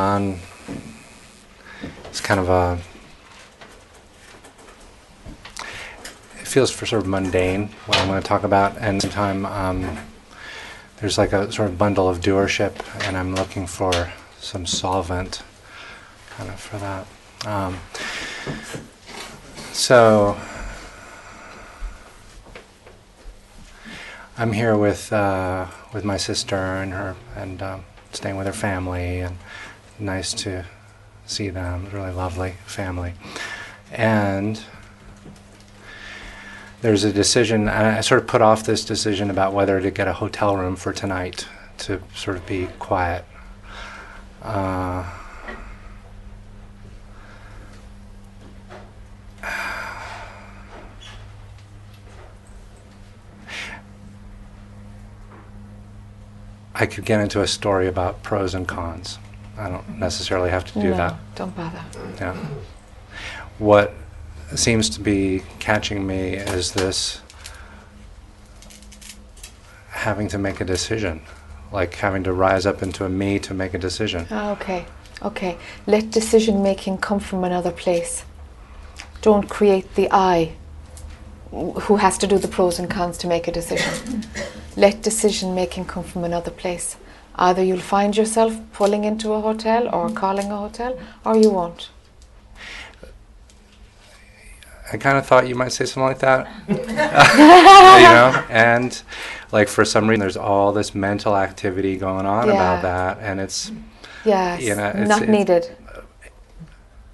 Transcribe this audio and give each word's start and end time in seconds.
on. 0.00 0.38
It's 2.04 2.20
kind 2.20 2.38
of 2.38 2.48
a. 2.48 2.78
It 6.40 6.46
feels 6.46 6.70
for 6.70 6.86
sort 6.86 7.02
of 7.02 7.08
mundane 7.08 7.70
what 7.86 7.98
I'm 7.98 8.06
going 8.06 8.22
to 8.22 8.28
talk 8.28 8.44
about, 8.44 8.76
and 8.76 8.84
at 8.84 8.94
the 8.94 9.00
same 9.00 9.10
time, 9.10 9.46
um, 9.46 9.98
there's 11.00 11.18
like 11.18 11.32
a 11.32 11.50
sort 11.50 11.68
of 11.68 11.78
bundle 11.78 12.08
of 12.08 12.20
doership, 12.20 12.76
and 13.08 13.16
I'm 13.16 13.34
looking 13.34 13.66
for 13.66 14.12
some 14.38 14.66
solvent, 14.66 15.42
kind 16.30 16.48
of 16.48 16.60
for 16.60 16.78
that. 16.78 17.06
Um, 17.44 17.80
so. 19.72 20.38
I'm 24.40 24.52
here 24.52 24.76
with 24.76 25.12
uh, 25.12 25.66
with 25.92 26.04
my 26.04 26.16
sister 26.16 26.54
and 26.54 26.92
her, 26.92 27.16
and 27.34 27.60
um, 27.60 27.84
staying 28.12 28.36
with 28.36 28.46
her 28.46 28.52
family, 28.52 29.18
and 29.18 29.36
nice 29.98 30.32
to 30.34 30.64
see 31.26 31.48
them. 31.50 31.88
Really 31.92 32.12
lovely 32.12 32.54
family, 32.66 33.14
and 33.92 34.62
there's 36.80 37.04
a 37.04 37.12
decision. 37.12 37.68
I 37.68 38.00
sort 38.00 38.20
of 38.20 38.26
put 38.26 38.40
off 38.40 38.64
this 38.64 38.84
decision 38.84 39.30
about 39.30 39.52
whether 39.52 39.80
to 39.80 39.90
get 39.90 40.08
a 40.08 40.12
hotel 40.12 40.56
room 40.56 40.76
for 40.76 40.92
tonight 40.92 41.46
to 41.78 42.02
sort 42.14 42.36
of 42.36 42.46
be 42.46 42.68
quiet. 42.78 43.24
Uh, 44.42 45.04
I 56.80 56.86
could 56.86 57.04
get 57.04 57.20
into 57.20 57.40
a 57.40 57.48
story 57.48 57.88
about 57.88 58.22
pros 58.22 58.54
and 58.54 58.68
cons. 58.68 59.18
I 59.58 59.68
don't 59.68 59.98
necessarily 59.98 60.50
have 60.50 60.64
to 60.72 60.74
do 60.74 60.90
no, 60.90 60.96
that. 60.96 61.16
Don't 61.34 61.54
bother. 61.56 61.82
Yeah. 62.18 62.36
What 63.58 63.92
seems 64.54 64.88
to 64.90 65.00
be 65.00 65.42
catching 65.58 66.06
me 66.06 66.34
is 66.34 66.72
this 66.72 67.20
having 69.90 70.28
to 70.28 70.38
make 70.38 70.60
a 70.60 70.64
decision, 70.64 71.20
like 71.72 71.94
having 71.96 72.22
to 72.24 72.32
rise 72.32 72.66
up 72.66 72.82
into 72.82 73.04
a 73.04 73.08
me 73.08 73.40
to 73.40 73.52
make 73.52 73.74
a 73.74 73.78
decision. 73.78 74.26
Ah, 74.30 74.52
okay, 74.52 74.86
okay. 75.22 75.58
Let 75.86 76.10
decision 76.10 76.62
making 76.62 76.98
come 76.98 77.18
from 77.18 77.42
another 77.42 77.72
place. 77.72 78.24
Don't 79.22 79.48
create 79.48 79.96
the 79.96 80.08
I 80.12 80.52
who 81.50 81.96
has 81.96 82.16
to 82.18 82.26
do 82.26 82.38
the 82.38 82.48
pros 82.48 82.78
and 82.78 82.88
cons 82.88 83.18
to 83.18 83.26
make 83.26 83.48
a 83.48 83.52
decision. 83.52 84.24
Let 84.76 85.02
decision 85.02 85.54
making 85.54 85.86
come 85.86 86.04
from 86.04 86.22
another 86.24 86.50
place. 86.50 86.96
Either 87.38 87.62
you'll 87.62 87.78
find 87.96 88.16
yourself 88.16 88.58
pulling 88.72 89.04
into 89.04 89.32
a 89.32 89.40
hotel 89.40 89.88
or 89.94 90.10
calling 90.10 90.50
a 90.50 90.56
hotel, 90.56 90.98
or 91.24 91.36
you 91.36 91.50
won't. 91.50 91.90
I 94.92 94.96
kind 94.96 95.18
of 95.18 95.26
thought 95.26 95.46
you 95.48 95.54
might 95.54 95.72
say 95.72 95.84
something 95.84 96.02
like 96.08 96.18
that. 96.20 96.48
you 96.68 96.74
know, 96.76 98.44
and 98.48 99.02
like 99.52 99.68
for 99.68 99.84
some 99.84 100.08
reason, 100.08 100.20
there's 100.20 100.36
all 100.36 100.72
this 100.72 100.94
mental 100.94 101.36
activity 101.36 101.96
going 101.96 102.26
on 102.26 102.48
Yeah. 102.48 102.54
about 102.54 102.82
that, 102.82 103.18
and 103.22 103.40
it's 103.40 103.70
Yes, 104.24 104.60
You 104.62 104.74
know, 104.74 104.88
it's- 104.88 105.08
not 105.08 105.22
it's- 105.22 105.38
needed. 105.38 105.76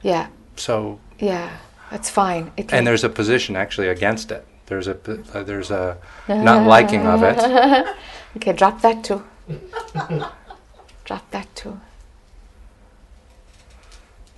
Yeah, 0.02 0.27
so. 0.56 0.98
yeah, 1.19 1.48
that's 1.91 2.08
fine. 2.11 2.50
It 2.56 2.72
And 2.72 2.86
there's 2.86 3.05
a 3.05 3.08
position 3.08 3.56
actually 3.56 3.89
against 3.89 4.30
it. 4.30 4.45
There's 4.67 4.86
a 4.89 4.97
uh, 5.34 5.42
there's 5.42 5.70
a 5.70 5.97
not 6.28 6.67
liking 6.67 7.06
of 7.06 7.22
it. 7.22 7.39
okay, 8.36 8.52
drop 8.52 8.80
that 8.83 9.02
too. 9.05 9.22
drop 11.04 11.30
that 11.30 11.54
too. 11.54 11.80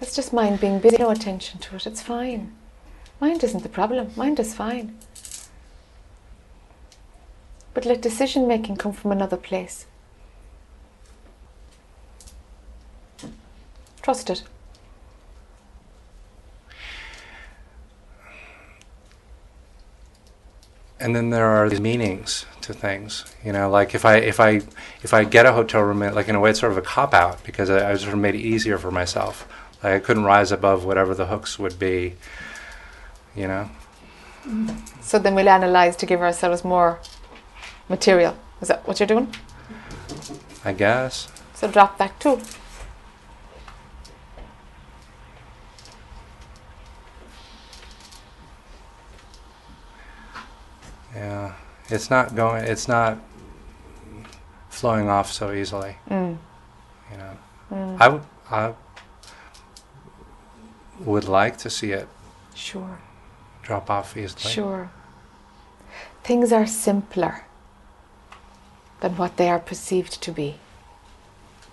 That's 0.01 0.15
just 0.15 0.33
mind 0.33 0.61
being 0.61 0.79
busy. 0.79 0.97
No 0.99 1.11
attention 1.11 1.61
to 1.61 1.77
it. 1.77 1.87
It's 1.87 2.03
fine. 2.03 2.53
Mind 3.21 3.43
isn't 3.43 3.63
the 3.63 3.69
problem. 3.69 4.11
Mind 4.17 4.39
is 4.39 4.55
fine. 4.55 4.99
But 7.73 7.87
let 7.87 8.03
decision 8.03 8.47
making 8.47 8.77
come 8.77 8.93
from 8.93 9.13
another 9.13 9.37
place. 9.37 9.87
Trust 14.03 14.31
it. 14.31 14.43
And 21.07 21.15
then 21.15 21.31
there 21.31 21.47
are 21.47 21.69
these 21.71 21.81
meanings 21.81 22.47
to 22.61 22.75
things 22.75 23.25
you 23.45 23.53
know 23.53 23.71
like 23.71 23.95
if 23.95 24.05
i 24.05 24.17
if 24.17 24.41
i 24.41 24.61
if 25.07 25.15
i 25.15 25.23
get 25.23 25.47
a 25.47 25.53
hotel 25.53 25.83
room 25.83 26.01
like 26.01 26.29
in 26.29 26.35
a 26.35 26.41
way 26.41 26.51
it's 26.51 26.59
sort 26.59 26.73
of 26.73 26.79
a 26.79 26.83
cop 26.83 27.15
out 27.15 27.39
because 27.45 27.71
I, 27.71 27.93
I 27.93 27.95
sort 27.95 28.13
of 28.13 28.19
made 28.19 28.35
it 28.35 28.41
easier 28.41 28.77
for 28.77 28.91
myself 28.91 29.47
like 29.85 29.93
i 29.93 30.01
couldn't 30.01 30.25
rise 30.25 30.51
above 30.51 30.85
whatever 30.85 31.15
the 31.15 31.27
hooks 31.27 31.61
would 31.61 31.79
be 31.79 32.15
you 33.37 33.47
know 33.47 33.71
So 35.01 35.19
then 35.19 35.35
we'll 35.37 35.49
analyze 35.49 35.95
to 35.97 36.07
give 36.07 36.21
ourselves 36.21 36.65
more 36.65 36.99
material. 37.89 38.35
Is 38.61 38.69
that 38.69 38.87
what 38.87 38.99
you're 38.99 39.13
doing? 39.15 39.29
i 40.65 40.73
guess 40.73 41.29
So 41.55 41.69
drop 41.77 41.99
that 41.99 42.13
too. 42.21 42.41
Yeah 51.17 51.53
it's 51.95 52.09
not 52.11 52.35
going 52.35 52.65
it's 52.73 52.87
not 52.89 53.19
flowing 54.69 55.09
off 55.09 55.29
so 55.33 55.53
easily 55.53 55.97
Mm. 56.11 56.37
you 57.11 57.17
know 57.19 57.35
Mm. 57.73 57.97
i 58.01 58.09
would 58.09 58.23
i 58.51 58.75
would 61.01 61.29
like 61.29 61.57
to 61.59 61.71
see 61.71 61.93
it 61.93 62.09
Sure, 62.55 62.99
drop 63.63 63.91
off 63.91 64.17
easily 64.17 64.51
sure. 64.53 64.89
Things 66.25 66.53
are 66.53 66.67
simpler 66.67 67.45
than 69.01 69.17
what 69.17 69.37
they 69.37 69.49
are 69.51 69.59
perceived 69.59 70.21
to 70.23 70.33
be 70.33 70.59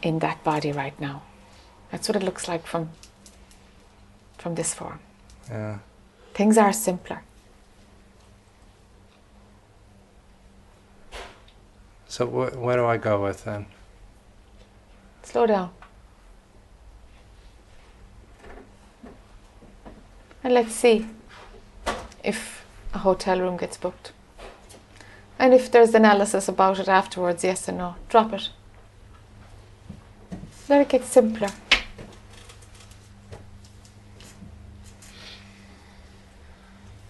in 0.01 0.19
that 0.19 0.43
body 0.43 0.71
right 0.73 0.99
now. 0.99 1.21
That's 1.89 2.07
what 2.09 2.15
it 2.17 2.23
looks 2.23 2.47
like 2.47 2.67
from 2.67 2.89
from 4.37 4.55
this 4.55 4.73
form. 4.73 4.99
yeah 5.49 5.77
Things 6.33 6.57
are 6.57 6.73
simpler. 6.73 7.21
So 12.13 12.27
wh- 12.27 12.55
where 12.63 12.77
do 12.77 12.85
i 12.85 12.95
go 12.95 13.23
with 13.23 13.43
then 13.43 13.65
Slow 15.23 15.45
down. 15.47 15.71
And 20.43 20.53
let's 20.53 20.73
see 20.73 21.07
if 22.23 22.65
a 22.93 22.99
hotel 22.99 23.39
room 23.39 23.57
gets 23.57 23.77
booked. 23.77 24.11
And 25.39 25.53
if 25.53 25.71
there's 25.71 25.95
analysis 25.95 26.47
about 26.47 26.79
it 26.79 26.89
afterwards, 26.89 27.43
yes 27.43 27.67
or 27.69 27.71
no, 27.71 27.95
drop 28.09 28.33
it. 28.33 28.49
Let 30.69 30.81
it 30.81 30.89
get 30.89 31.05
simpler. 31.05 31.49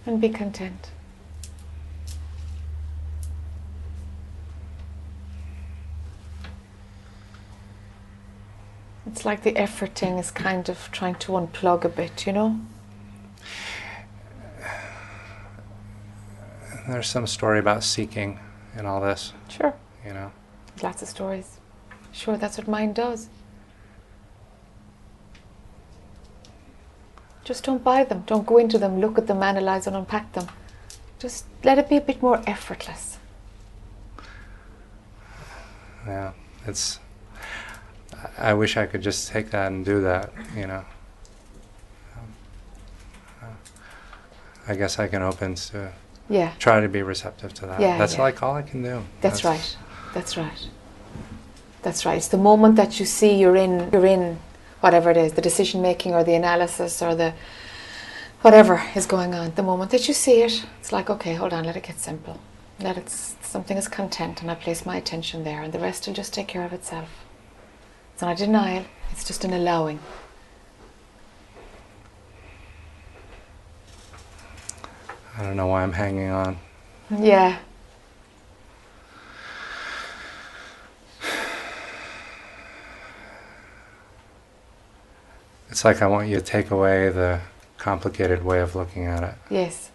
And 0.06 0.20
be 0.20 0.28
content. 0.28 0.90
It's 9.14 9.24
like 9.24 9.44
the 9.44 9.56
effort 9.56 9.94
thing 9.94 10.18
is 10.18 10.32
kind 10.32 10.68
of 10.68 10.90
trying 10.90 11.14
to 11.20 11.32
unplug 11.34 11.84
a 11.84 11.88
bit, 11.88 12.26
you 12.26 12.32
know? 12.32 12.58
there's 16.88 17.06
some 17.06 17.24
story 17.28 17.60
about 17.60 17.84
seeking 17.84 18.40
and 18.76 18.88
all 18.88 19.00
this 19.00 19.32
Sure. 19.48 19.72
you 20.04 20.12
know 20.12 20.32
Lots 20.82 21.00
of 21.00 21.06
stories. 21.06 21.58
Sure, 22.10 22.36
that's 22.36 22.58
what 22.58 22.66
mind 22.66 22.96
does. 22.96 23.28
Just 27.44 27.62
don't 27.62 27.84
buy 27.84 28.02
them. 28.02 28.24
Don't 28.26 28.44
go 28.44 28.58
into 28.58 28.78
them, 28.78 29.00
look 29.00 29.16
at 29.16 29.28
them, 29.28 29.44
analyze 29.44 29.86
and 29.86 29.94
unpack 29.94 30.32
them. 30.32 30.48
Just 31.20 31.44
let 31.62 31.78
it 31.78 31.88
be 31.88 31.98
a 31.98 32.00
bit 32.00 32.20
more 32.20 32.42
effortless. 32.48 33.18
Yeah, 36.04 36.32
it's. 36.66 36.98
I 38.38 38.54
wish 38.54 38.76
I 38.76 38.86
could 38.86 39.02
just 39.02 39.28
take 39.28 39.50
that 39.50 39.70
and 39.72 39.84
do 39.84 40.00
that, 40.02 40.32
you 40.56 40.66
know. 40.66 40.84
Um, 43.42 43.48
I 44.68 44.74
guess 44.74 44.98
I 44.98 45.08
can 45.08 45.22
open 45.22 45.54
to 45.56 45.92
Yeah, 46.28 46.52
try 46.58 46.80
to 46.80 46.88
be 46.88 47.02
receptive 47.02 47.52
to 47.54 47.66
that. 47.66 47.80
Yeah, 47.80 47.98
That's 47.98 48.14
yeah. 48.14 48.22
like 48.22 48.42
all 48.42 48.54
I 48.54 48.62
can 48.62 48.82
do. 48.82 49.02
that's 49.20 49.44
right. 49.44 49.76
That's 50.14 50.36
right. 50.36 50.68
That's 51.82 52.06
right. 52.06 52.16
It's 52.16 52.28
the 52.28 52.38
moment 52.38 52.76
that 52.76 52.98
you 52.98 53.04
see 53.06 53.34
you're 53.38 53.56
in 53.56 53.90
you're 53.92 54.06
in 54.06 54.38
whatever 54.80 55.10
it 55.10 55.16
is, 55.16 55.32
the 55.32 55.42
decision 55.42 55.82
making 55.82 56.14
or 56.14 56.24
the 56.24 56.34
analysis 56.34 57.02
or 57.02 57.14
the 57.14 57.34
whatever 58.42 58.82
is 58.94 59.06
going 59.06 59.34
on. 59.34 59.52
The 59.54 59.62
moment 59.62 59.90
that 59.90 60.06
you 60.08 60.14
see 60.14 60.42
it, 60.42 60.64
it's 60.80 60.92
like, 60.92 61.08
okay, 61.10 61.34
hold 61.34 61.52
on, 61.52 61.64
let 61.64 61.76
it 61.76 61.82
get 61.82 61.98
simple. 62.00 62.38
Let 62.80 62.96
it 62.98 63.08
something 63.10 63.76
is 63.76 63.88
content 63.88 64.42
and 64.42 64.50
I 64.50 64.54
place 64.54 64.84
my 64.84 64.96
attention 64.96 65.44
there 65.44 65.62
and 65.62 65.72
the 65.72 65.78
rest 65.78 66.06
will 66.06 66.14
just 66.14 66.34
take 66.34 66.48
care 66.48 66.64
of 66.64 66.72
itself. 66.72 67.23
It's 68.14 68.22
not 68.22 68.40
a 68.40 68.44
denial, 68.44 68.84
It's 69.10 69.24
just 69.24 69.44
an 69.44 69.52
allowing. 69.52 69.98
I 75.36 75.42
don't 75.42 75.56
know 75.56 75.66
why 75.66 75.82
I'm 75.82 75.92
hanging 75.92 76.30
on. 76.30 76.56
Yeah. 77.10 77.58
It's 85.68 85.84
like 85.84 86.00
I 86.00 86.06
want 86.06 86.28
you 86.28 86.36
to 86.36 86.40
take 86.40 86.70
away 86.70 87.08
the 87.08 87.40
complicated 87.78 88.44
way 88.44 88.60
of 88.60 88.76
looking 88.76 89.06
at 89.06 89.24
it. 89.24 89.34
Yes. 89.50 89.90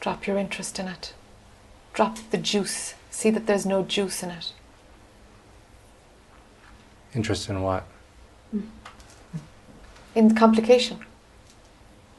Drop 0.00 0.26
your 0.26 0.36
interest 0.36 0.80
in 0.80 0.88
it. 0.88 1.14
Drop 1.94 2.18
the 2.30 2.38
juice. 2.38 2.94
See 3.10 3.30
that 3.30 3.46
there's 3.46 3.64
no 3.64 3.82
juice 3.84 4.22
in 4.22 4.30
it. 4.30 4.52
Interest 7.14 7.48
in 7.48 7.62
what? 7.62 7.84
Hmm. 8.50 8.60
In 10.16 10.34
complication. 10.34 10.98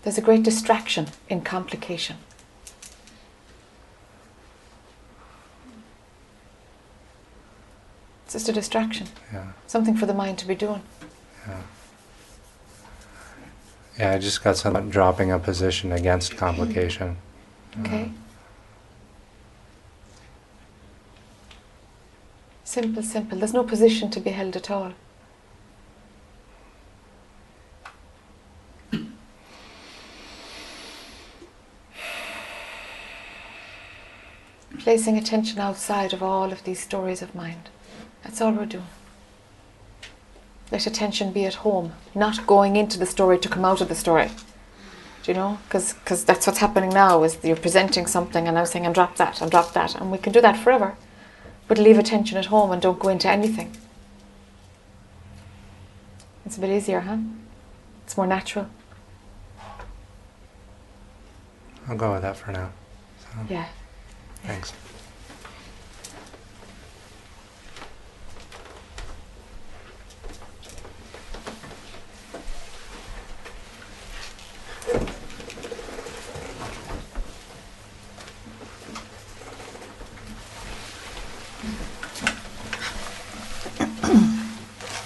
There's 0.04 0.18
a 0.18 0.22
great 0.22 0.44
distraction 0.44 1.08
in 1.30 1.42
complication. 1.42 2.18
It's 8.26 8.34
just 8.34 8.50
a 8.50 8.54
distraction, 8.54 9.08
Yeah. 9.32 9.44
something 9.68 9.96
for 9.96 10.06
the 10.06 10.14
mind 10.14 10.38
to 10.40 10.48
be 10.48 10.56
doing. 10.56 10.82
Yeah. 11.48 11.62
Yeah, 14.00 14.12
I 14.14 14.18
just 14.18 14.44
got 14.44 14.58
some 14.58 14.90
dropping 14.90 15.32
a 15.32 15.40
position 15.40 15.92
against 15.92 16.36
complication. 16.38 17.18
Okay? 17.82 18.04
Uh-huh. 18.04 18.25
Simple, 22.76 23.04
simple. 23.04 23.38
There's 23.38 23.54
no 23.54 23.64
position 23.64 24.10
to 24.10 24.20
be 24.20 24.32
held 24.32 24.58
at 24.58 24.70
all. 24.70 24.92
Placing 34.80 35.18
attention 35.18 35.60
outside 35.60 36.12
of 36.12 36.22
all 36.22 36.52
of 36.52 36.66
these 36.66 36.82
stories 36.82 37.22
of 37.22 37.34
mind. 37.34 37.70
That's 38.26 38.42
all 38.42 38.52
we're 38.52 38.66
doing. 38.66 38.88
Let 40.70 40.86
attention 40.86 41.32
be 41.32 41.46
at 41.46 41.54
home, 41.54 41.94
not 42.14 42.46
going 42.46 42.76
into 42.76 43.00
the 43.00 43.06
story 43.06 43.40
to 43.40 43.48
come 43.48 43.64
out 43.64 43.80
of 43.80 43.88
the 43.88 43.96
story. 43.96 44.32
Do 45.24 45.32
you 45.32 45.36
know? 45.36 45.60
Because 45.70 46.26
that's 46.26 46.46
what's 46.46 46.60
happening 46.60 46.90
now 46.90 47.24
is 47.24 47.38
you're 47.42 47.56
presenting 47.56 48.06
something 48.06 48.50
and 48.50 48.60
I'm 48.60 48.66
saying, 48.66 48.86
and 48.86 48.94
drop 48.94 49.16
that, 49.16 49.40
and 49.42 49.50
drop 49.50 49.72
that. 49.72 49.96
And 49.96 50.12
we 50.12 50.18
can 50.18 50.34
do 50.34 50.42
that 50.42 50.58
forever. 50.58 50.98
But 51.68 51.78
leave 51.78 51.98
attention 51.98 52.38
at 52.38 52.46
home 52.48 52.72
and 52.72 52.82
don't 52.82 53.00
go 53.00 53.10
into 53.10 53.28
anything. 53.30 53.76
It's 56.46 56.58
a 56.58 56.60
bit 56.60 56.70
easier, 56.70 57.00
huh? 57.02 57.18
It's 58.04 58.16
more 58.16 58.28
natural. 58.28 58.68
I'll 61.88 61.96
go 61.98 62.14
with 62.14 62.22
that 62.22 62.36
for 62.38 62.52
now. 62.52 62.70
So, 63.20 63.28
Yeah. 63.50 63.66
Thanks. 64.44 64.74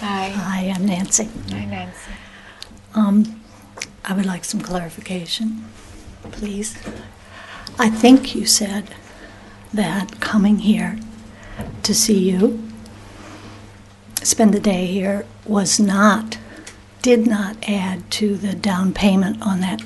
Hi. 0.01 0.29
Hi, 0.29 0.73
I'm 0.75 0.85
Nancy. 1.09 1.29
Hi, 1.55 1.65
Nancy. 1.65 2.11
Um, 2.93 3.41
I 4.05 4.13
would 4.13 4.27
like 4.27 4.45
some 4.45 4.61
clarification, 4.61 5.65
please. 6.21 6.77
I 7.79 7.89
think 7.89 8.35
you 8.35 8.45
said 8.45 8.93
that 9.73 10.19
coming 10.19 10.59
here 10.59 10.99
to 11.81 11.95
see 11.95 12.29
you, 12.29 12.61
spend 14.21 14.53
the 14.53 14.59
day 14.59 14.85
here, 14.85 15.25
was 15.45 15.79
not, 15.79 16.37
did 17.01 17.25
not 17.25 17.57
add 17.67 18.11
to 18.11 18.37
the 18.37 18.53
down 18.53 18.93
payment 18.93 19.41
on 19.41 19.61
that 19.61 19.81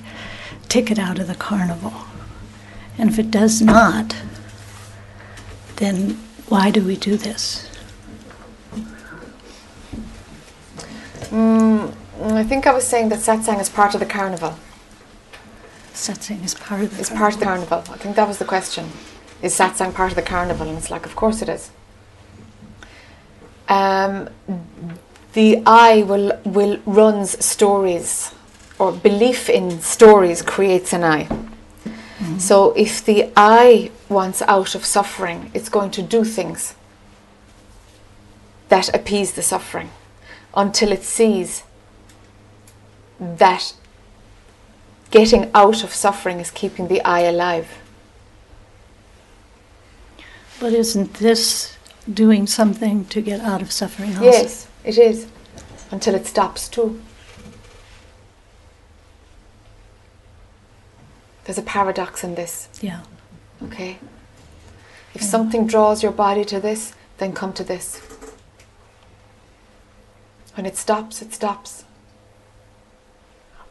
ticket 0.68 1.00
out 1.00 1.20
of 1.20 1.28
the 1.28 1.36
carnival. 1.36 1.94
And 2.98 3.10
if 3.10 3.18
it 3.18 3.32
does 3.32 3.62
not, 3.62 4.18
then 5.78 6.20
why 6.50 6.70
do 6.70 6.84
we 6.84 6.98
do 6.98 7.16
this? 7.16 7.70
Mm, 12.34 12.38
I 12.38 12.44
think 12.44 12.66
I 12.66 12.74
was 12.74 12.88
saying 12.88 13.10
that 13.10 13.20
satsang 13.20 13.60
is 13.62 13.70
part 13.70 13.94
of 13.94 14.00
the 14.00 14.08
carnival. 14.08 14.56
Satsang 15.94 16.44
is 16.44 16.56
part 16.56 16.82
of 16.82 16.92
the 16.92 17.00
It's 17.00 17.10
part 17.10 17.34
of 17.34 17.40
the 17.40 17.46
carnival. 17.46 17.84
I 17.90 17.98
think 17.98 18.16
that 18.16 18.28
was 18.28 18.40
the 18.40 18.46
question. 18.46 18.86
Is 19.44 19.54
satsang 19.54 19.94
part 19.94 20.12
of 20.12 20.16
the 20.16 20.24
carnival? 20.24 20.68
And 20.68 20.78
it's 20.78 20.90
like, 20.90 21.06
of 21.06 21.16
course 21.16 21.44
it 21.44 21.50
is. 21.50 21.70
Um, 23.70 24.30
the 25.34 25.62
I 25.66 26.04
will 26.04 26.40
will 26.44 26.80
runs 26.86 27.44
stories, 27.46 28.34
or 28.80 28.92
belief 28.92 29.50
in 29.50 29.80
stories 29.82 30.42
creates 30.42 30.94
an 30.94 31.04
I. 31.04 31.28
So 32.40 32.74
if 32.74 33.04
the 33.06 33.32
I 33.36 33.92
wants 34.10 34.42
out 34.48 34.76
of 34.76 34.86
suffering, 34.86 35.52
it's 35.54 35.70
going 35.70 35.92
to 35.92 36.02
do 36.02 36.24
things 36.24 36.74
that 38.70 38.90
appease 38.96 39.34
the 39.34 39.42
suffering 39.42 39.90
until 40.56 40.92
it 40.92 41.04
sees 41.04 41.64
that 43.38 43.74
getting 45.12 45.50
out 45.54 45.84
of 45.84 45.94
suffering 45.94 46.40
is 46.40 46.52
keeping 46.52 46.88
the 46.88 47.02
I 47.04 47.22
alive. 47.22 47.68
But 50.60 50.74
isn't 50.74 51.16
this 51.16 51.78
doing 52.12 52.48
something 52.48 53.06
to 53.06 53.22
get 53.22 53.42
out 53.42 53.62
of 53.62 53.72
suffering 53.72 54.12
also? 54.12 54.24
Yes, 54.24 54.68
it 54.84 54.98
is. 54.98 55.28
Until 55.92 56.16
it 56.16 56.26
stops 56.26 56.68
too. 56.68 57.02
There's 61.46 61.58
a 61.58 61.62
paradox 61.64 62.24
in 62.24 62.36
this, 62.36 62.70
Yeah. 62.82 63.02
okay? 63.64 64.00
If 65.14 65.22
something 65.22 65.68
draws 65.68 66.02
your 66.02 66.12
body 66.14 66.46
to 66.46 66.60
this, 66.60 66.94
then 67.18 67.34
come 67.34 67.54
to 67.54 67.64
this. 67.64 68.02
When 70.56 70.66
it 70.66 70.78
stops, 70.78 71.22
it 71.22 71.34
stops. 71.34 71.84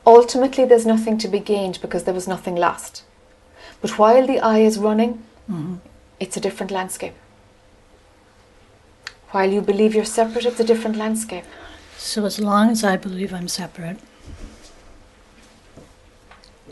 Ultimately, 0.06 0.64
there's 0.64 0.87
nothing 0.87 1.16
to 1.18 1.28
be 1.28 1.38
gained 1.38 1.78
because 1.80 2.04
there 2.04 2.14
was 2.14 2.26
nothing 2.28 2.56
lost. 2.56 3.04
But 3.80 3.99
while 3.99 4.26
the 4.26 4.40
eye 4.40 4.61
is 4.61 4.78
running, 4.78 5.23
hmm 5.47 5.76
it's 6.21 6.37
a 6.37 6.40
different 6.40 6.71
landscape. 6.71 7.14
While 9.30 9.50
you 9.50 9.61
believe 9.61 9.92
you're 9.94 10.04
separate, 10.04 10.44
it's 10.44 10.61
a 10.61 10.64
different 10.64 10.97
landscape. 10.97 11.44
So 11.97 12.25
as 12.25 12.38
long 12.38 12.71
as 12.71 12.85
I 12.85 12.97
believe 12.97 13.35
I'm 13.35 13.49
separate, 13.49 13.99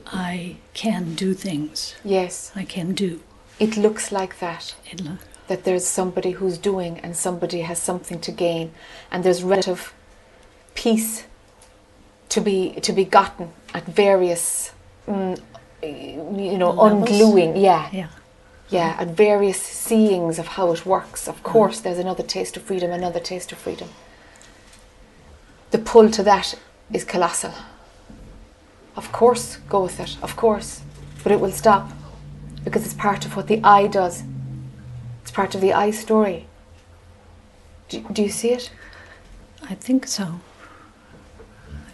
I 0.06 0.56
can 0.74 1.14
do 1.14 1.34
things. 1.34 1.96
Yes, 2.04 2.52
I 2.54 2.64
can 2.64 2.94
do. 2.94 3.20
it 3.58 3.76
looks 3.76 4.12
like 4.12 4.38
that. 4.38 4.74
It 4.90 5.02
That 5.48 5.64
there's 5.64 5.86
somebody 5.86 6.32
who's 6.32 6.58
doing 6.58 7.00
and 7.00 7.16
somebody 7.16 7.60
has 7.62 7.78
something 7.78 8.20
to 8.20 8.32
gain, 8.32 8.72
and 9.10 9.24
there's 9.24 9.42
relative 9.42 9.92
peace 10.74 11.24
to 12.30 12.40
be 12.40 12.72
to 12.80 12.92
be 12.92 13.04
gotten 13.04 13.50
at 13.74 13.84
various, 13.84 14.72
mm, 15.06 15.38
you 15.82 16.58
know, 16.58 16.70
Levels? 16.70 17.08
ungluing. 17.08 17.60
Yeah, 17.60 17.88
yeah. 17.92 18.08
yeah, 18.70 18.96
at 18.98 19.08
various 19.08 19.60
seeings 19.60 20.38
of 20.38 20.46
how 20.48 20.72
it 20.72 20.86
works. 20.86 21.28
Of 21.28 21.42
course, 21.42 21.80
there's 21.80 21.98
another 21.98 22.22
taste 22.22 22.56
of 22.56 22.62
freedom, 22.62 22.90
another 22.90 23.20
taste 23.20 23.52
of 23.52 23.58
freedom. 23.58 23.88
The 25.70 25.78
pull 25.78 26.10
to 26.10 26.22
that 26.22 26.54
is 26.92 27.04
colossal. 27.04 27.52
Of 28.96 29.12
course, 29.12 29.58
go 29.68 29.82
with 29.82 30.00
it, 30.00 30.16
of 30.22 30.36
course, 30.36 30.82
but 31.22 31.32
it 31.32 31.40
will 31.40 31.52
stop 31.52 31.90
because 32.64 32.84
it's 32.84 32.94
part 32.94 33.24
of 33.24 33.36
what 33.36 33.46
the 33.46 33.60
I 33.62 33.86
does. 33.86 34.24
It's 35.22 35.30
part 35.30 35.54
of 35.54 35.60
the 35.60 35.72
I 35.72 35.90
story. 35.90 36.46
Do, 37.88 38.04
do 38.12 38.22
you 38.22 38.28
see 38.28 38.50
it? 38.50 38.70
I 39.62 39.74
think 39.74 40.06
so. 40.06 40.40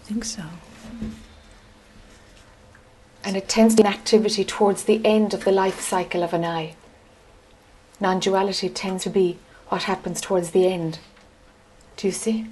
Think 0.07 0.25
so. 0.25 0.43
And 3.25 3.37
it 3.37 3.49
tends 3.49 3.75
to 3.75 3.83
be 3.83 3.89
an 3.89 3.93
activity 3.93 4.45
towards 4.45 4.85
the 4.85 5.05
end 5.05 5.35
of 5.35 5.45
the 5.45 5.51
life 5.51 5.81
cycle 5.81 6.23
of 6.23 6.33
an 6.33 6.45
eye. 6.45 6.75
Non 8.01 8.21
duality 8.21 8.69
tends 8.69 9.03
to 9.05 9.11
be 9.11 9.39
what 9.69 9.83
happens 9.85 10.21
towards 10.21 10.51
the 10.51 10.67
end. 10.69 11.01
Do 11.97 12.07
you 12.07 12.13
see? 12.13 12.47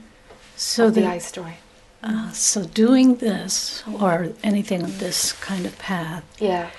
So 0.57 0.91
the, 0.91 1.03
the, 1.03 1.07
I 1.07 1.19
story. 1.19 1.59
uh, 2.03 2.33
so 2.33 2.65
doing 2.65 3.17
this 3.17 3.85
or 4.01 4.31
anything 4.43 4.83
of 4.83 4.99
this 4.99 5.33
kind 5.33 5.65
of 5.67 5.79
path 5.79 6.25
Yeah. 6.41 6.71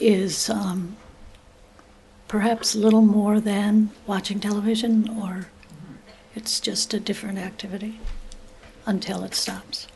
is 0.00 0.48
um, 0.48 0.96
perhaps 2.28 2.74
a 2.74 2.78
little 2.78 3.02
more 3.02 3.38
than 3.40 3.90
watching 4.06 4.40
television, 4.40 5.08
or 5.20 5.48
it's 6.34 6.58
just 6.60 6.94
a 6.94 7.00
different 7.00 7.38
activity 7.38 8.00
until 8.86 9.24
it 9.24 9.34
stops, 9.34 9.86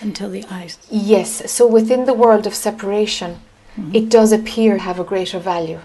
until 0.00 0.30
the 0.30 0.44
eye. 0.50 0.68
Yes, 0.90 1.50
so 1.50 1.66
within 1.66 2.04
the 2.04 2.14
world 2.14 2.46
of 2.46 2.54
separation, 2.54 3.40
mm-hmm. 3.76 3.94
it 3.94 4.08
does 4.08 4.32
appear 4.32 4.74
to 4.74 4.82
have 4.82 4.98
a 4.98 5.04
greater 5.04 5.38
value 5.38 5.80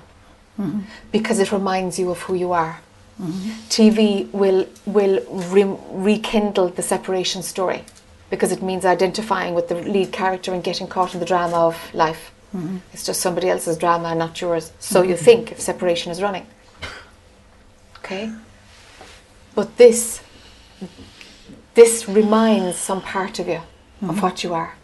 mm-hmm. 0.60 0.82
because 1.12 1.40
it 1.40 1.52
reminds 1.52 2.00
you 2.00 2.12
of 2.12 2.22
who 2.24 2.36
you 2.36 2.52
are. 2.52 2.82
Mm-hmm. 3.22 3.50
TV 3.70 4.30
will 4.32 4.68
will 4.86 5.24
re- 5.54 5.78
rekindle 5.90 6.70
the 6.70 6.82
separation 6.82 7.42
story 7.42 7.84
because 8.30 8.52
it 8.52 8.62
means 8.62 8.84
identifying 8.84 9.54
with 9.54 9.70
the 9.70 9.76
lead 9.76 10.12
character 10.12 10.54
and 10.54 10.64
getting 10.64 10.88
caught 10.88 11.14
in 11.14 11.20
the 11.22 11.26
drama 11.26 11.56
of 11.56 11.94
life. 11.94 12.32
It's 12.94 13.06
just 13.06 13.22
somebody 13.22 13.50
else's 13.50 13.78
drama 13.78 14.10
and 14.10 14.20
not 14.20 14.40
yours. 14.40 14.72
So 14.80 15.02
you 15.02 15.18
think 15.18 15.52
if 15.52 15.60
separation 15.60 16.12
is 16.12 16.22
running. 16.22 16.48
Okay? 18.00 18.32
But 19.54 19.78
this 19.78 20.22
this 21.74 22.08
reminds 22.08 22.78
some 22.78 23.02
part 23.02 23.40
of 23.40 23.48
you 23.48 23.62
of 24.10 24.22
what 24.22 24.44
you 24.44 24.54
are. 24.54 24.76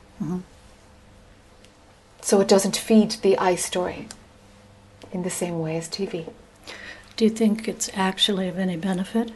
So 2.21 2.39
it 2.39 2.47
doesn't 2.47 2.77
feed 2.77 3.11
the 3.11 3.37
I 3.37 3.55
story 3.55 4.07
in 5.11 5.23
the 5.23 5.29
same 5.29 5.59
way 5.59 5.75
as 5.77 5.89
TV. 5.89 6.31
Do 7.15 7.25
you 7.25 7.31
think 7.31 7.67
it's 7.67 7.89
actually 7.93 8.47
of 8.47 8.57
any 8.57 8.77
benefit? 8.77 9.31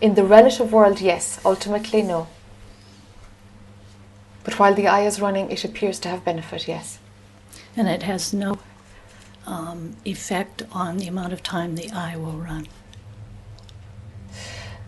In 0.00 0.14
the 0.14 0.24
relative 0.24 0.72
world, 0.72 1.00
yes. 1.00 1.40
Ultimately, 1.44 2.02
no. 2.02 2.26
But 4.42 4.58
while 4.58 4.74
the 4.74 4.88
eye 4.88 5.06
is 5.06 5.20
running, 5.20 5.50
it 5.50 5.64
appears 5.64 5.98
to 6.00 6.08
have 6.08 6.24
benefit, 6.24 6.66
yes. 6.66 6.98
And 7.76 7.88
it 7.88 8.02
has 8.02 8.32
no 8.32 8.58
um, 9.46 9.96
effect 10.04 10.62
on 10.72 10.98
the 10.98 11.06
amount 11.06 11.32
of 11.32 11.42
time 11.42 11.76
the 11.76 11.90
eye 11.90 12.16
will 12.16 12.38
run. 12.38 12.66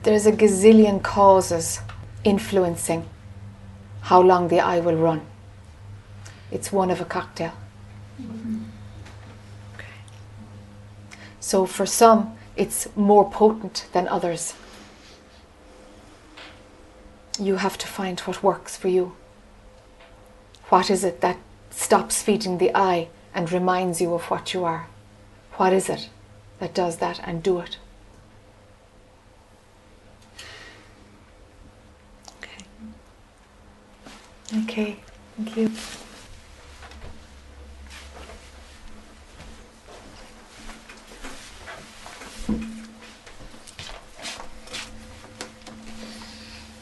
There's 0.03 0.27
a 0.27 0.33
gazillion 0.33 1.03
causes 1.03 1.81
influencing 2.25 3.09
how 4.07 4.23
long 4.23 4.47
the 4.47 4.61
eye 4.61 4.79
will 4.79 4.95
run. 4.95 5.21
It's 6.53 6.71
one 6.71 6.93
of 6.93 7.01
a 7.01 7.05
cocktail. 7.05 7.53
So 11.41 11.67
for 11.67 11.87
some, 11.87 12.37
it's 12.55 12.87
more 12.95 13.29
potent 13.29 13.89
than 13.93 14.07
others. 14.07 14.55
You 17.41 17.57
have 17.57 17.77
to 17.79 17.89
find 17.89 18.21
what 18.21 18.45
works 18.45 18.77
for 18.77 18.87
you. 18.87 19.17
What 20.69 20.89
is 20.89 21.03
it 21.03 21.21
that 21.23 21.39
stops 21.71 22.23
feeding 22.23 22.59
the 22.59 22.71
eye 22.77 23.09
and 23.35 23.51
reminds 23.51 24.01
you 24.01 24.15
of 24.15 24.31
what 24.31 24.55
you 24.55 24.65
are? 24.65 24.87
What 25.55 25.73
is 25.73 25.89
it 25.89 26.11
that 26.61 26.75
does 26.75 26.99
that 26.99 27.19
and 27.25 27.43
do 27.43 27.59
it? 27.59 27.79
Okay, 34.55 34.97
thank 35.37 35.57
you. 35.57 35.71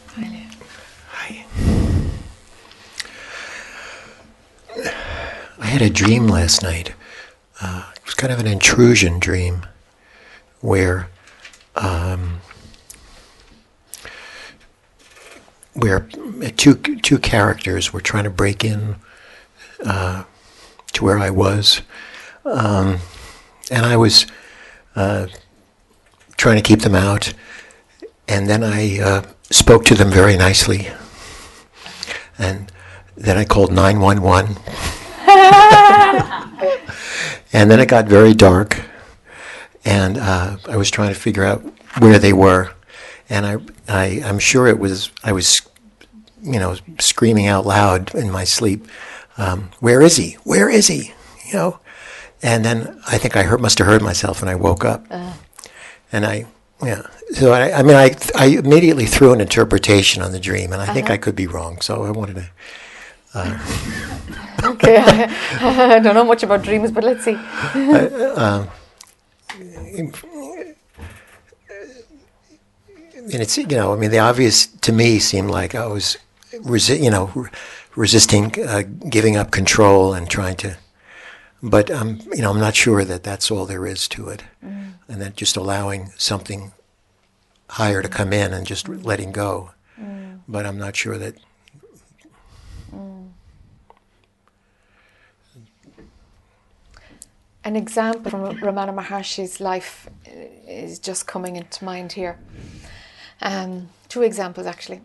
Hi, 0.09 0.47
Hi. 1.09 1.47
I 5.59 5.67
had 5.67 5.81
a 5.81 5.89
dream 5.89 6.29
last 6.29 6.63
night. 6.63 6.95
Uh, 7.63 7.91
it 7.97 8.05
was 8.05 8.15
kind 8.15 8.31
of 8.33 8.39
an 8.39 8.47
intrusion 8.47 9.19
dream 9.19 9.67
where 10.61 11.09
um, 11.77 12.41
where 15.75 16.09
two 16.57 16.75
two 16.77 17.19
characters 17.19 17.93
were 17.93 18.01
trying 18.01 18.25
to 18.25 18.31
break 18.31 18.65
in 18.65 18.97
uh, 19.85 20.25
to 20.93 21.05
where 21.05 21.19
I 21.19 21.31
was, 21.31 21.83
um, 22.45 22.99
and 23.71 23.85
I 23.85 23.97
was 23.97 24.27
uh, 24.97 25.27
trying 26.37 26.57
to 26.57 26.63
keep 26.63 26.81
them 26.81 26.95
out. 26.95 27.33
And 28.27 28.49
then 28.49 28.65
I 28.65 29.01
uh, 29.01 29.23
spoke 29.51 29.85
to 29.87 29.95
them 29.95 30.11
very 30.11 30.37
nicely, 30.37 30.89
and 32.39 32.73
then 33.17 33.37
I 33.37 33.45
called 33.45 33.73
nine 33.73 34.01
one 34.01 34.23
one. 34.23 34.57
And 37.55 37.71
then 37.71 37.79
it 37.79 37.87
got 37.87 38.07
very 38.07 38.35
dark, 38.35 38.83
and 39.85 40.19
uh, 40.19 40.57
I 40.69 40.77
was 40.77 40.91
trying 40.91 41.11
to 41.11 41.15
figure 41.15 41.45
out 41.45 41.63
where 42.01 42.19
they 42.19 42.33
were, 42.33 42.74
and 43.29 43.47
I, 43.47 43.57
I, 43.89 44.23
I'm 44.25 44.39
sure 44.39 44.67
it 44.67 44.79
was 44.79 45.11
I 45.23 45.33
was, 45.33 45.61
you 46.43 46.59
know, 46.59 46.77
screaming 46.99 47.47
out 47.47 47.67
loud 47.67 48.15
in 48.15 48.31
my 48.31 48.45
sleep, 48.45 48.87
um, 49.37 49.71
"Where 49.81 50.03
is 50.03 50.17
he? 50.17 50.33
Where 50.45 50.69
is 50.69 50.89
he?" 50.89 51.13
You 51.47 51.55
know, 51.55 51.81
and 52.43 52.65
then 52.65 53.01
I 53.07 53.19
think 53.19 53.37
I 53.37 53.43
heard 53.43 53.61
must 53.61 53.79
have 53.79 53.87
heard 53.87 54.03
myself, 54.03 54.41
and 54.41 54.51
I 54.51 54.55
woke 54.55 54.85
up, 54.85 55.07
uh. 55.11 55.33
and 56.13 56.27
I, 56.27 56.47
yeah. 56.83 57.07
So 57.33 57.53
I, 57.53 57.79
I 57.79 57.83
mean, 57.83 57.97
I, 57.97 58.15
I 58.37 58.47
immediately 58.47 59.07
threw 59.07 59.33
an 59.33 59.41
interpretation 59.41 60.23
on 60.23 60.33
the 60.33 60.41
dream, 60.41 60.73
and 60.73 60.81
I 60.83 60.93
think 60.93 61.07
uh-huh. 61.07 61.15
I 61.15 61.17
could 61.17 61.35
be 61.35 61.47
wrong. 61.47 61.81
So 61.81 62.05
I 62.05 62.11
wanted 62.11 62.37
to. 62.37 62.51
Uh, 63.35 63.59
okay, 64.65 64.97
I, 65.61 65.99
don't 65.99 66.15
know 66.15 66.25
much 66.25 66.43
about 66.43 66.63
dreams, 66.63 66.93
but 66.93 67.05
let's 67.05 67.25
see. 67.25 67.39
Uh, 68.37 68.67
and 73.33 73.43
it's 73.43 73.57
you 73.57 73.67
know 73.67 73.93
I 73.93 73.97
mean 73.97 74.11
the 74.11 74.19
obvious 74.19 74.67
to 74.67 74.93
me 74.93 75.19
seemed 75.19 75.51
like 75.51 75.75
I 75.75 75.87
was 75.87 76.19
resi- 76.53 77.03
you 77.03 77.11
know 77.11 77.31
re- 77.35 77.51
resisting 77.97 78.53
uh, 78.63 78.83
giving 79.09 79.37
up 79.37 79.51
control 79.51 80.15
and 80.15 80.29
trying 80.29 80.57
to 80.57 80.77
but 81.65 81.91
I'm 81.91 82.21
you 82.35 82.43
know 82.43 82.51
I'm 82.51 82.61
not 82.61 82.77
sure 82.77 83.05
that 83.05 83.23
that's 83.23 83.51
all 83.51 83.65
there 83.65 83.87
is 83.87 84.07
to 84.09 84.29
it. 84.29 84.45
Mm. 84.63 84.93
And 85.09 85.21
that 85.23 85.35
just 85.35 85.57
allowing 85.57 86.13
something 86.17 86.73
higher 87.71 88.03
to 88.03 88.09
come 88.09 88.33
in 88.33 88.53
and 88.53 88.67
just 88.67 88.89
letting 88.89 89.33
go. 89.33 89.71
Mm. 89.99 90.41
But 90.47 90.67
I'm 90.67 90.77
not 90.77 90.95
sure 90.95 91.17
that 91.17 91.35
mm. 92.95 93.31
An 97.65 97.77
example 97.77 98.31
from 98.31 98.59
Ramana 98.59 98.95
Maharshi's 98.95 99.59
life 99.59 100.07
is 100.69 100.99
just 100.99 101.27
coming 101.27 101.57
into 101.57 101.83
mind 101.83 102.13
here. 102.13 102.39
Um, 103.45 103.91
two 104.09 104.23
examples 104.23 104.67
actually. 104.67 105.03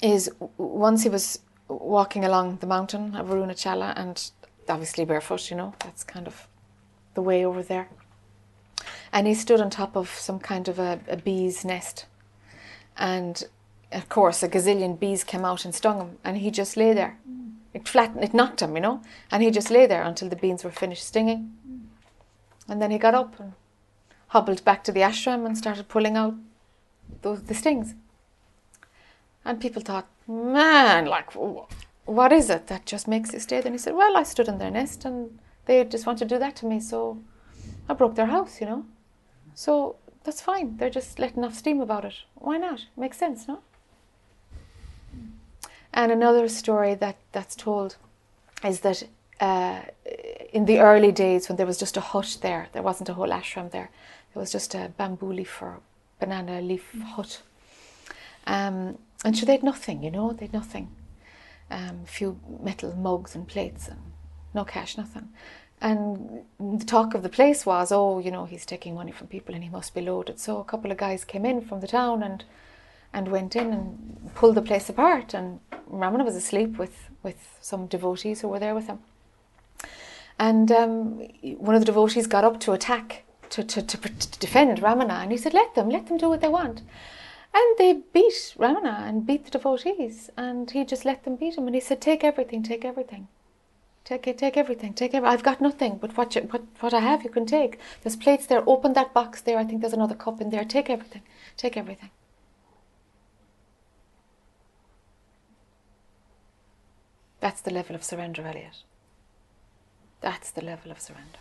Is 0.00 0.30
once 0.56 1.02
he 1.02 1.10
was 1.10 1.40
walking 1.68 2.24
along 2.24 2.56
the 2.56 2.66
mountain 2.66 3.14
of 3.14 3.28
Arunachala 3.28 3.92
and 3.96 4.30
obviously 4.68 5.04
barefoot, 5.04 5.50
you 5.50 5.56
know, 5.56 5.74
that's 5.80 6.04
kind 6.04 6.26
of 6.26 6.46
the 7.14 7.20
way 7.20 7.44
over 7.44 7.62
there. 7.62 7.88
And 9.12 9.26
he 9.26 9.34
stood 9.34 9.60
on 9.60 9.68
top 9.68 9.96
of 9.96 10.08
some 10.08 10.38
kind 10.38 10.68
of 10.68 10.78
a, 10.78 11.00
a 11.08 11.16
bee's 11.16 11.64
nest. 11.64 12.06
And 12.96 13.44
of 13.92 14.08
course, 14.08 14.42
a 14.42 14.48
gazillion 14.48 14.98
bees 14.98 15.24
came 15.24 15.44
out 15.44 15.64
and 15.64 15.74
stung 15.74 15.98
him, 15.98 16.18
and 16.24 16.38
he 16.38 16.50
just 16.50 16.76
lay 16.76 16.92
there. 16.92 17.18
It 17.74 17.88
flattened, 17.88 18.24
it 18.24 18.34
knocked 18.34 18.62
him, 18.62 18.74
you 18.74 18.80
know, 18.80 19.02
and 19.30 19.42
he 19.42 19.50
just 19.50 19.70
lay 19.70 19.86
there 19.86 20.02
until 20.02 20.28
the 20.28 20.36
bees 20.36 20.64
were 20.64 20.70
finished 20.70 21.04
stinging. 21.04 21.52
And 22.68 22.80
then 22.80 22.90
he 22.90 22.98
got 22.98 23.14
up 23.14 23.38
and 23.40 23.54
hobbled 24.28 24.64
back 24.64 24.84
to 24.84 24.92
the 24.92 25.00
ashram 25.00 25.44
and 25.44 25.58
started 25.58 25.88
pulling 25.88 26.16
out 26.16 26.34
those 27.22 27.42
the 27.42 27.54
stings. 27.54 27.94
And 29.44 29.60
people 29.60 29.82
thought, 29.82 30.06
man, 30.28 31.06
like, 31.06 31.30
what 32.04 32.32
is 32.32 32.50
it 32.50 32.66
that 32.66 32.86
just 32.86 33.08
makes 33.08 33.32
you 33.32 33.40
stay? 33.40 33.60
Then 33.60 33.72
he 33.72 33.78
said, 33.78 33.94
well, 33.94 34.16
I 34.16 34.22
stood 34.22 34.48
in 34.48 34.58
their 34.58 34.70
nest 34.70 35.04
and 35.04 35.38
they 35.66 35.84
just 35.84 36.06
want 36.06 36.18
to 36.18 36.24
do 36.24 36.38
that 36.38 36.56
to 36.56 36.66
me, 36.66 36.80
so 36.80 37.18
I 37.88 37.94
broke 37.94 38.16
their 38.16 38.26
house, 38.26 38.60
you 38.60 38.66
know. 38.66 38.84
So 39.54 39.96
that's 40.24 40.40
fine. 40.40 40.76
They're 40.76 40.90
just 40.90 41.18
letting 41.18 41.44
off 41.44 41.54
steam 41.54 41.80
about 41.80 42.04
it. 42.04 42.14
Why 42.34 42.58
not? 42.58 42.86
Makes 42.96 43.18
sense, 43.18 43.48
no? 43.48 43.60
And 45.92 46.12
another 46.12 46.48
story 46.48 46.94
that, 46.94 47.16
that's 47.32 47.56
told 47.56 47.96
is 48.64 48.80
that 48.80 49.02
uh, 49.40 49.80
in 50.52 50.66
the 50.66 50.78
early 50.78 51.12
days 51.12 51.48
when 51.48 51.56
there 51.56 51.66
was 51.66 51.78
just 51.78 51.96
a 51.96 52.00
hut 52.00 52.38
there, 52.42 52.68
there 52.72 52.82
wasn't 52.82 53.08
a 53.08 53.14
whole 53.14 53.28
ashram 53.28 53.70
there, 53.70 53.90
there 54.32 54.40
was 54.40 54.52
just 54.52 54.74
a 54.74 54.92
bamboo 54.96 55.32
leaf 55.32 55.60
or 55.62 55.80
banana 56.20 56.60
leaf 56.60 56.92
hut. 57.14 57.42
Um, 58.46 58.98
and 59.24 59.36
so 59.36 59.44
they 59.46 59.52
had 59.52 59.62
nothing, 59.62 60.02
you 60.02 60.10
know, 60.10 60.32
they 60.32 60.46
had 60.46 60.52
nothing. 60.52 60.88
Um, 61.70 62.04
few 62.04 62.40
metal 62.62 62.94
mugs 62.96 63.34
and 63.34 63.46
plates 63.46 63.88
and 63.88 64.00
no 64.54 64.64
cash, 64.64 64.96
nothing. 64.96 65.28
And 65.80 66.42
the 66.58 66.84
talk 66.84 67.14
of 67.14 67.22
the 67.22 67.28
place 67.28 67.64
was, 67.64 67.90
oh, 67.90 68.18
you 68.18 68.30
know, 68.30 68.44
he's 68.44 68.66
taking 68.66 68.94
money 68.94 69.12
from 69.12 69.28
people 69.28 69.54
and 69.54 69.64
he 69.64 69.70
must 69.70 69.94
be 69.94 70.00
loaded. 70.00 70.38
So 70.38 70.58
a 70.58 70.64
couple 70.64 70.90
of 70.90 70.98
guys 70.98 71.24
came 71.24 71.46
in 71.46 71.60
from 71.62 71.80
the 71.80 71.86
town 71.86 72.22
and 72.22 72.44
and 73.12 73.28
went 73.28 73.56
in 73.56 73.72
and 73.72 74.30
pulled 74.34 74.54
the 74.54 74.62
place 74.62 74.88
apart. 74.88 75.34
And 75.34 75.60
Ramana 75.90 76.24
was 76.24 76.36
asleep 76.36 76.78
with, 76.78 77.10
with 77.22 77.58
some 77.60 77.86
devotees 77.86 78.40
who 78.40 78.48
were 78.48 78.60
there 78.60 78.74
with 78.74 78.86
him. 78.86 79.00
And 80.38 80.70
um, 80.72 81.18
one 81.58 81.74
of 81.74 81.80
the 81.80 81.86
devotees 81.86 82.26
got 82.26 82.44
up 82.44 82.60
to 82.60 82.72
attack, 82.72 83.24
to, 83.50 83.64
to, 83.64 83.82
to, 83.82 83.98
to 83.98 84.38
defend 84.38 84.78
Ramana, 84.80 85.22
and 85.22 85.32
he 85.32 85.36
said, 85.38 85.54
Let 85.54 85.74
them, 85.74 85.88
let 85.88 86.06
them 86.06 86.16
do 86.16 86.28
what 86.28 86.40
they 86.40 86.48
want. 86.48 86.82
And 87.52 87.78
they 87.78 88.00
beat 88.12 88.54
Ramana 88.58 89.08
and 89.08 89.26
beat 89.26 89.44
the 89.44 89.50
devotees, 89.50 90.30
and 90.36 90.70
he 90.70 90.84
just 90.84 91.04
let 91.04 91.24
them 91.24 91.36
beat 91.36 91.58
him. 91.58 91.66
And 91.66 91.74
he 91.74 91.80
said, 91.80 92.00
Take 92.00 92.24
everything, 92.24 92.62
take 92.62 92.84
everything. 92.84 93.28
Take 94.04 94.26
it, 94.26 94.38
take 94.38 94.56
everything, 94.56 94.94
take 94.94 95.14
everything. 95.14 95.32
I've 95.32 95.42
got 95.42 95.60
nothing, 95.60 95.98
but 95.98 96.16
what, 96.16 96.34
you, 96.34 96.42
what, 96.42 96.62
what 96.80 96.94
I 96.94 97.00
have, 97.00 97.22
you 97.22 97.30
can 97.30 97.46
take. 97.46 97.78
There's 98.02 98.16
plates 98.16 98.46
there. 98.46 98.62
Open 98.68 98.94
that 98.94 99.12
box 99.12 99.40
there. 99.40 99.58
I 99.58 99.64
think 99.64 99.80
there's 99.80 99.92
another 99.92 100.14
cup 100.14 100.40
in 100.40 100.50
there. 100.50 100.64
Take 100.64 100.88
everything, 100.88 101.22
take 101.56 101.76
everything. 101.76 102.10
That's 107.40 107.60
the 107.60 107.70
level 107.70 107.96
of 107.96 108.04
surrender, 108.04 108.42
Elliot. 108.46 108.82
That's 110.20 110.50
the 110.50 110.62
level 110.62 110.90
of 110.90 111.00
surrender. 111.00 111.38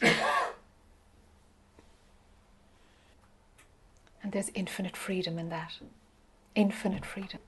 And 0.00 0.12
there's 4.32 4.50
infinite 4.54 4.96
freedom 4.96 5.38
in 5.38 5.48
that. 5.50 5.74
Infinite 6.54 7.04
freedom. 7.04 7.40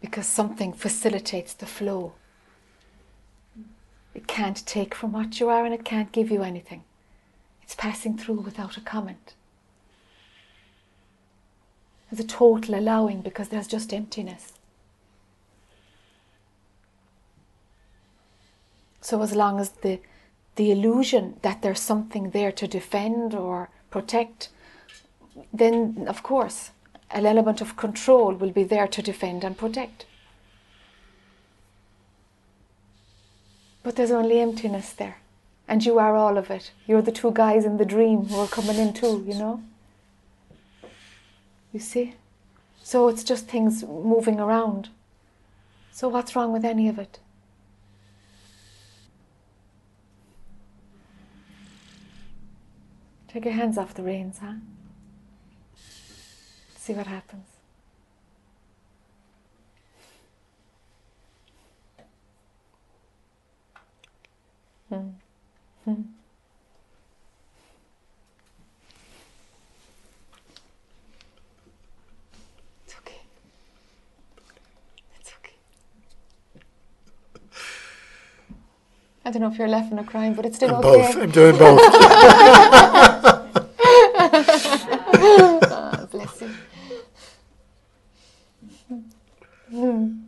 Because 0.00 0.26
something 0.26 0.72
facilitates 0.72 1.54
the 1.54 1.66
flow. 1.66 2.14
It 4.14 4.26
can't 4.26 4.64
take 4.66 4.94
from 4.94 5.12
what 5.12 5.40
you 5.40 5.48
are 5.48 5.64
and 5.64 5.74
it 5.74 5.84
can't 5.84 6.12
give 6.12 6.30
you 6.30 6.42
anything. 6.42 6.84
It's 7.62 7.74
passing 7.74 8.18
through 8.18 8.40
without 8.40 8.76
a 8.76 8.80
comment. 8.80 9.34
There's 12.10 12.24
a 12.24 12.28
total 12.28 12.74
allowing 12.74 13.22
because 13.22 13.48
there's 13.48 13.66
just 13.66 13.94
emptiness. 13.94 14.52
So 19.00 19.22
as 19.22 19.34
long 19.34 19.58
as 19.58 19.70
the 19.70 19.98
the 20.56 20.70
illusion 20.70 21.36
that 21.42 21.62
there's 21.62 21.80
something 21.80 22.30
there 22.30 22.52
to 22.52 22.66
defend 22.66 23.34
or 23.34 23.70
protect, 23.90 24.48
then 25.52 26.06
of 26.08 26.22
course 26.22 26.70
an 27.10 27.26
element 27.26 27.60
of 27.60 27.76
control 27.76 28.34
will 28.34 28.50
be 28.50 28.64
there 28.64 28.88
to 28.88 29.02
defend 29.02 29.44
and 29.44 29.56
protect. 29.56 30.06
But 33.82 33.96
there's 33.96 34.10
only 34.10 34.40
emptiness 34.40 34.92
there. 34.92 35.18
And 35.68 35.84
you 35.84 35.98
are 35.98 36.16
all 36.16 36.38
of 36.38 36.50
it. 36.50 36.72
You're 36.86 37.02
the 37.02 37.12
two 37.12 37.32
guys 37.32 37.64
in 37.64 37.76
the 37.76 37.84
dream 37.84 38.26
who 38.26 38.40
are 38.40 38.46
coming 38.46 38.76
in 38.76 38.92
too, 38.92 39.24
you 39.26 39.34
know? 39.34 39.62
You 41.72 41.80
see? 41.80 42.14
So 42.82 43.08
it's 43.08 43.24
just 43.24 43.48
things 43.48 43.82
moving 43.82 44.38
around. 44.38 44.88
So 45.90 46.08
what's 46.08 46.34
wrong 46.36 46.52
with 46.52 46.64
any 46.64 46.88
of 46.88 46.98
it? 46.98 47.18
Take 53.32 53.46
your 53.46 53.54
hands 53.54 53.78
off 53.78 53.94
the 53.94 54.02
reins, 54.02 54.40
huh? 54.42 54.52
See 56.76 56.92
what 56.92 57.06
happens. 57.06 57.46
Hmm. 64.90 65.08
Hmm. 65.86 66.02
It's 72.84 72.94
okay. 72.98 73.20
It's 75.18 75.32
okay. 75.38 75.54
I 79.24 79.30
don't 79.30 79.40
know 79.40 79.48
if 79.48 79.56
you're 79.58 79.68
laughing 79.68 79.98
or 79.98 80.04
crying, 80.04 80.34
but 80.34 80.44
it's 80.44 80.56
still 80.56 80.74
okay. 80.76 80.82
Both. 80.82 81.16
I'm 81.16 81.30
doing 81.30 81.56
both. 81.56 81.80
Ah, 85.24 86.06
bless 86.10 86.42
you. 86.42 86.50
Hmm. 89.70 90.22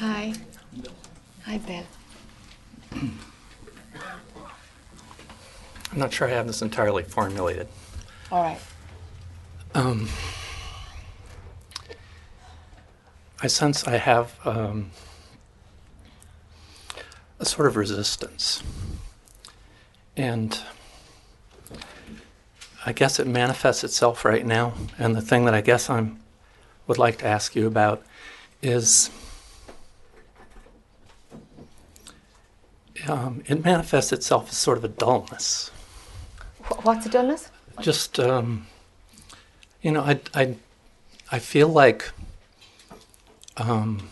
Hi. 0.00 0.32
Hi, 1.44 1.58
Bill. 1.58 1.84
I'm 5.92 5.98
not 6.10 6.16
sure 6.16 6.26
I 6.26 6.32
have 6.32 6.48
this 6.48 6.60
entirely 6.60 7.04
formulated. 7.04 7.68
All 8.32 8.42
right. 8.42 8.58
Um, 9.76 10.08
I 13.40 13.46
sense 13.46 13.86
I 13.86 13.96
have 13.96 14.34
um, 14.44 14.90
a 17.38 17.44
sort 17.44 17.68
of 17.68 17.76
resistance. 17.76 18.64
And 20.16 20.58
I 22.84 22.92
guess 22.92 23.20
it 23.20 23.28
manifests 23.28 23.84
itself 23.84 24.24
right 24.24 24.44
now. 24.44 24.74
And 24.98 25.14
the 25.14 25.22
thing 25.22 25.44
that 25.44 25.54
I 25.54 25.60
guess 25.60 25.88
I 25.88 26.10
would 26.88 26.98
like 26.98 27.18
to 27.18 27.26
ask 27.26 27.54
you 27.54 27.68
about 27.68 28.04
is 28.62 29.10
um, 33.06 33.44
it 33.46 33.64
manifests 33.64 34.12
itself 34.12 34.48
as 34.50 34.56
sort 34.56 34.76
of 34.76 34.82
a 34.82 34.88
dullness. 34.88 35.70
Wh- 36.80 36.86
What's 36.86 37.04
the 37.04 37.10
dullness? 37.10 37.50
just 37.80 38.18
um, 38.20 38.66
you 39.82 39.90
know 39.92 40.02
I, 40.02 40.20
I 40.34 40.56
I 41.32 41.38
feel 41.38 41.68
like 41.68 42.10
um, 43.56 44.08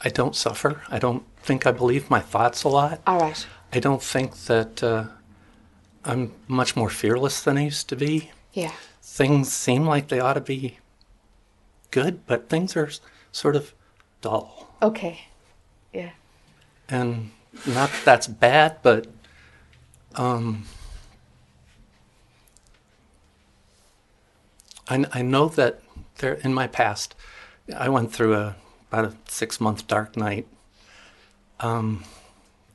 I 0.00 0.08
don't 0.08 0.34
suffer. 0.36 0.82
I 0.88 0.98
don't 0.98 1.22
think 1.42 1.66
I 1.66 1.72
believe 1.72 2.10
my 2.10 2.20
thoughts 2.20 2.64
a 2.64 2.68
lot. 2.68 3.00
All 3.06 3.20
right. 3.20 3.46
I 3.72 3.80
don't 3.80 4.02
think 4.02 4.34
that 4.46 4.82
uh, 4.82 5.04
I'm 6.04 6.32
much 6.46 6.76
more 6.76 6.90
fearless 6.90 7.42
than 7.42 7.58
I 7.58 7.64
used 7.64 7.88
to 7.90 7.96
be. 7.96 8.30
Yeah. 8.52 8.72
Things 9.02 9.52
seem 9.52 9.84
like 9.84 10.08
they 10.08 10.20
ought 10.20 10.34
to 10.34 10.40
be 10.40 10.78
good, 11.90 12.26
but 12.26 12.48
things 12.48 12.76
are 12.76 12.90
sort 13.32 13.56
of 13.56 13.74
dull. 14.20 14.74
Okay. 14.80 15.20
Yeah. 15.92 16.10
and 16.88 17.30
not 17.66 17.90
that 17.90 18.04
that's 18.04 18.26
bad, 18.26 18.76
but 18.82 19.06
um, 20.14 20.64
I, 24.88 25.04
I 25.12 25.22
know 25.22 25.48
that 25.48 25.80
there 26.18 26.34
in 26.34 26.54
my 26.54 26.66
past, 26.66 27.14
I 27.76 27.88
went 27.88 28.12
through 28.12 28.34
a 28.34 28.56
about 28.90 29.04
a 29.04 29.16
six 29.28 29.60
month 29.60 29.86
dark 29.86 30.16
night 30.16 30.46
um, 31.60 32.04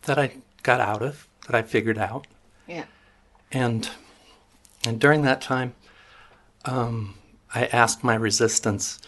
that 0.04 0.20
I 0.20 0.34
got 0.62 0.80
out 0.80 1.02
of, 1.02 1.28
that 1.48 1.56
I 1.56 1.62
figured 1.64 1.98
out, 1.98 2.28
Yeah. 2.68 2.86
and 3.52 3.90
and 4.86 5.00
during 5.00 5.22
that 5.24 5.42
time, 5.42 5.74
um, 6.66 7.16
I 7.56 7.66
asked 7.68 8.04
my 8.04 8.16
resistance, 8.16 9.00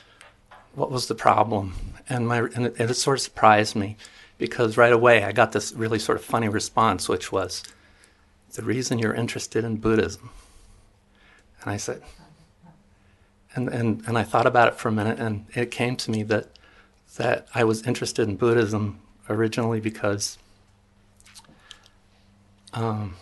what 0.73 0.89
was 0.89 1.07
the 1.07 1.15
problem, 1.15 1.73
and 2.09 2.27
my 2.27 2.39
and 2.55 2.67
it, 2.67 2.79
it 2.79 2.93
sort 2.95 3.19
of 3.19 3.21
surprised 3.21 3.75
me 3.75 3.97
because 4.37 4.77
right 4.77 4.93
away 4.93 5.23
I 5.23 5.31
got 5.31 5.51
this 5.51 5.71
really 5.73 5.99
sort 5.99 6.17
of 6.17 6.23
funny 6.25 6.49
response, 6.49 7.07
which 7.07 7.31
was, 7.31 7.63
the 8.53 8.63
reason 8.63 8.99
you're 8.99 9.13
interested 9.13 9.63
in 9.63 9.77
Buddhism. 9.77 10.29
And 11.61 11.71
I 11.71 11.77
said, 11.77 12.01
and, 13.55 13.69
and, 13.69 14.03
and 14.07 14.17
I 14.17 14.23
thought 14.23 14.45
about 14.45 14.67
it 14.67 14.75
for 14.75 14.89
a 14.89 14.91
minute, 14.91 15.19
and 15.19 15.45
it 15.55 15.71
came 15.71 15.95
to 15.97 16.11
me 16.11 16.23
that 16.23 16.49
that 17.17 17.47
I 17.55 17.63
was 17.63 17.83
interested 17.83 18.27
in 18.27 18.35
Buddhism 18.35 18.99
originally 19.29 19.79
because 19.79 20.37
um, 22.73 23.15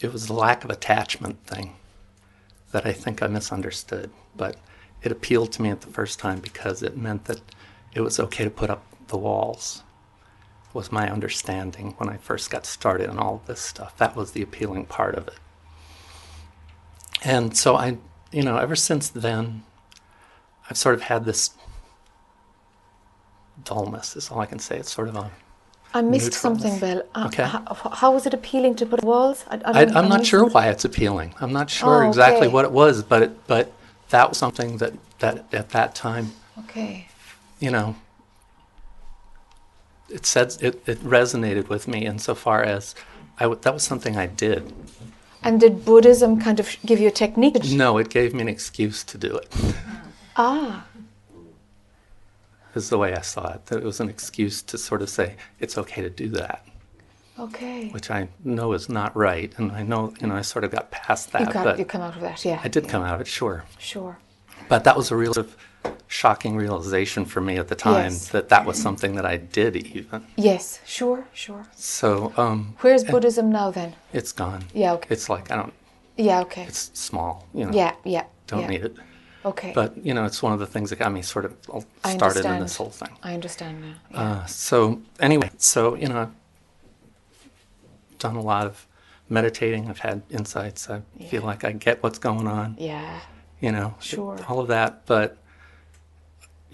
it 0.00 0.12
was 0.12 0.26
the 0.26 0.34
lack 0.34 0.64
of 0.64 0.70
attachment 0.70 1.46
thing 1.46 1.76
that 2.72 2.84
I 2.84 2.92
think 2.92 3.22
I 3.22 3.26
misunderstood. 3.26 4.10
But 4.36 4.56
it 5.02 5.10
appealed 5.10 5.52
to 5.52 5.62
me 5.62 5.70
at 5.70 5.80
the 5.80 5.86
first 5.86 6.18
time 6.18 6.40
because 6.40 6.82
it 6.82 6.96
meant 6.96 7.24
that 7.24 7.40
it 7.94 8.02
was 8.02 8.20
okay 8.20 8.44
to 8.44 8.50
put 8.50 8.68
up 8.68 8.84
the 9.08 9.16
walls 9.16 9.82
was 10.74 10.90
my 10.90 11.08
understanding 11.08 11.94
when 11.98 12.08
I 12.08 12.16
first 12.16 12.50
got 12.50 12.66
started 12.66 13.08
on 13.08 13.18
all 13.18 13.42
this 13.46 13.60
stuff. 13.60 13.96
That 13.98 14.16
was 14.16 14.32
the 14.32 14.42
appealing 14.42 14.86
part 14.86 15.14
of 15.14 15.28
it. 15.28 15.38
And 17.22 17.56
so 17.56 17.76
I, 17.76 17.96
you 18.34 18.42
know, 18.42 18.56
ever 18.58 18.74
since 18.76 19.08
then, 19.08 19.62
I've 20.68 20.76
sort 20.76 20.94
of 20.96 21.02
had 21.02 21.24
this 21.24 21.50
dullness, 23.62 24.16
is 24.16 24.30
all 24.30 24.40
I 24.40 24.46
can 24.46 24.58
say. 24.58 24.76
It's 24.78 24.92
sort 24.92 25.08
of 25.08 25.16
a. 25.16 25.30
I 25.96 26.02
missed 26.02 26.32
Neutralness. 26.32 26.34
something, 26.34 26.78
Bill. 26.80 27.02
Uh, 27.14 27.24
Okay. 27.28 27.44
How, 27.44 27.62
how 27.92 28.12
was 28.12 28.26
it 28.26 28.34
appealing 28.34 28.74
to 28.76 28.86
put 28.86 29.04
walls? 29.04 29.44
I, 29.48 29.54
I 29.64 29.80
I, 29.80 29.84
don't- 29.84 29.96
I'm 29.96 30.08
not 30.08 30.26
sure 30.26 30.44
why 30.46 30.68
it's 30.68 30.84
appealing. 30.84 31.34
I'm 31.40 31.52
not 31.52 31.70
sure 31.70 32.02
Oh, 32.04 32.08
exactly 32.08 32.46
okay. 32.48 32.52
what 32.54 32.64
it 32.64 32.72
was, 32.72 33.04
but 33.04 33.22
it, 33.22 33.46
but 33.46 33.72
that 34.10 34.28
was 34.28 34.36
something 34.38 34.78
that, 34.78 34.92
that 35.20 35.44
at 35.54 35.70
that 35.70 35.94
time, 35.94 36.32
Okay. 36.64 37.06
you 37.60 37.70
know, 37.70 37.94
it 40.10 40.26
said 40.26 40.56
it, 40.60 40.82
it 40.88 40.98
resonated 41.04 41.68
with 41.68 41.86
me 41.86 42.04
insofar 42.04 42.62
as 42.64 42.94
I 43.38 43.44
w- 43.44 43.60
that 43.62 43.72
was 43.72 43.84
something 43.84 44.16
I 44.16 44.26
did. 44.26 44.72
And 45.44 45.60
did 45.60 45.84
Buddhism 45.84 46.40
kind 46.40 46.58
of 46.58 46.74
give 46.86 46.98
you 46.98 47.08
a 47.08 47.10
technique? 47.10 47.62
No, 47.64 47.98
it 47.98 48.08
gave 48.08 48.32
me 48.34 48.40
an 48.40 48.48
excuse 48.48 49.04
to 49.04 49.18
do 49.18 49.36
it. 49.36 49.54
Ah, 50.36 50.86
Is 52.74 52.88
the 52.88 52.98
way 52.98 53.14
I 53.14 53.20
saw 53.20 53.52
it. 53.52 53.66
That 53.66 53.78
it 53.78 53.84
was 53.84 54.00
an 54.00 54.08
excuse 54.08 54.62
to 54.62 54.78
sort 54.78 55.02
of 55.02 55.08
say 55.10 55.36
it's 55.60 55.78
okay 55.78 56.02
to 56.02 56.10
do 56.10 56.28
that, 56.30 56.66
okay. 57.38 57.88
which 57.90 58.10
I 58.10 58.28
know 58.42 58.72
is 58.72 58.88
not 58.88 59.14
right, 59.14 59.52
and 59.58 59.70
I 59.70 59.82
know 59.84 60.12
you 60.20 60.26
know 60.26 60.34
I 60.34 60.40
sort 60.42 60.64
of 60.64 60.72
got 60.72 60.90
past 60.90 61.30
that. 61.32 61.42
you, 61.42 61.52
got, 61.52 61.78
you 61.78 61.84
come 61.84 62.00
out 62.00 62.16
of 62.16 62.22
that, 62.22 62.44
yeah. 62.44 62.60
I 62.64 62.68
did 62.68 62.88
come 62.88 63.02
out 63.04 63.14
of 63.14 63.20
it, 63.20 63.28
sure. 63.28 63.64
Sure. 63.78 64.18
But 64.68 64.82
that 64.84 64.96
was 64.96 65.10
a 65.12 65.16
real 65.16 65.34
sort 65.34 65.46
of 65.46 65.56
shocking 66.06 66.56
realization 66.56 67.24
for 67.24 67.40
me 67.40 67.56
at 67.58 67.68
the 67.68 67.74
time 67.74 68.12
Yes. 68.12 68.28
that 68.28 68.48
that 68.48 68.64
was 68.66 68.80
something 68.80 69.14
that 69.16 69.26
I 69.26 69.36
did 69.36 69.76
even. 69.76 70.24
Yes, 70.36 70.80
sure, 70.86 71.26
sure. 71.32 71.66
So 71.76 72.32
um, 72.36 72.76
Where's 72.80 73.04
Buddhism 73.04 73.50
now 73.50 73.70
then? 73.70 73.94
It's 74.12 74.32
gone. 74.32 74.64
Yeah, 74.74 74.92
okay. 74.94 75.08
It's 75.10 75.28
like 75.28 75.50
I 75.50 75.56
don't. 75.56 75.72
Yeah, 76.16 76.40
okay. 76.42 76.62
It's 76.62 76.90
small. 76.94 77.46
You 77.52 77.66
know. 77.66 77.72
yeah, 77.72 77.94
yeah. 78.04 78.24
Don't 78.46 78.60
yeah. 78.60 78.66
need 78.68 78.84
it. 78.84 78.96
Okay. 79.44 79.72
But 79.74 79.96
you 80.06 80.14
know, 80.14 80.24
it's 80.24 80.42
one 80.42 80.52
of 80.52 80.58
the 80.58 80.66
things 80.66 80.90
that 80.90 80.98
got 80.98 81.12
me 81.12 81.20
sort 81.22 81.44
of 81.44 81.84
started 82.06 82.44
in 82.46 82.60
this 82.60 82.76
whole 82.76 82.90
thing. 82.90 83.10
I 83.22 83.34
understand 83.34 83.80
now. 83.80 83.94
Yeah. 84.10 84.20
Uh, 84.20 84.46
so 84.46 85.02
anyway, 85.20 85.50
so 85.58 85.94
you 85.96 86.08
know, 86.08 86.18
I've 86.22 86.32
done 88.18 88.36
a 88.36 88.40
lot 88.42 88.66
of 88.66 88.86
meditating. 89.28 89.88
I've 89.90 89.98
had 89.98 90.22
insights. 90.30 90.88
I 90.88 91.02
feel 91.28 91.42
like 91.42 91.64
I 91.64 91.72
get 91.72 92.02
what's 92.02 92.18
going 92.18 92.46
on. 92.46 92.76
yeah. 92.78 93.20
You 93.60 93.72
know, 93.72 93.94
Sure. 93.98 94.38
all 94.46 94.60
of 94.60 94.68
that. 94.68 95.06
But 95.06 95.38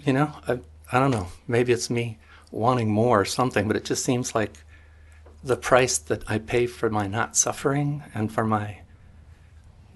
you 0.05 0.13
know, 0.13 0.33
I 0.47 0.59
I 0.91 0.99
don't 0.99 1.11
know. 1.11 1.27
Maybe 1.47 1.71
it's 1.71 1.89
me 1.89 2.17
wanting 2.51 2.89
more 2.89 3.21
or 3.21 3.25
something. 3.25 3.67
But 3.67 3.77
it 3.77 3.85
just 3.85 4.03
seems 4.03 4.35
like 4.35 4.53
the 5.43 5.55
price 5.55 5.97
that 5.97 6.29
I 6.29 6.37
pay 6.37 6.67
for 6.67 6.89
my 6.89 7.07
not 7.07 7.35
suffering 7.35 8.03
and 8.13 8.31
for 8.31 8.45
my 8.45 8.79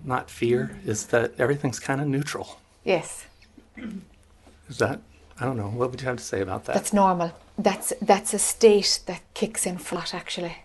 not 0.04 0.30
fear 0.30 0.80
is 0.86 1.08
that 1.08 1.34
everything's 1.40 1.80
kind 1.80 2.00
of 2.02 2.08
neutral. 2.08 2.60
Yes. 2.84 3.26
Is 4.70 4.78
that? 4.78 5.02
I 5.40 5.46
don't 5.46 5.58
know. 5.58 5.70
What 5.70 5.92
would 5.92 6.02
you 6.02 6.08
have 6.08 6.18
to 6.18 6.24
say 6.24 6.42
about 6.42 6.66
that? 6.66 6.76
That's 6.76 6.94
normal. 6.94 7.34
That's 7.58 7.94
that's 8.02 8.34
a 8.34 8.40
state 8.40 9.02
that 9.08 9.22
kicks 9.34 9.66
in 9.66 9.78
flat 9.78 10.14
actually. 10.14 10.58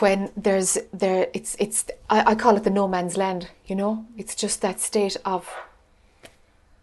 When 0.00 0.30
there's 0.36 0.78
there 0.92 1.28
it's 1.32 1.56
it's 1.58 1.86
I, 2.10 2.32
I 2.32 2.34
call 2.34 2.56
it 2.56 2.64
the 2.64 2.70
no 2.70 2.88
man's 2.88 3.16
land, 3.16 3.48
you 3.66 3.76
know? 3.76 4.06
It's 4.16 4.34
just 4.34 4.60
that 4.62 4.80
state 4.80 5.16
of 5.24 5.48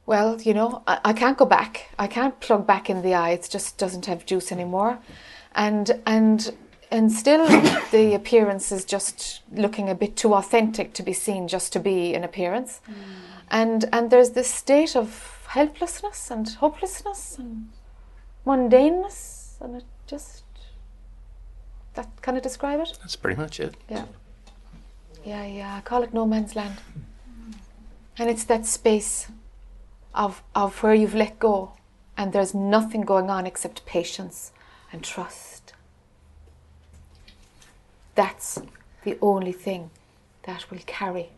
well, 0.09 0.41
you 0.41 0.55
know, 0.55 0.81
I, 0.87 0.99
I 1.05 1.13
can't 1.13 1.37
go 1.37 1.45
back. 1.45 1.91
I 1.99 2.07
can't 2.07 2.39
plug 2.39 2.65
back 2.65 2.89
in 2.89 3.03
the 3.03 3.13
eye. 3.13 3.29
It 3.29 3.47
just 3.51 3.77
doesn't 3.77 4.07
have 4.07 4.25
juice 4.25 4.51
anymore. 4.51 4.97
And 5.53 6.01
and 6.07 6.51
and 6.89 7.11
still 7.11 7.45
the 7.91 8.15
appearance 8.15 8.71
is 8.71 8.85
just 8.85 9.43
looking 9.51 9.87
a 9.87 9.93
bit 9.93 10.15
too 10.15 10.33
authentic 10.33 10.93
to 10.93 11.03
be 11.03 11.13
seen 11.13 11.47
just 11.47 11.71
to 11.73 11.79
be 11.79 12.15
an 12.15 12.23
appearance. 12.23 12.81
Mm. 12.89 12.93
And 13.51 13.85
and 13.93 14.09
there's 14.09 14.31
this 14.31 14.51
state 14.51 14.95
of 14.95 15.09
helplessness 15.49 16.31
and 16.31 16.49
hopelessness 16.49 17.37
and 17.37 17.69
mundaneness 18.47 19.61
and 19.61 19.75
it 19.75 19.85
just 20.07 20.43
that 21.93 22.07
kind 22.21 22.37
of 22.37 22.43
describe 22.43 22.79
it 22.79 22.97
That's 23.01 23.15
pretty 23.15 23.39
much 23.41 23.59
it. 23.59 23.75
yeah 23.89 24.05
yeah 25.25 25.45
yeah 25.45 25.75
i 25.75 25.81
call 25.81 26.03
it 26.03 26.13
no 26.13 26.25
man's 26.27 26.55
land 26.55 26.77
and 28.19 28.29
it's 28.29 28.43
that 28.45 28.65
space 28.67 29.27
of 30.13 30.41
of 30.55 30.81
where 30.83 30.93
you've 30.93 31.15
let 31.15 31.39
go 31.39 31.71
and 32.17 32.33
there's 32.33 32.53
nothing 32.53 33.01
going 33.01 33.29
on 33.29 33.45
except 33.45 33.85
patience 33.85 34.51
and 34.91 35.03
trust 35.03 35.73
that's 38.15 38.59
the 39.03 39.17
only 39.21 39.51
thing 39.53 39.89
that 40.43 40.69
will 40.69 40.79
carry 40.85 41.29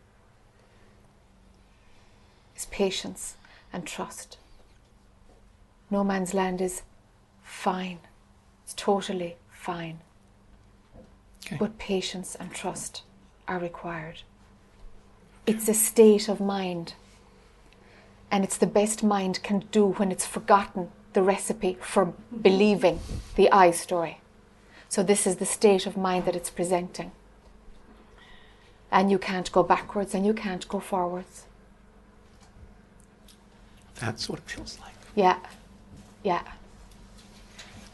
is 2.56 2.66
patience 2.68 3.36
and 3.74 3.86
trust 3.86 4.38
no 5.90 6.04
man's 6.04 6.34
land 6.34 6.62
is 6.62 6.82
fine 7.44 8.00
it's 8.64 8.74
totally 8.74 9.36
fine 9.52 10.00
Okay. 11.48 11.58
but 11.58 11.78
patience 11.78 12.36
and 12.36 12.54
trust 12.54 13.02
are 13.48 13.60
required. 13.60 14.22
It's 15.48 15.68
a 15.68 15.74
state 15.74 16.30
of 16.30 16.40
mind, 16.40 16.94
and 18.32 18.46
it's 18.46 18.58
the 18.58 18.66
best 18.66 19.04
mind 19.04 19.44
can 19.44 19.60
do 19.72 19.88
when 19.88 20.12
it's 20.12 20.26
forgotten 20.26 20.90
the 21.14 21.22
recipe 21.22 21.78
for 21.82 22.14
believing 22.42 23.02
the 23.36 23.52
I 23.52 23.72
story. 23.72 24.22
So, 24.88 25.04
this 25.04 25.28
is 25.28 25.36
the 25.36 25.46
state 25.46 25.86
of 25.86 25.98
mind 25.98 26.26
that 26.26 26.36
it's 26.36 26.50
presenting. 26.50 27.12
And 28.92 29.12
you 29.12 29.18
can't 29.18 29.52
go 29.52 29.64
backwards 29.64 30.14
and 30.14 30.26
you 30.26 30.34
can't 30.34 30.68
go 30.68 30.80
forwards. 30.80 31.46
That's 34.00 34.28
what 34.28 34.40
it 34.40 34.50
feels 34.50 34.80
like. 34.80 34.94
Yeah, 35.16 35.38
yeah. 36.24 36.44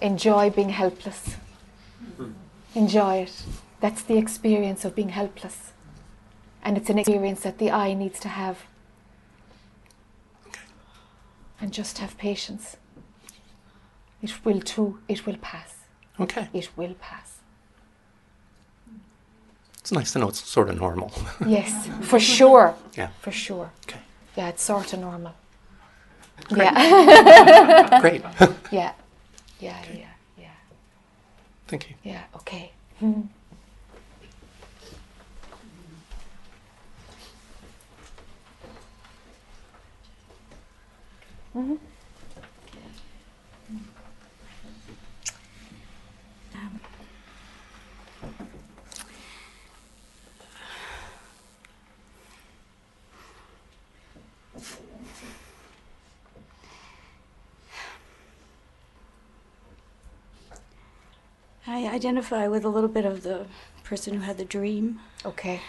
Enjoy 0.01 0.49
being 0.49 0.69
helpless. 0.69 1.35
Enjoy 2.75 3.17
it. 3.17 3.43
That's 3.79 4.01
the 4.03 4.17
experience 4.17 4.85
of 4.85 4.95
being 4.95 5.09
helpless. 5.09 5.73
And 6.63 6.77
it's 6.77 6.89
an 6.89 6.99
experience 6.99 7.41
that 7.41 7.57
the 7.57 7.71
eye 7.71 7.93
needs 7.93 8.19
to 8.21 8.27
have. 8.29 8.59
And 11.59 11.73
just 11.73 11.97
have 11.97 12.17
patience. 12.17 12.77
It 14.21 14.45
will 14.45 14.61
too, 14.61 14.99
it 15.07 15.25
will 15.25 15.37
pass. 15.37 15.75
Okay. 16.19 16.47
It 16.53 16.69
will 16.75 16.95
pass. 16.99 17.37
It's 19.79 19.91
nice 19.91 20.11
to 20.13 20.19
know 20.19 20.27
it's 20.29 20.43
sort 20.43 20.69
of 20.69 20.77
normal. 20.79 21.11
Yes, 21.47 21.87
for 22.01 22.19
sure. 22.19 22.75
yeah. 22.97 23.09
For 23.21 23.31
sure. 23.31 23.71
Okay. 23.87 23.99
Yeah, 24.35 24.49
it's 24.49 24.63
sort 24.63 24.93
of 24.93 24.99
normal. 24.99 25.33
Yeah. 26.51 27.99
Great. 28.01 28.21
yeah. 28.71 28.91
Yeah, 29.59 29.81
yeah, 29.93 30.07
yeah. 30.37 30.49
Thank 31.67 31.89
you. 31.89 31.95
Yeah, 32.03 32.23
okay. 32.35 32.71
Um, 41.57 41.79
I 61.65 61.85
identify 61.87 62.47
with 62.47 62.63
a 62.63 62.69
little 62.69 62.89
bit 62.89 63.05
of 63.05 63.23
the 63.23 63.45
person 63.83 64.13
who 64.15 64.19
had 64.21 64.37
the 64.37 64.45
dream 64.45 64.99
Okay. 65.25 65.61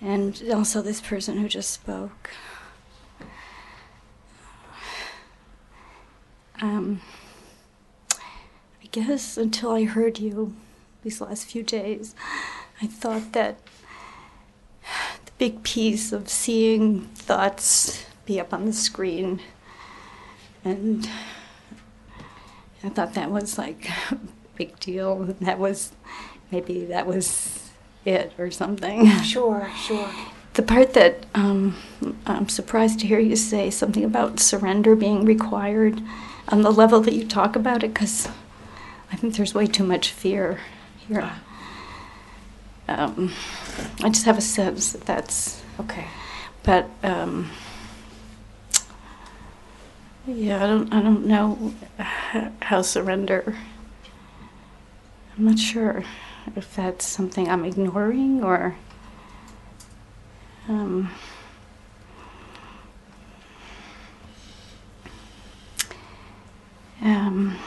and 0.00 0.40
also 0.52 0.82
this 0.82 1.00
person 1.00 1.38
who 1.38 1.48
just 1.48 1.70
spoke. 1.70 2.30
Um, 6.62 7.00
I 8.14 8.86
guess 8.92 9.36
until 9.36 9.72
I 9.72 9.82
heard 9.84 10.20
you 10.20 10.54
these 11.02 11.20
last 11.20 11.44
few 11.46 11.64
days, 11.64 12.14
I 12.80 12.86
thought 12.86 13.32
that 13.32 13.58
the 15.26 15.32
big 15.38 15.64
piece 15.64 16.12
of 16.12 16.28
seeing 16.28 17.02
thoughts 17.16 18.06
be 18.24 18.38
up 18.38 18.54
on 18.54 18.64
the 18.64 18.72
screen 18.72 19.40
and 20.64 21.08
I 22.84 22.90
thought 22.90 23.14
that 23.14 23.30
was 23.32 23.58
like 23.58 23.90
a 24.12 24.18
big 24.54 24.78
deal. 24.78 25.34
That 25.40 25.58
was 25.58 25.92
maybe 26.52 26.84
that 26.86 27.08
was 27.08 27.70
it 28.04 28.32
or 28.38 28.52
something. 28.52 29.08
Sure, 29.22 29.68
sure. 29.76 30.10
The 30.54 30.62
part 30.62 30.94
that 30.94 31.26
um, 31.34 31.76
I'm 32.26 32.48
surprised 32.48 33.00
to 33.00 33.06
hear 33.06 33.18
you 33.18 33.36
say 33.36 33.70
something 33.70 34.04
about 34.04 34.38
surrender 34.38 34.94
being 34.94 35.24
required 35.24 36.00
on 36.52 36.60
the 36.62 36.70
level 36.70 37.00
that 37.00 37.14
you 37.14 37.26
talk 37.26 37.56
about 37.56 37.82
it, 37.82 37.94
because 37.94 38.28
I 39.10 39.16
think 39.16 39.34
there's 39.34 39.54
way 39.54 39.66
too 39.66 39.84
much 39.84 40.10
fear 40.12 40.60
here. 41.08 41.32
Um, 42.88 43.32
I 44.02 44.10
just 44.10 44.26
have 44.26 44.36
a 44.36 44.42
sense 44.42 44.92
that 44.92 45.06
that's, 45.06 45.62
Okay. 45.80 46.06
but 46.62 46.90
um, 47.02 47.50
yeah, 50.26 50.62
I 50.62 50.66
don't, 50.66 50.92
I 50.92 51.00
don't 51.00 51.26
know 51.26 51.74
how 52.60 52.82
surrender. 52.82 53.56
I'm 55.36 55.46
not 55.46 55.58
sure 55.58 56.04
if 56.54 56.76
that's 56.76 57.06
something 57.06 57.48
I'm 57.48 57.64
ignoring 57.64 58.44
or. 58.44 58.76
Um, 60.68 61.10
um, 67.02 67.58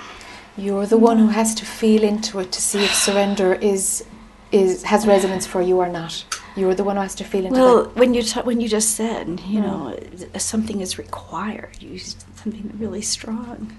You're 0.58 0.86
the 0.86 0.98
one 0.98 1.18
who 1.18 1.28
has 1.28 1.54
to 1.56 1.66
feel 1.66 2.04
into 2.04 2.40
it 2.40 2.52
to 2.52 2.62
see 2.62 2.84
if 2.84 2.94
surrender 2.94 3.54
is 3.56 4.06
is 4.52 4.84
has 4.84 5.06
resonance 5.06 5.46
for 5.46 5.62
you 5.62 5.78
or 5.80 5.90
not. 5.90 6.26
You're 6.56 6.76
the 6.76 6.84
one 6.86 6.96
who 6.96 7.02
has 7.02 7.16
to 7.16 7.24
feel 7.26 7.46
into 7.46 7.60
it. 7.60 7.62
well, 7.62 7.84
that. 7.84 7.96
when 7.96 8.14
you 8.14 8.24
ta- 8.24 8.44
when 8.44 8.62
you 8.62 8.70
just 8.70 8.92
said, 8.92 9.42
you 9.42 9.60
know, 9.60 10.00
something 10.38 10.80
is 10.80 10.98
required, 10.98 11.78
you 11.82 11.90
used 11.90 12.24
something 12.36 12.72
really 12.78 13.02
strong. 13.02 13.78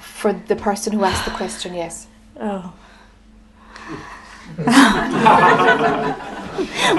For 0.00 0.32
the 0.32 0.56
person 0.56 0.92
who 0.92 1.04
asked 1.04 1.24
the 1.24 1.30
question, 1.32 1.74
yes. 1.74 2.06
Oh. 2.38 2.72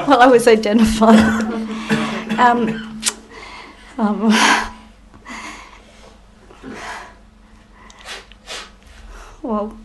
well, 0.08 0.22
I 0.22 0.28
was 0.28 0.48
identifying. 0.48 1.20
um, 2.40 3.02
um, 3.98 4.32
well, 9.42 9.78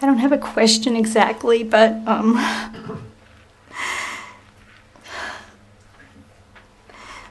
I 0.00 0.06
don't 0.06 0.18
have 0.18 0.32
a 0.32 0.38
question 0.38 0.96
exactly, 0.96 1.62
but 1.64 1.92
um, 2.06 2.34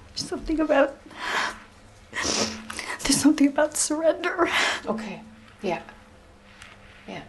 there's 0.10 0.28
something 0.28 0.60
about 0.60 0.98
there's 2.12 3.22
something 3.22 3.48
about 3.48 3.78
surrender. 3.78 4.50
Okay. 4.86 5.22
Yeah. 5.62 5.82
Yeah. 7.08 7.22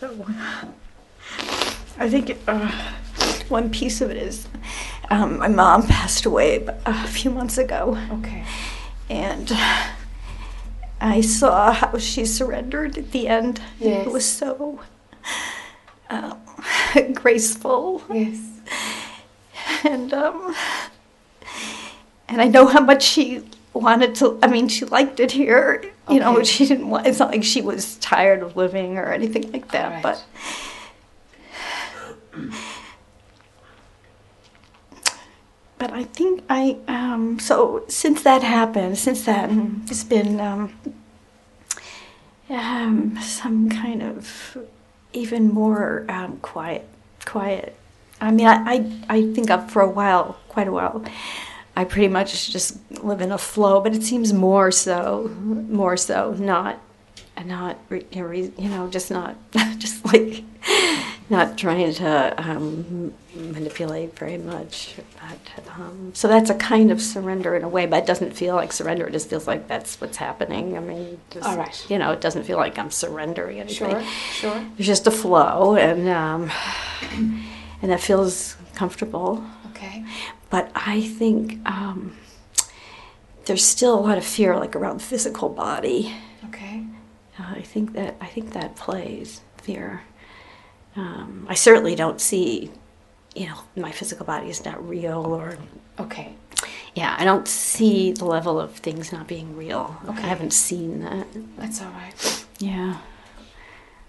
So, 0.00 0.26
I 1.98 2.08
think 2.08 2.38
uh, 2.48 2.70
one 3.50 3.68
piece 3.70 4.00
of 4.00 4.10
it 4.10 4.16
is 4.16 4.48
um, 5.10 5.38
my 5.38 5.48
mom 5.48 5.86
passed 5.86 6.24
away 6.24 6.66
a 6.86 7.06
few 7.06 7.30
months 7.30 7.58
ago, 7.58 7.98
Okay. 8.10 8.42
and 9.10 9.52
I 11.02 11.20
saw 11.20 11.72
how 11.72 11.98
she 11.98 12.24
surrendered 12.24 12.96
at 12.96 13.12
the 13.12 13.28
end. 13.28 13.60
Yes. 13.78 14.06
It 14.06 14.12
was 14.12 14.24
so 14.24 14.80
um, 16.08 16.40
graceful, 17.12 18.02
Yes. 18.10 18.38
and 19.84 20.14
um, 20.14 20.54
and 22.26 22.40
I 22.40 22.48
know 22.48 22.66
how 22.66 22.80
much 22.80 23.02
she 23.02 23.42
wanted 23.74 24.14
to. 24.16 24.38
I 24.42 24.46
mean, 24.46 24.68
she 24.68 24.86
liked 24.86 25.20
it 25.20 25.32
here. 25.32 25.84
You 26.10 26.20
know, 26.20 26.42
she 26.42 26.66
didn't 26.66 26.88
want. 26.88 27.06
It's 27.06 27.18
not 27.18 27.30
like 27.30 27.44
she 27.44 27.62
was 27.62 27.96
tired 27.96 28.42
of 28.42 28.56
living 28.56 28.98
or 28.98 29.12
anything 29.12 29.50
like 29.52 29.70
that. 29.72 29.92
Right. 29.92 30.02
But 30.02 30.24
but 35.78 35.92
I 35.92 36.04
think 36.04 36.44
I 36.48 36.76
um, 36.88 37.38
so 37.38 37.84
since 37.88 38.22
that 38.22 38.42
happened, 38.42 38.98
since 38.98 39.24
then 39.24 39.82
it's 39.86 40.04
been 40.04 40.40
um, 40.40 40.78
um, 42.48 43.18
some 43.20 43.68
kind 43.68 44.02
of 44.02 44.58
even 45.12 45.52
more 45.52 46.06
um, 46.08 46.38
quiet, 46.38 46.86
quiet. 47.24 47.76
I 48.20 48.30
mean, 48.30 48.46
I, 48.46 48.74
I 48.74 48.92
I 49.08 49.32
think 49.32 49.50
up 49.50 49.70
for 49.70 49.82
a 49.82 49.88
while, 49.90 50.38
quite 50.48 50.68
a 50.68 50.72
while. 50.72 51.02
I 51.80 51.84
pretty 51.84 52.08
much 52.08 52.50
just 52.50 52.76
live 53.02 53.22
in 53.22 53.32
a 53.32 53.38
flow, 53.38 53.80
but 53.80 53.94
it 53.94 54.02
seems 54.02 54.34
more 54.34 54.70
so, 54.70 55.34
more 55.40 55.96
so, 55.96 56.34
not, 56.34 56.78
not, 57.42 57.78
you 57.90 58.52
know, 58.58 58.86
just 58.90 59.10
not, 59.10 59.34
just 59.78 60.04
like, 60.04 60.44
not 61.30 61.56
trying 61.56 61.94
to 61.94 62.34
um, 62.36 63.14
manipulate 63.34 64.14
very 64.18 64.36
much. 64.36 64.96
But, 65.22 65.64
um, 65.74 66.10
so 66.12 66.28
that's 66.28 66.50
a 66.50 66.54
kind 66.54 66.90
of 66.90 67.00
surrender 67.00 67.56
in 67.56 67.64
a 67.64 67.68
way, 67.68 67.86
but 67.86 68.02
it 68.02 68.06
doesn't 68.06 68.32
feel 68.32 68.56
like 68.56 68.74
surrender. 68.74 69.06
It 69.06 69.12
just 69.12 69.30
feels 69.30 69.46
like 69.46 69.66
that's 69.66 69.98
what's 70.02 70.18
happening. 70.18 70.76
I 70.76 70.80
mean, 70.80 71.18
just, 71.30 71.48
All 71.48 71.56
right. 71.56 71.86
you 71.88 71.96
know, 71.96 72.10
it 72.10 72.20
doesn't 72.20 72.42
feel 72.42 72.58
like 72.58 72.78
I'm 72.78 72.90
surrendering 72.90 73.58
anything. 73.58 73.88
Sure. 73.88 74.04
Sure. 74.32 74.66
There's 74.76 74.86
just 74.86 75.06
a 75.06 75.10
flow, 75.10 75.76
and 75.76 76.06
um, 76.10 76.50
and 77.80 77.90
that 77.90 78.00
feels 78.02 78.56
comfortable. 78.74 79.42
Okay. 79.70 80.04
But 80.50 80.70
I 80.74 81.00
think 81.00 81.64
um, 81.66 82.16
there's 83.46 83.64
still 83.64 83.98
a 83.98 84.00
lot 84.00 84.18
of 84.18 84.24
fear, 84.24 84.56
like 84.56 84.74
around 84.76 85.00
the 85.00 85.04
physical 85.04 85.48
body. 85.48 86.12
Okay. 86.48 86.84
Uh, 87.38 87.54
I 87.56 87.62
think 87.62 87.92
that 87.94 88.16
I 88.20 88.26
think 88.26 88.52
that 88.52 88.76
plays 88.76 89.40
fear. 89.62 90.02
Um, 90.96 91.46
I 91.48 91.54
certainly 91.54 91.94
don't 91.94 92.20
see, 92.20 92.70
you 93.34 93.46
know, 93.46 93.58
my 93.76 93.92
physical 93.92 94.26
body 94.26 94.50
is 94.50 94.64
not 94.64 94.86
real, 94.88 95.24
or 95.24 95.56
Okay. 96.00 96.34
yeah, 96.94 97.14
I 97.18 97.24
don't 97.24 97.46
see 97.46 98.10
the 98.12 98.24
level 98.24 98.60
of 98.60 98.72
things 98.74 99.12
not 99.12 99.28
being 99.28 99.56
real. 99.56 99.96
Okay. 100.08 100.24
I 100.24 100.26
haven't 100.26 100.52
seen 100.52 101.00
that. 101.02 101.26
That's 101.56 101.80
all 101.80 101.90
right. 101.92 102.44
Yeah. 102.58 102.98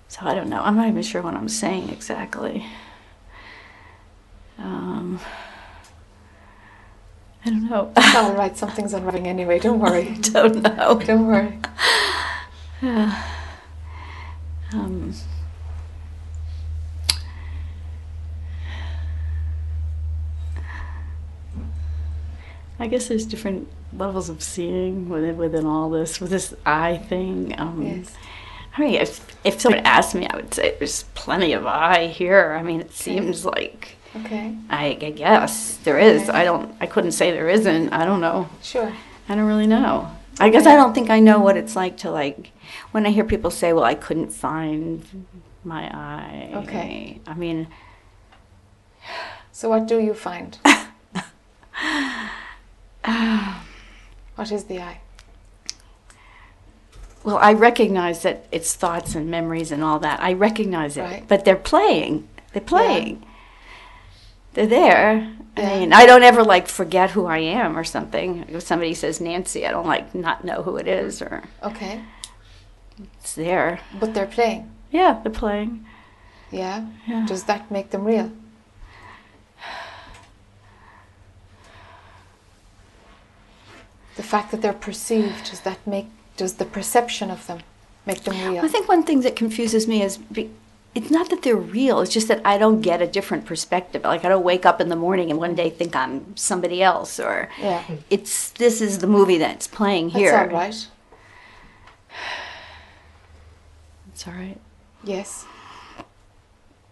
So 0.07 0.21
I 0.23 0.33
don't 0.33 0.49
know. 0.49 0.61
I'm 0.61 0.75
not 0.75 0.87
even 0.87 1.03
sure 1.03 1.21
what 1.21 1.35
I'm 1.35 1.47
saying 1.49 1.89
exactly. 1.89 2.65
Um, 4.57 5.19
I 7.45 7.49
don't 7.49 7.69
know. 7.69 7.91
It's 7.97 8.15
all 8.15 8.33
right. 8.33 8.55
Something's 8.55 8.93
unwrapping 8.93 9.27
anyway. 9.27 9.59
Don't 9.59 9.79
worry. 9.85 10.15
don't 10.21 10.61
know. 10.61 10.99
Don't 11.05 11.27
worry. 11.27 11.59
Um, 14.73 15.13
I 22.79 22.87
guess 22.87 23.07
there's 23.07 23.25
different 23.25 23.67
levels 23.93 24.29
of 24.29 24.41
seeing 24.41 25.09
within 25.09 25.37
within 25.37 25.65
all 25.65 25.89
this 25.89 26.19
with 26.19 26.31
this 26.31 26.53
eye 26.65 26.97
thing. 26.97 27.53
Um, 27.59 27.83
Yes. 27.85 28.13
I 28.77 28.81
mean, 28.81 28.93
if 28.95 29.35
if 29.43 29.59
someone 29.59 29.85
asked 29.85 30.15
me, 30.15 30.25
I 30.27 30.35
would 30.37 30.53
say 30.53 30.75
there's 30.79 31.03
plenty 31.13 31.51
of 31.53 31.65
eye 31.67 32.07
here. 32.07 32.55
I 32.57 32.63
mean, 32.63 32.79
it 32.79 32.93
seems 32.93 33.45
like 33.45 33.97
Okay. 34.15 34.55
I, 34.69 34.97
I 35.01 35.11
guess 35.11 35.77
there 35.77 35.97
is. 35.99 36.23
Okay. 36.23 36.31
I 36.39 36.43
don't. 36.43 36.75
I 36.81 36.85
couldn't 36.85 37.13
say 37.13 37.31
there 37.31 37.49
isn't. 37.49 37.89
I 37.93 38.03
don't 38.05 38.19
know. 38.21 38.49
Sure. 38.61 38.91
I 39.29 39.35
don't 39.35 39.45
really 39.45 39.67
know. 39.67 40.11
I 40.39 40.49
guess 40.49 40.65
I 40.65 40.75
don't 40.75 40.93
think 40.93 41.09
I 41.09 41.19
know 41.19 41.39
what 41.39 41.55
it's 41.57 41.75
like 41.75 41.97
to 41.97 42.11
like 42.11 42.51
when 42.91 43.05
I 43.05 43.11
hear 43.11 43.23
people 43.23 43.51
say, 43.51 43.71
"Well, 43.73 43.83
I 43.85 43.95
couldn't 43.95 44.31
find 44.31 45.25
my 45.63 45.83
eye." 45.95 46.51
Okay. 46.55 47.21
I 47.27 47.33
mean, 47.35 47.67
So 49.51 49.69
what 49.69 49.87
do 49.87 49.99
you 49.99 50.13
find? 50.13 50.57
what 54.35 54.51
is 54.51 54.65
the 54.65 54.81
eye? 54.81 54.99
well, 57.23 57.37
I 57.37 57.53
recognize 57.53 58.23
that 58.23 58.45
it's 58.51 58.73
thoughts 58.75 59.13
and 59.13 59.29
memories 59.29 59.71
and 59.71 59.83
all 59.83 59.99
that. 59.99 60.19
I 60.21 60.33
recognize 60.33 60.97
it, 60.97 61.01
Right. 61.01 61.23
but 61.27 61.45
they're 61.45 61.55
playing. 61.55 62.27
They're 62.53 62.61
playing. 62.63 63.23
They're 64.53 64.67
there. 64.67 65.33
Yeah. 65.57 65.69
I 65.69 65.79
mean, 65.79 65.93
I 65.93 66.05
don't 66.05 66.23
ever 66.23 66.43
like 66.43 66.67
forget 66.67 67.11
who 67.11 67.25
I 67.25 67.39
am 67.39 67.77
or 67.77 67.83
something. 67.83 68.45
If 68.49 68.63
somebody 68.63 68.93
says 68.93 69.19
Nancy, 69.21 69.65
I 69.67 69.71
don't 69.71 69.85
like 69.87 70.13
not 70.15 70.43
know 70.45 70.63
who 70.63 70.77
it 70.77 70.87
is 70.87 71.21
or 71.21 71.43
Okay. 71.63 72.01
it's 73.19 73.33
there. 73.35 73.79
But 73.99 74.13
they're 74.13 74.27
playing. 74.27 74.71
Yeah, 74.91 75.19
they're 75.23 75.31
playing. 75.31 75.85
Yeah. 76.51 76.85
Yeah. 77.07 77.25
Does 77.25 77.43
that 77.45 77.69
make 77.71 77.91
them 77.91 78.05
real? 78.05 78.31
The 84.15 84.23
fact 84.23 84.51
that 84.51 84.61
they're 84.61 84.73
perceived, 84.73 85.49
does 85.49 85.61
that 85.61 85.85
make, 85.87 86.07
does 86.37 86.55
the 86.55 86.65
perception 86.65 87.31
of 87.31 87.47
them 87.47 87.59
make 88.05 88.23
them 88.23 88.35
real? 88.53 88.63
I 88.63 88.67
think 88.67 88.87
one 88.87 89.03
thing 89.03 89.21
that 89.21 89.35
confuses 89.35 89.87
me 89.87 90.01
is 90.03 90.17
be, 90.17 90.49
it's 90.93 91.09
not 91.09 91.29
that 91.29 91.41
they're 91.43 91.55
real. 91.55 92.01
It's 92.01 92.11
just 92.13 92.27
that 92.27 92.41
I 92.45 92.57
don't 92.57 92.81
get 92.81 93.01
a 93.01 93.07
different 93.07 93.45
perspective. 93.45 94.03
Like 94.03 94.25
I 94.25 94.29
don't 94.29 94.43
wake 94.43 94.65
up 94.65 94.81
in 94.81 94.89
the 94.89 94.95
morning 94.95 95.29
and 95.29 95.39
one 95.39 95.55
day 95.55 95.69
think 95.69 95.95
I'm 95.95 96.35
somebody 96.35 96.83
else, 96.83 97.19
or 97.19 97.49
Yeah. 97.59 97.83
it's 98.09 98.49
this 98.51 98.81
is 98.81 98.99
the 98.99 99.07
movie 99.07 99.37
that's 99.37 99.67
playing 99.67 100.09
here 100.09 100.31
That's 100.31 100.51
all 100.51 100.57
right. 100.59 100.87
It's 104.13 104.27
all 104.27 104.33
right. 104.33 104.59
Yes. 105.03 105.45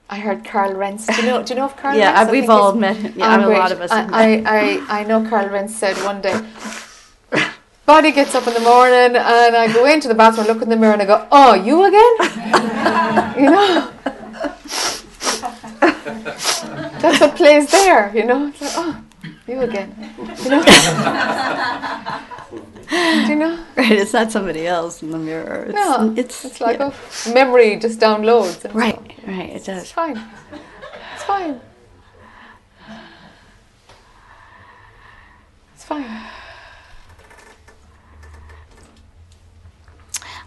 I 0.09 0.17
heard 0.17 0.43
Karl 0.43 0.73
Renz. 0.73 1.05
Do 1.05 1.21
you 1.21 1.27
know? 1.27 1.43
Do 1.43 1.53
you 1.53 1.59
know 1.59 1.65
of 1.65 1.75
Karl? 1.77 1.95
Yeah, 1.95 2.25
Renz? 2.25 2.31
We've 2.31 2.49
all 2.49 2.73
met 2.73 2.95
him. 2.95 3.13
Yeah, 3.15 3.37
mean, 3.37 3.47
a 3.47 3.49
lot 3.49 3.71
of 3.71 3.81
us 3.81 3.91
I, 3.91 4.07
I, 4.11 4.43
I, 4.45 5.01
I 5.01 5.03
know 5.03 5.27
Karl 5.29 5.49
Renz 5.49 5.71
said 5.71 5.95
one 5.97 6.21
day. 6.21 6.39
Body 7.89 8.11
gets 8.11 8.35
up 8.35 8.45
in 8.45 8.53
the 8.53 8.59
morning, 8.59 9.15
and 9.15 9.55
I 9.55 9.67
go 9.73 9.83
into 9.85 10.07
the 10.07 10.13
bathroom, 10.13 10.45
look 10.45 10.61
in 10.61 10.69
the 10.69 10.77
mirror, 10.77 10.93
and 10.93 11.01
I 11.01 11.05
go, 11.05 11.27
"Oh, 11.31 11.55
you 11.55 11.85
again?" 11.85 12.13
you 13.35 13.49
know. 13.49 13.91
That's 17.01 17.19
what 17.19 17.35
plays 17.35 17.71
there, 17.71 18.15
you 18.15 18.25
know. 18.25 18.49
It's 18.49 18.61
like, 18.61 18.73
oh, 18.75 19.03
you 19.47 19.61
again, 19.61 19.89
you 20.43 20.49
know. 20.51 20.63
Do 23.25 23.31
you 23.31 23.35
know? 23.35 23.65
Right, 23.75 23.91
it's 23.93 24.13
not 24.13 24.31
somebody 24.31 24.67
else 24.67 25.01
in 25.01 25.09
the 25.09 25.17
mirror. 25.17 25.63
It's, 25.63 25.73
No, 25.73 26.13
it's, 26.15 26.45
it's 26.45 26.61
like 26.61 26.77
yeah. 26.77 26.91
oh, 26.93 27.33
memory 27.33 27.75
just 27.77 27.99
downloads. 27.99 28.71
right, 28.71 28.99
stuff. 28.99 29.27
right. 29.27 29.49
It 29.49 29.67
It's 29.67 29.91
fine. 29.91 30.21
It's 31.15 31.23
fine. 31.23 31.59
It's 35.73 35.85
fine. 35.85 36.29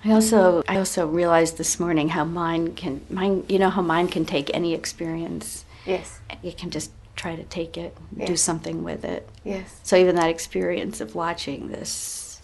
I 0.05 0.13
also, 0.13 0.63
I 0.69 0.79
also 0.79 1.07
realized 1.07 1.59
this 1.59 1.79
morning 1.79 2.09
how 2.11 2.25
mind 2.25 2.77
can, 2.77 3.01
mind. 3.09 3.45
You 3.49 3.59
know 3.59 3.71
how 3.71 3.83
mind 3.83 4.11
can 4.13 4.25
take 4.25 4.51
any 4.53 4.75
experience. 4.75 5.65
Yes. 5.87 6.21
It 6.43 6.59
can 6.59 6.71
just 6.71 6.91
try 7.15 7.37
to 7.37 7.45
take 7.45 7.77
it, 7.77 7.97
do 8.27 8.37
something 8.37 8.83
with 8.83 9.05
it. 9.05 9.29
Yes. 9.45 9.79
So 9.83 9.97
even 9.97 10.17
that 10.17 10.29
experience 10.31 11.01
of 11.01 11.15
watching 11.15 11.69
this 11.69 12.41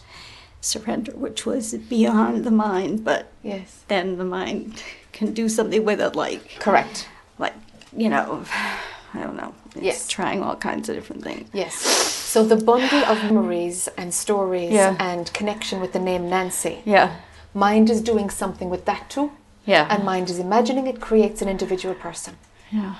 surrender, 0.61 1.13
which 1.13 1.47
was 1.47 1.75
beyond 1.75 2.45
the 2.45 2.51
mind, 2.51 3.05
but 3.05 3.33
Yes. 3.43 3.83
then 3.89 4.19
the 4.19 4.25
mind 4.25 4.83
can 5.13 5.33
do 5.33 5.49
something 5.49 5.85
with 5.85 6.01
it, 6.01 6.15
like 6.15 6.59
Correct. 6.61 7.09
like 7.39 7.55
you 7.97 8.09
know, 8.09 8.45
I 9.15 9.21
don't 9.21 9.37
know. 9.37 9.55
It's 9.75 9.83
Yes. 9.85 10.09
trying 10.09 10.43
all 10.43 10.57
kinds 10.57 10.89
of 10.89 10.95
different 10.97 11.23
things. 11.25 11.49
Yes. 11.53 11.75
So 11.75 12.45
the 12.45 12.57
bundle 12.57 13.05
of 13.07 13.23
memories 13.25 13.89
and 13.97 14.13
stories 14.13 14.73
Yeah. 14.73 14.97
and 15.01 15.33
connection 15.33 15.81
with 15.81 15.93
the 15.93 15.99
name 15.99 16.29
Nancy, 16.29 16.83
Yeah, 16.85 17.17
mind 17.59 17.91
is 17.91 18.01
doing 18.01 18.31
something 18.31 18.71
with 18.71 18.85
that 18.85 19.11
too, 19.11 19.33
yeah, 19.67 19.87
and 19.91 20.05
mind 20.05 20.31
is 20.31 20.39
imagining 20.39 20.87
it 20.87 21.01
creates 21.01 21.43
an 21.43 21.49
individual 21.49 21.95
person. 21.95 22.37
yeah, 22.71 22.95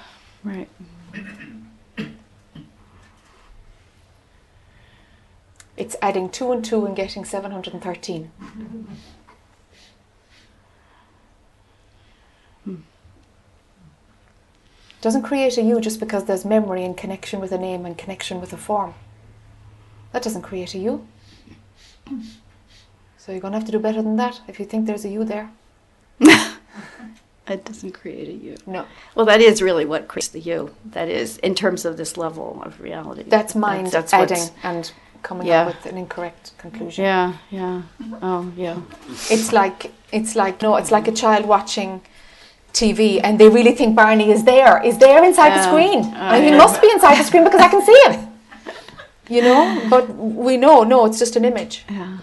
right. 0.45 0.69
It's 5.77 5.95
adding 6.03 6.29
two 6.29 6.51
and 6.51 6.65
two 6.65 6.85
and 6.87 6.97
getting 6.97 7.25
713. 7.25 8.33
Hmm. 12.65 12.75
Doesn't 15.01 15.23
create 15.23 15.57
a 15.57 15.63
you 15.63 15.81
just 15.81 16.01
because 16.01 16.25
there's 16.25 16.45
memory 16.45 16.85
and 16.85 16.97
connection 16.97 17.39
with 17.39 17.53
a 17.53 17.59
name 17.59 17.87
and 17.87 17.97
connection 17.97 18.41
with 18.41 18.53
a 18.53 18.57
form. 18.57 18.95
That 20.13 20.25
doesn't 20.25 20.43
create 20.43 20.75
a 20.75 20.79
you. 20.79 21.07
So 23.29 23.33
you're 23.33 23.43
going 23.43 23.53
to 23.53 23.59
have 23.59 23.67
to 23.67 23.73
do 23.73 23.79
better 23.79 24.01
than 24.01 24.17
that 24.17 24.41
if 24.49 24.59
you 24.59 24.65
think 24.65 24.87
there's 24.87 25.05
a 25.05 25.11
you 25.11 25.23
there. 25.23 25.51
It 27.47 27.65
doesn't 27.65 27.93
create 27.93 28.29
a 28.29 28.33
you. 28.33 28.57
No. 28.67 28.87
Well, 29.15 29.25
that 29.27 29.41
is 29.41 29.61
really 29.63 29.85
what 29.87 30.09
creates 30.09 30.29
the 30.29 30.41
you. 30.41 30.75
That 30.93 31.09
is 31.09 31.37
in 31.39 31.55
terms 31.55 31.85
of 31.87 31.97
this 31.99 32.17
level 32.19 32.63
of 32.65 32.79
reality. 32.81 33.25
That's 33.27 33.55
mind 33.55 33.87
That's, 33.89 34.13
adding 34.15 34.39
what's- 34.39 34.53
and 34.63 34.93
coming 35.23 35.47
Yeah. 35.47 35.63
up 35.63 35.67
with 35.75 35.87
an 35.93 35.97
incorrect 35.99 36.53
conclusion. 36.59 37.05
Yeah, 37.05 37.33
yeah. 37.51 37.83
Oh, 38.23 38.51
yeah. 38.57 38.77
It's 39.31 39.53
like 39.53 39.93
it's 40.13 40.35
like 40.37 40.61
no, 40.63 40.77
it's 40.77 40.91
like 40.91 41.07
a 41.09 41.13
child 41.23 41.45
watching 41.47 42.01
TV 42.75 43.21
and 43.25 43.39
they 43.39 43.49
really 43.49 43.75
think 43.75 43.95
Barney 43.97 44.31
is 44.31 44.45
there, 44.45 44.83
is 44.85 44.97
there 44.99 45.23
inside 45.25 45.53
the 45.57 45.63
screen. 45.71 46.01
Oh, 46.05 46.33
and 46.35 46.45
he 46.45 46.51
must 46.65 46.81
be 46.83 46.89
inside 46.95 47.17
the 47.19 47.25
screen 47.25 47.45
because 47.45 47.61
I 47.63 47.69
can 47.69 47.83
see 47.91 47.99
him. 48.07 48.15
You 49.29 49.43
know, 49.43 49.87
but 49.91 50.05
we 50.17 50.57
know 50.59 50.83
no, 50.85 51.07
it's 51.07 51.19
just 51.19 51.35
an 51.37 51.45
image. 51.47 51.85
Yeah, 51.91 52.19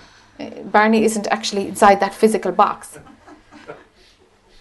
Barney 0.66 1.04
isn't 1.04 1.28
actually 1.28 1.68
inside 1.68 2.00
that 2.00 2.14
physical 2.14 2.52
box. 2.52 3.00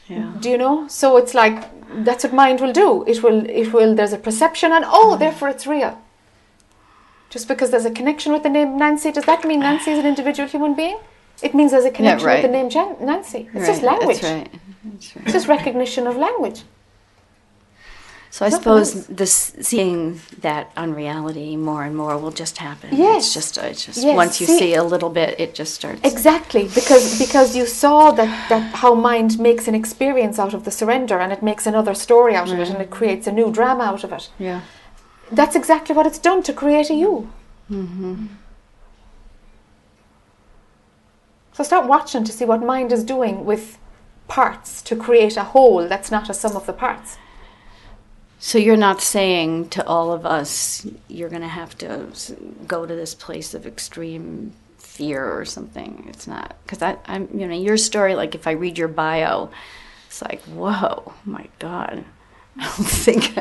yeah. 0.09 0.33
Do 0.41 0.51
you 0.51 0.59
know? 0.59 0.87
So 0.89 1.17
it's 1.17 1.35
like 1.35 1.71
that's 2.05 2.25
what 2.25 2.33
mind 2.33 2.61
will 2.61 2.73
do. 2.73 3.05
It 3.05 3.23
will 3.23 3.49
it 3.49 3.73
will 3.73 3.95
there's 3.95 4.13
a 4.13 4.19
perception 4.19 4.73
and 4.73 4.85
oh, 4.87 5.15
mm. 5.15 5.19
therefore 5.19 5.49
it's 5.49 5.67
real. 5.67 6.01
Just 7.31 7.49
because 7.49 7.71
there's 7.71 7.85
a 7.85 7.91
connection 7.91 8.33
with 8.33 8.45
the 8.45 8.49
name 8.49 8.79
Nancy, 8.79 9.11
does 9.11 9.25
that 9.25 9.45
mean 9.45 9.61
Nancy 9.61 9.91
is 9.91 9.99
an 9.99 10.07
individual 10.07 10.49
human 10.49 10.75
being? 10.75 10.99
It 11.43 11.53
means 11.55 11.73
there's 11.73 11.85
a 11.85 11.91
connection 11.91 12.29
right. 12.29 12.43
with 12.43 12.51
the 12.51 12.57
name 12.57 12.71
Jan- 12.71 12.97
Nancy. 13.01 13.51
It's 13.53 13.67
just 13.67 13.83
language. 13.83 14.21
That's 14.21 14.33
right. 14.33 14.61
That's 14.85 15.17
right. 15.17 15.25
It's 15.25 15.33
just 15.33 15.49
recognition 15.49 16.07
of 16.07 16.17
language. 16.17 16.63
So 18.35 18.45
I 18.45 18.49
suppose 18.49 19.07
this 19.07 19.55
seeing 19.61 20.21
that 20.41 20.73
unreality 20.77 21.57
more 21.57 21.85
and 21.85 21.95
more 21.97 22.19
will 22.19 22.33
just 22.33 22.59
happen. 22.59 22.89
Yes. 22.93 23.27
It's 23.27 23.33
just 23.33 23.59
it's 23.59 23.85
just 23.87 24.03
Yes, 24.03 24.17
once 24.17 24.41
you 24.41 24.49
see- 24.49 24.59
see 24.59 24.75
a 24.75 24.83
little 24.83 25.09
bit, 25.09 25.39
it 25.39 25.55
just 25.55 25.73
starts. 25.73 26.01
Exactly, 26.03 26.65
because 26.75 27.17
because 27.17 27.55
you 27.55 27.65
saw 27.65 28.11
that, 28.11 28.49
that 28.49 28.75
how 28.83 28.93
mind 28.97 29.39
makes 29.39 29.69
an 29.69 29.77
experience 29.77 30.37
out 30.41 30.53
of 30.53 30.65
the 30.65 30.73
surrender 30.73 31.17
and 31.21 31.33
it 31.33 31.45
makes 31.45 31.65
another 31.65 31.95
story 31.95 32.35
out 32.35 32.51
of 32.51 32.59
it 32.59 32.69
and 32.71 32.81
it 32.83 32.91
mm. 32.91 32.99
creates 32.99 33.29
a 33.29 33.33
new 33.41 33.53
drama 33.53 33.85
out 33.85 34.03
of 34.03 34.13
it. 34.13 34.29
Yeah. 34.37 34.63
That's 35.31 35.55
exactly 35.55 35.95
what 35.95 36.05
it's 36.05 36.19
done 36.19 36.43
to 36.43 36.53
create 36.53 36.91
a 36.91 36.95
you. 36.95 37.31
Mm-hmm. 37.71 38.27
So 41.53 41.63
start 41.63 41.87
watching 41.87 42.25
to 42.25 42.33
see 42.33 42.45
what 42.45 42.61
mind 42.65 42.91
is 42.91 43.05
doing 43.05 43.45
with 43.45 43.79
parts 44.27 44.83
to 44.89 44.97
create 44.97 45.37
a 45.37 45.45
whole 45.45 45.87
that's 45.87 46.11
not 46.11 46.29
a 46.29 46.35
sum 46.35 46.57
of 46.57 46.67
the 46.67 46.73
parts. 46.73 47.17
So 48.45 48.59
you're 48.59 48.77
not 48.77 49.01
saying 49.01 49.71
to 49.71 49.87
all 49.87 50.13
of 50.13 50.27
us, 50.27 50.87
you're 51.09 51.31
going 51.31 51.41
to 51.41 51.49
have 51.49 51.79
to 51.79 52.09
go 52.67 52.85
to 52.85 52.95
this 52.95 53.15
place 53.15 53.55
of 53.55 53.67
extreme 53.67 54.53
fear 54.77 55.25
or 55.25 55.47
something. 55.47 56.05
It's 56.11 56.27
not 56.27 56.55
because 56.63 56.83
I, 56.83 56.99
I'm, 57.07 57.27
you 57.33 57.49
know, 57.49 57.55
your 57.55 57.79
story. 57.79 58.15
Like 58.15 58.35
if 58.35 58.47
I 58.47 58.51
read 58.51 58.77
your 58.77 58.89
bio, 58.89 59.49
it's 60.09 60.21
like, 60.21 60.43
whoa, 60.43 61.15
my 61.25 61.49
God. 61.59 62.05
I 62.59 62.65
don't 62.65 62.87
think, 62.87 63.35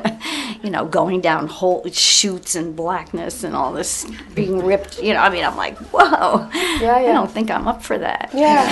you 0.63 0.70
know, 0.70 0.86
going 0.86 1.20
down 1.20 1.48
whole 1.48 1.86
shoots 1.92 2.56
and 2.56 2.74
blackness 2.74 3.44
and 3.44 3.58
all 3.58 3.74
this 3.74 4.10
being 4.34 4.66
ripped. 4.66 5.04
You 5.04 5.16
know, 5.16 5.20
I 5.20 5.30
mean, 5.30 5.44
I'm 5.44 5.58
like, 5.58 5.78
whoa. 5.92 6.50
Yeah, 6.54 7.02
yeah. 7.02 7.10
I 7.10 7.13
don't 7.13 7.30
think 7.30 7.52
I'm 7.52 7.68
up 7.68 7.84
for 7.84 7.98
that. 7.98 8.30
Yeah. 8.34 8.70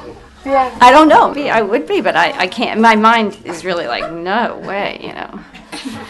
yeah. 0.44 0.76
I 0.80 0.90
don't 0.90 1.08
know. 1.08 1.28
Maybe 1.28 1.50
I 1.50 1.60
would 1.62 1.86
be, 1.86 2.00
but 2.00 2.16
I, 2.16 2.32
I 2.38 2.46
can't. 2.46 2.80
My 2.80 2.96
mind 2.96 3.38
is 3.44 3.64
really 3.64 3.86
like, 3.86 4.10
no 4.12 4.58
way, 4.66 4.98
you 5.02 5.12
know. 5.12 5.40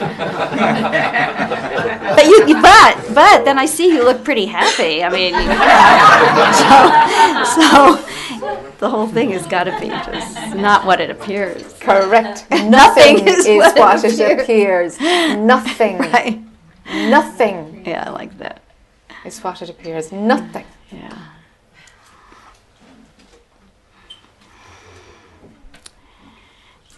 but 2.17 2.25
you, 2.25 2.47
you- 2.49 2.61
but 2.63 2.97
but 3.15 3.45
then 3.45 3.59
I 3.59 3.67
see 3.67 3.89
you 3.93 4.05
look 4.05 4.25
pretty 4.25 4.47
happy. 4.47 5.03
I 5.05 5.09
mean, 5.11 5.35
you 5.35 5.47
know, 5.49 6.55
so, 7.55 7.97
so 8.57 8.73
the 8.79 8.89
whole 8.89 9.07
thing 9.07 9.31
has 9.31 9.47
got 9.47 9.65
to 9.65 9.79
be 9.81 9.89
just 9.89 10.55
not 10.57 10.85
what 10.87 11.01
it 11.01 11.11
appears. 11.11 11.75
Correct. 11.81 12.47
Nothing 12.51 12.71
Nothing 12.71 13.29
is 13.29 13.47
is, 13.47 13.59
what 13.59 13.79
what, 13.79 14.05
it 14.05 14.19
it 14.19 14.41
appears. 14.41 14.99
Nothing. 15.01 15.99
Right? 16.11 16.41
Nothing 16.87 17.85
Yeah, 17.87 18.05
I 18.07 18.11
like 18.11 18.37
that. 18.39 18.63
is 19.25 19.39
what 19.45 19.61
it 19.63 19.69
appears. 19.71 20.11
Nothing. 20.11 20.65
Yeah. 20.91 21.17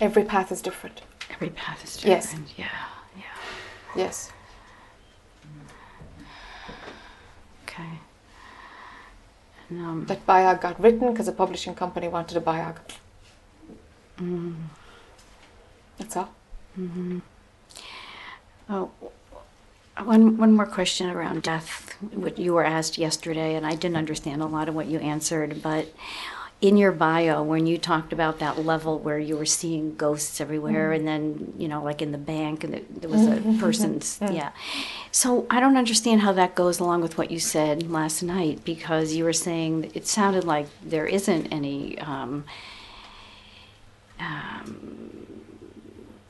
Every 0.02 0.24
path 0.24 0.50
is 0.50 0.60
different. 0.60 1.00
Every 1.30 1.50
path 1.50 1.84
is 1.84 1.96
different. 1.96 2.24
Yes. 2.24 2.34
Yeah, 2.56 2.66
yeah. 3.16 3.22
Yes. 3.94 4.32
Okay. 7.64 8.00
And, 9.70 9.80
um, 9.80 10.04
That 10.06 10.26
biog 10.26 10.60
got 10.60 10.80
written 10.82 11.12
because 11.12 11.28
a 11.28 11.32
publishing 11.32 11.76
company 11.76 12.08
wanted 12.08 12.36
a 12.36 12.40
biog. 12.40 12.78
That's 15.98 16.16
all. 16.16 16.30
Oh, 18.68 18.90
one, 20.02 20.36
one 20.36 20.52
more 20.52 20.66
question 20.66 21.10
around 21.10 21.44
death. 21.44 21.94
What 22.12 22.38
you 22.38 22.54
were 22.54 22.64
asked 22.64 22.98
yesterday, 22.98 23.54
and 23.54 23.64
I 23.64 23.76
didn't 23.76 23.96
understand 23.96 24.42
a 24.42 24.46
lot 24.46 24.68
of 24.68 24.74
what 24.74 24.86
you 24.86 24.98
answered, 24.98 25.62
but 25.62 25.86
in 26.62 26.76
your 26.76 26.92
bio, 26.92 27.42
when 27.42 27.66
you 27.66 27.76
talked 27.76 28.12
about 28.12 28.38
that 28.38 28.64
level 28.64 29.00
where 29.00 29.18
you 29.18 29.36
were 29.36 29.44
seeing 29.44 29.96
ghosts 29.96 30.40
everywhere, 30.40 30.92
mm-hmm. 30.92 31.08
and 31.08 31.08
then, 31.08 31.52
you 31.58 31.66
know, 31.66 31.82
like 31.82 32.00
in 32.00 32.12
the 32.12 32.18
bank, 32.18 32.62
and 32.62 32.72
there- 32.72 33.10
was 33.10 33.26
a 33.26 33.32
mm-hmm. 33.32 33.58
person's, 33.58 34.20
mm-hmm. 34.20 34.36
yeah. 34.36 34.52
So 35.10 35.44
I 35.50 35.58
don't 35.58 35.76
understand 35.76 36.20
how 36.20 36.32
that 36.34 36.54
goes 36.54 36.78
along 36.78 37.02
with 37.02 37.18
what 37.18 37.32
you 37.32 37.40
said 37.40 37.90
last 37.90 38.22
night, 38.22 38.64
because 38.64 39.12
you 39.12 39.24
were 39.24 39.32
saying 39.32 39.90
it 39.92 40.06
sounded 40.06 40.44
like 40.44 40.68
there 40.80 41.06
isn't 41.06 41.48
any. 41.52 41.98
Um, 41.98 42.44
um 44.18 45.26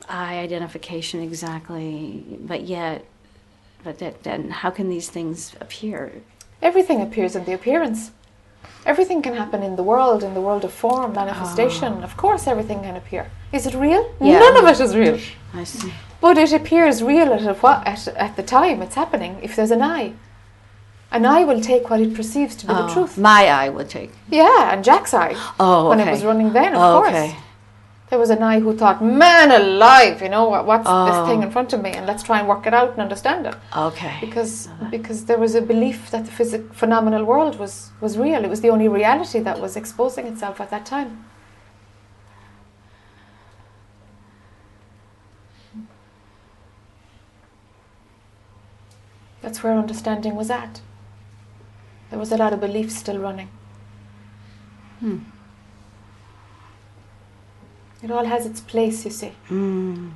I 0.09 0.39
identification 0.39 1.21
exactly, 1.21 2.25
but 2.41 2.63
yet, 2.63 3.05
but 3.83 3.99
that, 3.99 4.23
then 4.23 4.49
how 4.49 4.69
can 4.69 4.89
these 4.89 5.09
things 5.09 5.55
appear? 5.61 6.11
Everything 6.61 7.01
appears 7.01 7.35
in 7.37 7.45
the 7.45 7.53
appearance. 7.53 8.11
Everything 8.85 9.21
can 9.21 9.35
happen 9.35 9.63
in 9.63 9.75
the 9.75 9.83
world, 9.83 10.23
in 10.23 10.33
the 10.33 10.41
world 10.41 10.63
of 10.65 10.73
form, 10.73 11.11
ah. 11.11 11.25
manifestation. 11.25 12.03
Of 12.03 12.17
course, 12.17 12.47
everything 12.47 12.81
can 12.81 12.95
appear. 12.95 13.29
Is 13.51 13.65
it 13.65 13.73
real? 13.75 14.03
Yeah. 14.19 14.39
None 14.39 14.57
of 14.57 14.65
it 14.71 14.79
is 14.79 14.95
real. 14.95 15.19
I 15.53 15.63
see. 15.63 15.93
But 16.19 16.37
it 16.37 16.53
appears 16.53 17.03
real 17.03 17.33
at, 17.33 17.61
what, 17.63 17.85
at, 17.87 18.07
at 18.09 18.35
the 18.35 18.43
time 18.43 18.81
it's 18.81 18.95
happening, 18.95 19.39
if 19.41 19.55
there's 19.55 19.71
an 19.71 19.81
I. 19.81 20.13
An 21.11 21.25
I 21.25 21.43
will 21.43 21.61
take 21.61 21.89
what 21.89 22.01
it 22.01 22.15
perceives 22.15 22.55
to 22.57 22.65
be 22.67 22.73
the 22.73 22.85
Oh, 22.85 22.93
truth. 22.93 23.17
My 23.17 23.47
I 23.47 23.69
will 23.69 23.85
take. 23.85 24.11
Yeah, 24.29 24.73
and 24.73 24.83
Jack's 24.83 25.13
I. 25.13 25.35
Oh, 25.59 25.89
When 25.89 25.99
it 25.99 26.09
was 26.09 26.23
running 26.23 26.53
then, 26.53 26.73
of 26.73 26.81
Oh, 26.81 26.99
course. 26.99 27.09
okay. 27.09 27.35
There 28.13 28.19
was 28.19 28.29
an 28.29 28.43
I 28.43 28.59
who 28.59 28.77
thought, 28.77 29.03
man 29.03 29.49
alive, 29.49 30.21
you 30.21 30.29
know, 30.29 30.47
what's 30.47 30.85
Oh. 30.85 31.05
this 31.07 31.27
thing 31.27 31.41
in 31.41 31.49
front 31.49 31.73
of 31.73 31.81
me? 31.81 31.89
And 31.93 32.05
let's 32.05 32.21
try 32.21 32.37
and 32.37 32.47
work 32.47 32.67
it 32.67 32.73
out 32.79 32.91
and 32.91 33.01
understand 33.01 33.47
it. 33.47 33.55
Okay. 33.75 34.17
Because, 34.21 34.69
because 34.91 35.25
there 35.25 35.39
was 35.39 35.55
a 35.55 35.61
belief 35.63 36.11
that 36.11 36.25
the 36.25 36.31
physic, 36.31 36.75
phenomenal 36.75 37.23
world 37.25 37.57
was, 37.57 37.89
was 38.01 38.19
real. 38.19 38.43
It 38.43 38.51
was 38.51 38.61
the 38.61 38.69
only 38.69 38.87
reality 38.87 39.39
that 39.39 39.59
was 39.59 39.75
exposing 39.75 40.27
itself 40.27 40.61
at 40.61 40.69
that 40.69 40.85
time. 40.85 41.25
That's 49.41 49.63
where 49.63 49.75
understanding 49.75 50.35
was 50.35 50.51
at. 50.51 50.81
There 52.11 52.19
was 52.19 52.31
a 52.31 52.37
lot 52.37 52.53
of 52.53 52.59
belief 52.61 52.91
still 52.91 53.17
running. 53.17 53.49
Hmm. 54.99 55.17
It 58.03 58.11
all 58.11 58.25
has 58.25 58.45
its 58.45 58.59
place, 58.61 59.05
you 59.05 59.11
see. 59.11 59.31
Mm. 59.49 60.11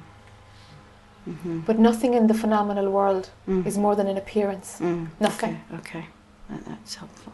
Mm-hmm. 1.27 1.59
But 1.61 1.79
nothing 1.79 2.13
in 2.13 2.27
the 2.27 2.33
phenomenal 2.33 2.89
world 2.91 3.29
Mm. 3.47 3.65
is 3.65 3.77
more 3.77 3.95
than 3.95 4.07
an 4.07 4.17
appearance. 4.17 4.79
Mm. 4.79 5.07
Nothing. 5.19 5.61
Okay. 5.73 5.97
okay. 5.99 6.05
That, 6.49 6.65
that's 6.65 6.95
helpful. 6.95 7.33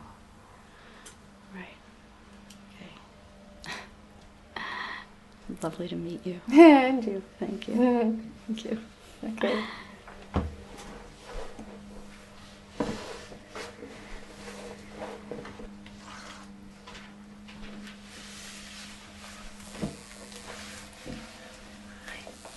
Right. 1.55 1.77
Okay. 2.71 4.61
Lovely 5.63 5.87
to 5.87 5.95
meet 5.95 6.25
you. 6.25 6.39
and 6.51 7.03
you. 7.05 7.21
Thank 7.39 7.67
you. 7.67 7.75
Thank 8.47 8.65
you. 8.65 8.79
Okay. 9.37 9.63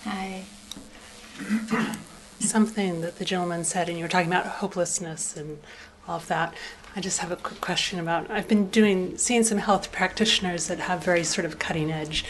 Hi. 0.06 0.44
something 2.38 3.00
that 3.00 3.18
the 3.18 3.24
gentleman 3.24 3.64
said, 3.64 3.88
and 3.88 3.98
you 3.98 4.04
were 4.04 4.08
talking 4.08 4.28
about 4.28 4.46
hopelessness 4.46 5.36
and 5.36 5.58
all 6.06 6.16
of 6.16 6.28
that. 6.28 6.54
I 6.94 7.00
just 7.00 7.18
have 7.18 7.32
a 7.32 7.36
quick 7.36 7.60
question 7.60 7.98
about. 7.98 8.30
I've 8.30 8.46
been 8.46 8.68
doing 8.68 9.18
seeing 9.18 9.42
some 9.42 9.58
health 9.58 9.90
practitioners 9.90 10.68
that 10.68 10.78
have 10.78 11.04
very 11.04 11.24
sort 11.24 11.44
of 11.44 11.58
cutting 11.58 11.90
edge 11.90 12.24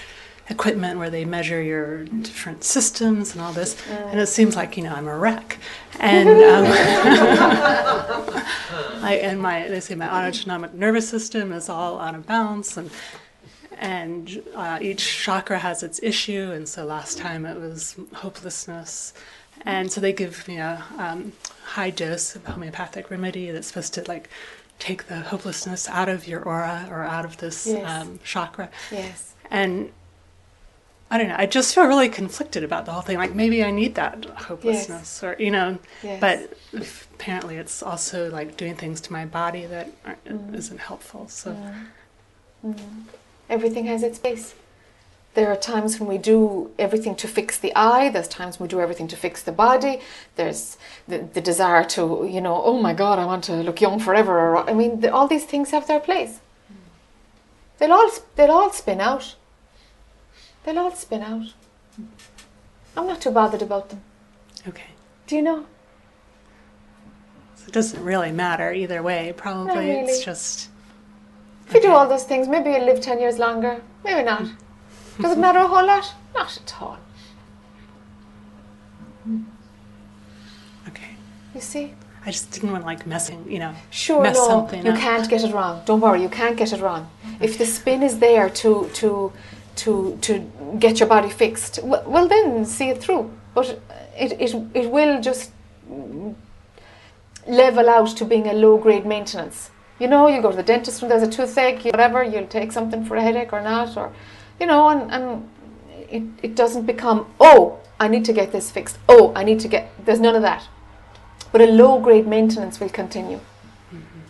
equipment 0.48 0.98
where 0.98 1.10
they 1.10 1.24
measure 1.24 1.60
your 1.60 2.04
different 2.04 2.64
systems 2.64 3.32
and 3.32 3.42
all 3.42 3.52
this, 3.52 3.76
and 3.90 4.18
it 4.18 4.28
seems 4.28 4.56
like 4.56 4.76
you 4.78 4.82
know 4.84 4.94
I'm 4.94 5.06
a 5.06 5.18
wreck, 5.18 5.58
and 6.00 6.28
um, 6.30 6.64
I 9.02 9.20
and 9.22 9.40
my 9.40 9.68
they 9.68 9.80
say 9.80 9.94
my 9.94 10.26
autonomic 10.26 10.72
nervous 10.72 11.08
system 11.08 11.52
is 11.52 11.68
all 11.68 12.00
out 12.00 12.14
of 12.14 12.26
balance 12.26 12.76
and 12.78 12.90
and 13.78 14.42
uh, 14.54 14.78
each 14.80 15.04
chakra 15.24 15.58
has 15.58 15.82
its 15.82 16.00
issue. 16.02 16.50
And 16.52 16.68
so 16.68 16.84
last 16.84 17.18
time 17.18 17.44
it 17.46 17.58
was 17.60 17.96
hopelessness, 18.14 19.12
and 19.64 19.90
so 19.90 20.00
they 20.00 20.12
give 20.12 20.46
me 20.48 20.58
a 20.58 20.82
um, 20.98 21.32
high 21.64 21.90
dose 21.90 22.36
of 22.36 22.44
homeopathic 22.46 23.10
remedy 23.10 23.50
that's 23.50 23.66
supposed 23.68 23.94
to 23.94 24.04
like 24.08 24.28
take 24.78 25.06
the 25.08 25.20
hopelessness 25.20 25.88
out 25.88 26.08
of 26.08 26.28
your 26.28 26.42
aura 26.42 26.86
or 26.90 27.02
out 27.02 27.24
of 27.24 27.38
this 27.38 27.66
Yes. 27.66 27.88
um, 28.02 28.18
chakra. 28.24 28.68
Yes. 28.92 29.34
And 29.50 29.90
I 31.10 31.18
don't 31.18 31.28
know. 31.28 31.36
I 31.38 31.46
just 31.46 31.74
feel 31.74 31.86
really 31.86 32.08
conflicted 32.08 32.64
about 32.64 32.84
the 32.84 32.92
whole 32.92 33.00
thing. 33.02 33.16
Like 33.16 33.34
maybe 33.34 33.62
I 33.64 33.70
need 33.70 33.94
that 33.94 34.24
hopelessness, 34.24 35.22
or 35.22 35.36
you 35.38 35.50
know. 35.52 35.78
Yes. 36.02 36.20
But 36.20 36.58
apparently, 37.14 37.56
it's 37.56 37.80
also 37.82 38.28
like 38.30 38.56
doing 38.56 38.74
things 38.74 39.00
to 39.02 39.12
my 39.12 39.24
body 39.24 39.66
that 39.66 39.90
aren't, 40.04 40.24
Mm. 40.24 40.54
isn't 40.56 40.80
helpful. 40.80 41.28
So. 41.28 41.56
Everything 43.48 43.86
has 43.86 44.02
its 44.02 44.18
place. 44.18 44.54
There 45.34 45.52
are 45.52 45.56
times 45.56 46.00
when 46.00 46.08
we 46.08 46.16
do 46.16 46.70
everything 46.78 47.14
to 47.16 47.28
fix 47.28 47.58
the 47.58 47.74
I. 47.76 48.08
There's 48.08 48.26
times 48.26 48.58
when 48.58 48.68
we 48.68 48.70
do 48.70 48.80
everything 48.80 49.06
to 49.08 49.16
fix 49.16 49.42
the 49.42 49.52
body. 49.52 50.00
There's 50.36 50.78
the, 51.06 51.18
the 51.18 51.42
desire 51.42 51.84
to, 51.84 52.26
you 52.26 52.40
know, 52.40 52.62
oh 52.64 52.80
my 52.80 52.94
God, 52.94 53.18
I 53.18 53.26
want 53.26 53.44
to 53.44 53.56
look 53.56 53.82
young 53.82 54.00
forever. 54.00 54.38
Or, 54.38 54.68
I 54.68 54.72
mean, 54.72 55.00
the, 55.00 55.12
all 55.12 55.28
these 55.28 55.44
things 55.44 55.72
have 55.72 55.86
their 55.86 56.00
place. 56.00 56.40
They'll 57.78 57.92
all, 57.92 58.10
they'll 58.36 58.50
all 58.50 58.72
spin 58.72 59.00
out. 59.00 59.36
They'll 60.64 60.78
all 60.78 60.94
spin 60.94 61.20
out. 61.20 61.52
I'm 62.96 63.06
not 63.06 63.20
too 63.20 63.30
bothered 63.30 63.60
about 63.60 63.90
them. 63.90 64.00
Okay. 64.66 64.90
Do 65.26 65.36
you 65.36 65.42
know? 65.42 65.66
So 67.56 67.66
it 67.66 67.72
doesn't 67.72 68.02
really 68.02 68.32
matter 68.32 68.72
either 68.72 69.02
way. 69.02 69.34
Probably 69.36 69.90
really. 69.90 70.12
it's 70.12 70.24
just 70.24 70.70
If 71.66 71.74
you 71.74 71.80
do 71.80 71.90
all 71.90 72.08
those 72.08 72.24
things, 72.24 72.48
maybe 72.48 72.70
you'll 72.70 72.84
live 72.84 73.00
10 73.00 73.18
years 73.18 73.38
longer. 73.38 73.82
Maybe 74.04 74.22
not. 74.22 74.46
Does 75.20 75.32
it 75.32 75.38
matter 75.38 75.58
a 75.58 75.66
whole 75.66 75.86
lot? 75.86 76.14
Not 76.34 76.56
at 76.56 76.74
all. 76.80 76.98
okay. 80.88 81.16
You 81.54 81.60
see? 81.60 81.94
I 82.24 82.30
just 82.30 82.50
didn't 82.50 82.72
want 82.72 82.82
to 82.82 82.86
like 82.86 83.06
messing, 83.06 83.44
you 83.48 83.60
know. 83.60 83.72
Sure, 83.90 84.22
mess 84.22 84.36
no, 84.36 84.48
something 84.48 84.84
you 84.84 84.92
up. 84.92 84.98
can't 84.98 85.28
get 85.30 85.44
it 85.44 85.54
wrong. 85.54 85.82
Don't 85.86 86.00
worry, 86.00 86.20
you 86.22 86.28
can't 86.28 86.56
get 86.56 86.72
it 86.72 86.80
wrong. 86.80 87.08
If 87.40 87.56
the 87.56 87.64
spin 87.64 88.02
is 88.02 88.18
there 88.18 88.50
to 88.50 88.90
to 88.94 89.32
to 89.76 90.18
to 90.22 90.50
get 90.80 90.98
your 90.98 91.08
body 91.08 91.30
fixed, 91.30 91.78
well, 91.84 92.02
well 92.04 92.26
then 92.26 92.64
see 92.64 92.88
it 92.88 93.00
through. 93.00 93.30
But 93.54 93.78
it 94.16 94.32
it 94.40 94.54
it 94.74 94.90
will 94.90 95.20
just 95.20 95.52
level 97.46 97.88
out 97.88 98.08
to 98.16 98.24
being 98.24 98.48
a 98.48 98.52
low 98.52 98.76
grade 98.76 99.06
maintenance. 99.06 99.70
You 99.98 100.08
know, 100.08 100.28
you 100.28 100.42
go 100.42 100.50
to 100.50 100.56
the 100.56 100.62
dentist 100.62 101.00
when 101.00 101.08
there's 101.08 101.22
a 101.22 101.30
toothache, 101.30 101.84
whatever, 101.84 102.22
you'll 102.22 102.46
take 102.46 102.70
something 102.72 103.04
for 103.04 103.16
a 103.16 103.22
headache 103.22 103.52
or 103.52 103.62
not, 103.62 103.96
or 103.96 104.12
you 104.60 104.66
know, 104.66 104.88
and, 104.88 105.10
and 105.10 105.48
it, 106.10 106.22
it 106.42 106.54
doesn't 106.54 106.84
become, 106.86 107.26
oh, 107.40 107.78
I 107.98 108.08
need 108.08 108.24
to 108.26 108.32
get 108.32 108.52
this 108.52 108.70
fixed. 108.70 108.98
Oh, 109.08 109.32
I 109.34 109.42
need 109.42 109.60
to 109.60 109.68
get 109.68 109.90
there's 110.04 110.20
none 110.20 110.34
of 110.36 110.42
that. 110.42 110.68
But 111.52 111.62
a 111.62 111.66
low 111.66 111.98
grade 112.00 112.26
maintenance 112.26 112.78
will 112.78 112.90
continue. 112.90 113.40
Mm-hmm. 113.94 114.22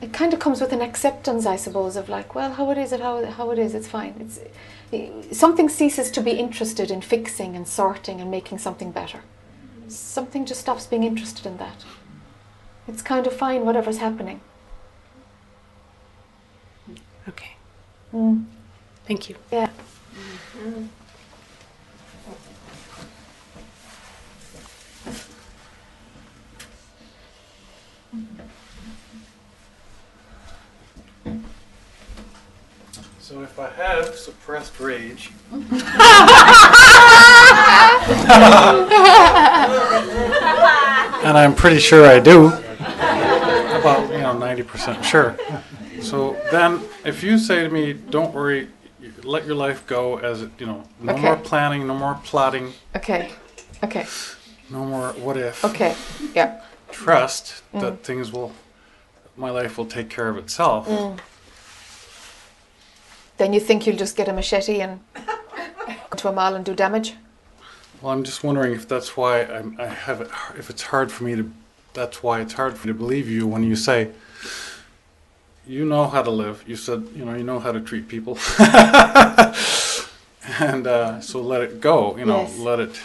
It 0.00 0.12
kind 0.14 0.32
of 0.32 0.40
comes 0.40 0.60
with 0.60 0.72
an 0.72 0.80
acceptance, 0.80 1.44
I 1.44 1.56
suppose, 1.56 1.96
of 1.96 2.08
like, 2.08 2.34
well, 2.34 2.52
how 2.54 2.70
it 2.70 2.78
is, 2.78 2.92
it 2.92 3.00
how, 3.00 3.22
how 3.26 3.50
it 3.50 3.58
is, 3.58 3.74
it's 3.74 3.88
fine. 3.88 4.14
It's 4.18 4.40
something 5.38 5.68
ceases 5.68 6.10
to 6.12 6.22
be 6.22 6.30
interested 6.30 6.90
in 6.90 7.02
fixing 7.02 7.54
and 7.54 7.68
sorting 7.68 8.20
and 8.20 8.30
making 8.30 8.58
something 8.58 8.90
better. 8.90 9.20
Something 9.88 10.46
just 10.46 10.62
stops 10.62 10.86
being 10.86 11.04
interested 11.04 11.44
in 11.44 11.58
that. 11.58 11.84
It's 12.88 13.02
kind 13.02 13.26
of 13.26 13.34
fine, 13.34 13.66
whatever's 13.66 13.98
happening. 13.98 14.40
Okay. 17.28 17.50
Mm. 18.14 18.46
Thank 19.04 19.28
you. 19.28 19.36
Yeah. 19.52 19.68
Hmm. 20.56 20.86
So 33.20 33.42
if 33.42 33.58
I 33.58 33.68
have 33.68 34.16
suppressed 34.16 34.80
rage, 34.80 35.30
and 35.52 35.66
I'm 41.36 41.54
pretty 41.54 41.78
sure 41.78 42.06
I 42.06 42.20
do, 42.20 42.46
about 42.46 42.62
you 42.62 42.62
know 42.62 42.67
90% 44.68 45.04
sure. 45.04 45.36
So 46.02 46.36
then, 46.50 46.82
if 47.04 47.22
you 47.22 47.38
say 47.38 47.64
to 47.64 47.70
me, 47.70 47.92
"Don't 47.92 48.32
worry, 48.34 48.68
let 49.22 49.46
your 49.46 49.54
life 49.54 49.86
go 49.86 50.18
as 50.18 50.42
it," 50.42 50.50
you 50.58 50.66
know, 50.66 50.84
no 51.00 51.12
Okay. 51.14 51.22
more 51.22 51.36
planning, 51.36 51.86
no 51.86 51.94
more 51.94 52.18
plotting, 52.24 52.72
Okay. 52.96 53.32
Okay. 53.82 54.06
no 54.70 54.84
more 54.84 55.08
what 55.12 55.36
if. 55.36 55.64
Okay. 55.64 55.94
Yeah. 56.34 56.60
Trust 56.90 57.62
Mm. 57.74 57.80
that 57.80 58.04
things 58.04 58.32
will, 58.32 58.52
my 59.36 59.50
life 59.50 59.76
will 59.78 59.86
take 59.86 60.08
care 60.08 60.28
of 60.28 60.36
itself. 60.38 60.88
Mm. 60.88 61.18
Then 63.36 63.52
you 63.52 63.60
think 63.60 63.86
you'll 63.86 63.96
just 63.96 64.16
get 64.16 64.28
a 64.28 64.32
machete 64.32 64.80
and 64.80 65.00
go 66.10 66.16
to 66.16 66.28
a 66.28 66.32
mall 66.32 66.54
and 66.54 66.64
do 66.64 66.74
damage? 66.74 67.14
Well, 68.00 68.12
I'm 68.12 68.24
just 68.24 68.42
wondering 68.42 68.72
if 68.72 68.88
that's 68.88 69.16
why 69.16 69.42
I'm, 69.44 69.76
I 69.78 69.86
have 69.86 70.20
it. 70.20 70.30
If 70.56 70.70
it's 70.70 70.82
hard 70.82 71.12
for 71.12 71.24
me 71.24 71.36
to, 71.36 71.50
that's 71.94 72.22
why 72.22 72.40
it's 72.40 72.54
hard 72.54 72.76
for 72.78 72.86
me 72.86 72.92
to 72.92 72.98
believe 72.98 73.28
you 73.28 73.46
when 73.46 73.62
you 73.64 73.76
say, 73.76 74.10
you 75.68 75.84
know 75.84 76.06
how 76.08 76.22
to 76.22 76.30
live. 76.30 76.64
You 76.66 76.74
said, 76.76 77.06
you 77.14 77.24
know, 77.24 77.34
you 77.34 77.44
know 77.44 77.60
how 77.60 77.70
to 77.72 77.80
treat 77.80 78.08
people, 78.08 78.38
and 80.58 80.86
uh, 80.86 81.20
so 81.20 81.40
let 81.40 81.60
it 81.62 81.80
go. 81.80 82.16
You 82.16 82.24
know, 82.24 82.40
Yes. 82.42 82.58
let 82.58 82.80
it 82.80 83.00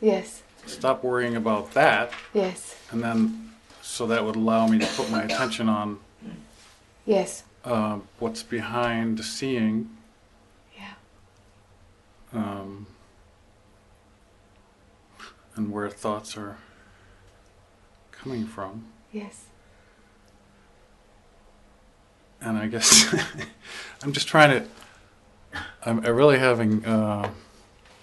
Yes. 0.00 0.42
stop 0.66 1.02
worrying 1.04 1.36
about 1.36 1.72
that, 1.74 2.12
Yes. 2.34 2.74
and 2.90 3.02
then 3.02 3.52
so 3.82 4.06
that 4.08 4.24
would 4.24 4.36
allow 4.36 4.66
me 4.66 4.78
to 4.78 4.86
put 4.96 5.10
my 5.10 5.22
attention 5.22 5.68
on 5.68 6.00
Yes. 7.06 7.44
uh, 7.64 8.00
what's 8.18 8.42
behind 8.42 9.16
the 9.18 9.22
seeing. 9.22 9.88
Yeah. 10.76 10.94
Um, 12.34 12.86
and 15.54 15.72
where 15.72 15.88
thoughts 15.88 16.36
are 16.36 16.58
coming 18.12 18.44
from. 18.46 18.86
Yes. 19.12 19.44
And 22.40 22.56
I 22.58 22.66
guess 22.66 23.14
I'm 24.02 24.12
just 24.12 24.28
trying 24.28 24.50
to. 24.50 25.60
I'm 25.84 26.00
really 26.00 26.38
having. 26.38 26.84
Uh, 26.84 27.30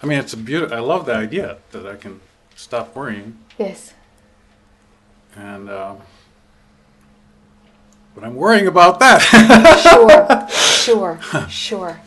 I 0.02 0.06
mean, 0.06 0.18
it's 0.18 0.32
a 0.32 0.36
beautiful. 0.36 0.76
I 0.76 0.80
love 0.80 1.06
the 1.06 1.14
idea 1.14 1.58
that 1.72 1.86
I 1.86 1.96
can 1.96 2.20
stop 2.56 2.94
worrying, 2.96 3.36
Yes. 3.58 3.94
and 5.36 5.68
um, 5.70 5.98
but 8.14 8.24
I'm 8.24 8.34
worrying 8.36 8.66
about 8.66 9.00
that. 9.00 9.20
sure, 10.48 11.18
sure, 11.18 11.48
sure. 11.48 12.00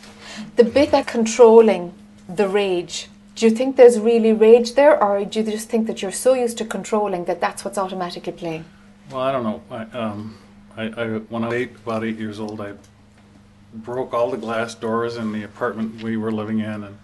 The 0.56 0.64
bit 0.64 0.90
that 0.92 1.06
controlling 1.06 1.92
the 2.28 2.48
rage, 2.48 3.08
do 3.34 3.46
you 3.46 3.54
think 3.54 3.76
there's 3.76 3.98
really 3.98 4.32
rage 4.32 4.74
there, 4.74 5.02
or 5.02 5.24
do 5.24 5.40
you 5.40 5.50
just 5.50 5.68
think 5.68 5.86
that 5.86 6.00
you're 6.02 6.12
so 6.12 6.34
used 6.34 6.58
to 6.58 6.64
controlling 6.64 7.24
that 7.26 7.40
that's 7.40 7.64
what's 7.64 7.78
automatically 7.78 8.32
playing? 8.32 8.64
well, 9.10 9.20
I 9.22 9.32
don't 9.32 9.42
know. 9.44 9.62
I, 9.70 9.82
um, 9.98 10.36
I, 10.78 10.84
I 10.96 11.06
when 11.28 11.42
I 11.42 11.48
was 11.48 11.54
eight, 11.56 11.70
about 11.84 12.04
eight 12.04 12.18
years 12.18 12.38
old, 12.38 12.60
I 12.60 12.74
broke 13.74 14.14
all 14.14 14.30
the 14.30 14.36
glass 14.36 14.74
doors 14.74 15.16
in 15.16 15.32
the 15.32 15.42
apartment 15.42 16.02
we 16.02 16.16
were 16.16 16.30
living 16.30 16.60
in, 16.60 16.84
and 16.84 16.98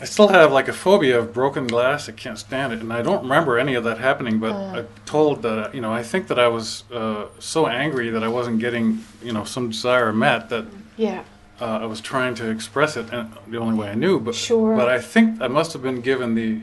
I 0.00 0.04
still 0.04 0.28
have 0.28 0.50
like 0.52 0.66
a 0.66 0.72
phobia 0.72 1.18
of 1.20 1.32
broken 1.32 1.68
glass. 1.68 2.08
I 2.08 2.12
can't 2.12 2.38
stand 2.38 2.72
it, 2.72 2.80
and 2.80 2.92
I 2.92 3.02
don't 3.02 3.22
remember 3.22 3.56
any 3.56 3.74
of 3.76 3.84
that 3.84 3.98
happening. 3.98 4.40
But 4.40 4.52
I'm 4.52 4.88
told 5.06 5.42
that 5.42 5.74
you 5.76 5.80
know 5.80 5.92
I 5.92 6.02
think 6.02 6.26
that 6.26 6.40
I 6.40 6.48
was 6.48 6.82
uh, 6.92 7.26
so 7.38 7.68
angry 7.68 8.10
that 8.10 8.24
I 8.24 8.28
wasn't 8.28 8.58
getting 8.58 9.04
you 9.22 9.32
know 9.32 9.44
some 9.44 9.70
desire 9.70 10.12
met 10.12 10.48
that 10.48 10.66
Yeah. 10.96 11.22
uh, 11.60 11.64
I 11.82 11.86
was 11.86 12.00
trying 12.00 12.34
to 12.36 12.50
express 12.50 12.96
it 12.96 13.12
and 13.12 13.32
the 13.46 13.58
only 13.58 13.78
way 13.78 13.90
I 13.90 13.94
knew. 13.94 14.18
But 14.18 14.34
Sure. 14.34 14.76
but 14.76 14.88
I 14.88 15.00
think 15.00 15.40
I 15.40 15.46
must 15.46 15.72
have 15.72 15.82
been 15.82 16.00
given 16.00 16.34
the 16.34 16.62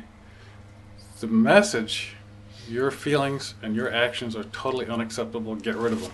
the 1.22 1.28
message. 1.28 2.18
Your 2.70 2.92
feelings 2.92 3.56
and 3.62 3.76
your 3.76 3.94
actions 3.94 4.36
are 4.36 4.44
totally 4.46 4.88
unacceptable. 4.88 5.56
Get 5.56 5.76
rid 5.76 5.94
of 5.94 6.02
them. 6.02 6.12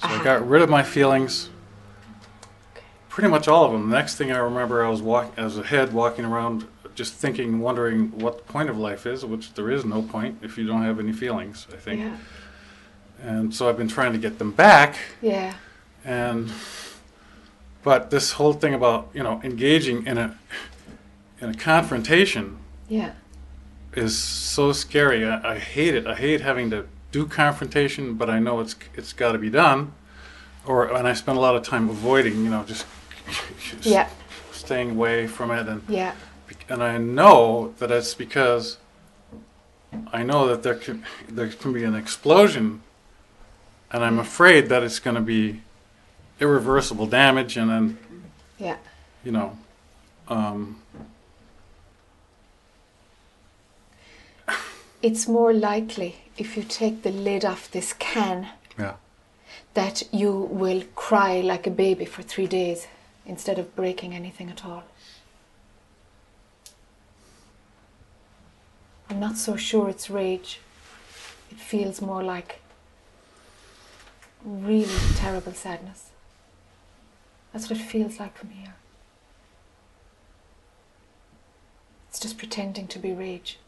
So 0.00 0.08
I 0.08 0.14
uh-huh. 0.14 0.24
got 0.24 0.48
rid 0.48 0.62
of 0.62 0.70
my 0.70 0.82
feelings. 0.82 1.50
Pretty 3.08 3.28
much 3.28 3.48
all 3.48 3.64
of 3.64 3.72
them. 3.72 3.90
The 3.90 3.96
next 3.96 4.16
thing 4.16 4.32
I 4.32 4.38
remember, 4.38 4.84
I 4.84 4.88
was 4.88 5.02
walking, 5.02 5.32
I 5.36 5.44
was 5.44 5.58
ahead, 5.58 5.92
walking 5.92 6.24
around, 6.24 6.66
just 6.94 7.14
thinking, 7.14 7.58
wondering 7.60 8.18
what 8.18 8.38
the 8.38 8.52
point 8.52 8.70
of 8.70 8.78
life 8.78 9.04
is, 9.04 9.24
which 9.24 9.54
there 9.54 9.70
is 9.70 9.84
no 9.84 10.00
point 10.00 10.38
if 10.42 10.56
you 10.56 10.66
don't 10.66 10.82
have 10.82 10.98
any 11.00 11.12
feelings. 11.12 11.66
I 11.72 11.76
think. 11.76 12.00
Yeah. 12.00 12.16
And 13.22 13.54
so 13.54 13.68
I've 13.68 13.76
been 13.76 13.88
trying 13.88 14.12
to 14.12 14.18
get 14.18 14.38
them 14.38 14.52
back 14.52 14.96
Yeah. 15.20 15.54
and 16.04 16.50
but 17.82 18.10
this 18.10 18.32
whole 18.32 18.52
thing 18.54 18.74
about 18.74 19.10
you 19.12 19.22
know 19.22 19.40
engaging 19.44 20.06
in 20.06 20.16
a 20.18 20.38
in 21.40 21.50
a 21.50 21.54
confrontation 21.54 22.58
Yeah. 22.88 23.12
Is 23.94 24.16
so 24.16 24.72
scary. 24.72 25.26
I, 25.26 25.54
I 25.54 25.58
hate 25.58 25.94
it. 25.94 26.06
I 26.06 26.14
hate 26.14 26.40
having 26.40 26.70
to 26.70 26.86
do 27.12 27.26
confrontation, 27.26 28.14
but 28.14 28.30
I 28.30 28.38
know 28.38 28.60
it's 28.60 28.76
it's 28.94 29.12
got 29.12 29.32
to 29.32 29.38
be 29.38 29.50
done. 29.50 29.92
Or 30.66 30.94
and 30.94 31.08
I 31.08 31.14
spend 31.14 31.38
a 31.38 31.40
lot 31.40 31.56
of 31.56 31.62
time 31.62 31.88
avoiding, 31.88 32.44
you 32.44 32.50
know, 32.50 32.64
just, 32.64 32.86
just 33.70 33.86
Yeah. 33.86 34.08
staying 34.52 34.92
away 34.92 35.26
from 35.26 35.50
it, 35.50 35.66
and 35.66 35.82
Yeah. 35.88 36.14
and 36.68 36.82
I 36.82 36.98
know 36.98 37.74
that 37.78 37.90
it's 37.90 38.14
because 38.14 38.76
I 40.12 40.22
know 40.22 40.46
that 40.48 40.62
there 40.62 40.74
can 40.74 41.04
there 41.28 41.48
can 41.48 41.72
be 41.72 41.82
an 41.84 41.94
explosion, 41.94 42.82
and 43.90 44.04
I'm 44.04 44.18
afraid 44.18 44.68
that 44.68 44.82
it's 44.82 44.98
going 45.00 45.16
to 45.16 45.22
be 45.22 45.62
irreversible 46.38 47.06
damage, 47.06 47.56
and 47.56 47.70
then 47.70 47.98
Yeah. 48.58 48.76
you 49.24 49.32
know, 49.32 49.58
um, 50.28 50.76
It's 55.02 55.26
more 55.26 55.52
likely 55.52 56.16
if 56.36 56.56
you 56.56 56.62
take 56.62 57.02
the 57.02 57.10
lid 57.10 57.44
off 57.44 57.70
this 57.70 57.92
can 57.94 58.48
yeah, 58.78 58.94
that 59.74 60.02
you 60.12 60.32
will 60.32 60.82
cry 60.94 61.40
like 61.40 61.66
a 61.66 61.70
baby 61.70 62.04
for 62.04 62.22
three 62.22 62.46
days 62.46 62.86
instead 63.24 63.58
of 63.58 63.74
breaking 63.74 64.14
anything 64.14 64.50
at 64.50 64.64
all. 64.64 64.84
I'm 69.08 69.18
not 69.18 69.36
so 69.36 69.56
sure 69.56 69.88
it's 69.88 70.08
rage. 70.08 70.60
It 71.50 71.58
feels 71.58 72.00
more 72.00 72.22
like 72.22 72.60
really 74.44 74.98
terrible 75.16 75.52
sadness. 75.52 76.10
That's 77.52 77.68
what 77.68 77.80
it 77.80 77.84
feels 77.84 78.20
like 78.20 78.36
from 78.36 78.50
here. 78.50 78.74
It's 82.08 82.20
just 82.20 82.38
pretending 82.38 82.86
to 82.88 82.98
be 82.98 83.12
rage. 83.12 83.58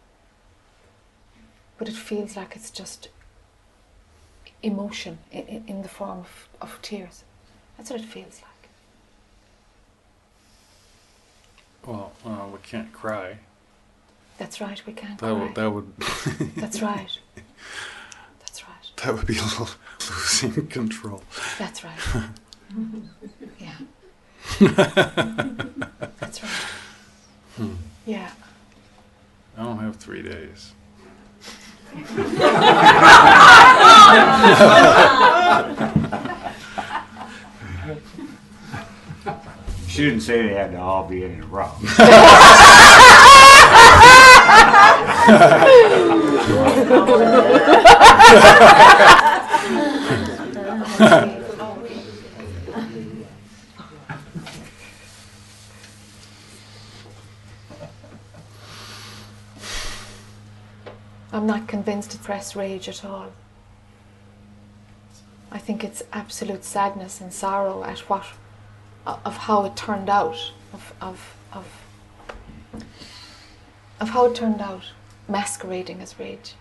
But 1.82 1.88
it 1.88 1.96
feels 1.96 2.36
like 2.36 2.54
it's 2.54 2.70
just 2.70 3.08
emotion 4.62 5.18
in, 5.32 5.64
in, 5.66 5.82
the 5.82 5.88
form 5.88 6.20
of, 6.20 6.48
of 6.60 6.80
tears. 6.80 7.24
That's 7.76 7.90
what 7.90 7.98
it 7.98 8.06
feels 8.06 8.40
like. 8.40 8.68
well, 11.84 12.12
uh, 12.24 12.46
we 12.52 12.60
can't 12.62 12.92
cry. 12.92 13.38
That's 14.38 14.60
right, 14.60 14.80
we 14.86 14.92
can't 14.92 15.18
That 15.18 15.34
cry. 15.34 15.42
would 15.42 15.54
that 15.56 15.70
would 15.72 15.92
That's 16.54 16.80
right. 16.80 17.18
That's 18.38 18.62
right. 18.62 18.92
that 19.02 19.14
would 19.16 19.26
be 19.26 19.38
a 19.38 19.42
little 19.42 19.68
losing 20.08 20.68
control. 20.68 21.24
That's 21.58 21.82
right. 21.82 21.98
yeah. 23.58 23.74
That's 26.20 26.44
right. 26.44 26.52
Hmm. 27.56 27.74
Yeah. 28.06 28.30
I 29.58 29.64
don't 29.64 29.80
have 29.80 29.96
three 29.96 30.22
days. 30.22 30.74
She 39.88 40.04
didn't 40.04 40.22
say 40.22 40.40
they 40.40 40.54
had 40.54 40.72
to 40.72 40.80
all 40.80 41.06
be 41.06 41.22
in 41.22 41.42
a 41.42 41.46
row. 41.46 41.70
I'm 61.34 61.46
not 61.46 61.66
convinced 61.82 62.14
it's 62.14 62.18
press 62.18 62.54
rage 62.54 62.88
at 62.88 63.04
all. 63.04 63.32
I 65.50 65.58
think 65.58 65.82
it's 65.82 66.00
absolute 66.12 66.64
sadness 66.64 67.20
and 67.20 67.32
sorrow 67.32 67.82
at 67.82 67.98
what, 68.08 68.24
of 69.04 69.36
how 69.36 69.64
it 69.64 69.74
turned 69.74 70.08
out, 70.08 70.52
of, 70.72 70.94
of, 71.00 71.36
of, 71.52 71.66
of 73.98 74.10
how 74.10 74.26
it 74.26 74.36
turned 74.36 74.60
out, 74.60 74.84
masquerading 75.28 76.00
as 76.00 76.20
rage. 76.20 76.54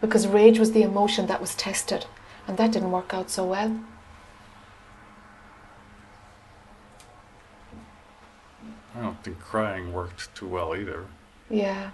Because 0.00 0.28
rage 0.28 0.60
was 0.60 0.70
the 0.70 0.82
emotion 0.82 1.26
that 1.26 1.40
was 1.40 1.56
tested, 1.56 2.06
and 2.46 2.56
that 2.58 2.70
didn't 2.70 2.92
work 2.92 3.12
out 3.12 3.28
so 3.28 3.44
well. 3.44 3.80
I 8.94 9.00
don't 9.00 9.20
think 9.24 9.40
crying 9.40 9.92
worked 9.92 10.32
too 10.36 10.46
well 10.46 10.76
either. 10.76 11.06
Yeah. 11.50 11.90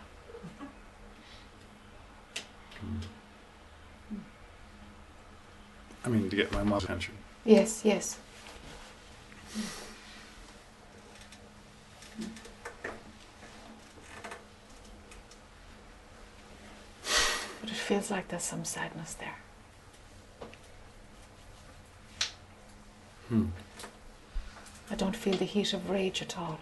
I 6.05 6.09
mean, 6.09 6.31
to 6.31 6.37
get 6.37 6.51
my 6.53 6.63
mother's 6.63 6.85
attention. 6.85 7.15
Yes, 7.45 7.83
yes. 7.85 8.19
But 17.61 17.71
it 17.71 17.77
feels 17.77 18.11
like 18.11 18.29
there's 18.29 18.43
some 18.43 18.65
sadness 18.65 19.15
there. 19.15 19.37
Hmm. 23.29 23.47
I 24.91 24.95
don't 24.95 25.15
feel 25.15 25.35
the 25.35 25.45
heat 25.45 25.73
of 25.73 25.89
rage 25.89 26.23
at 26.23 26.39
all. 26.39 26.59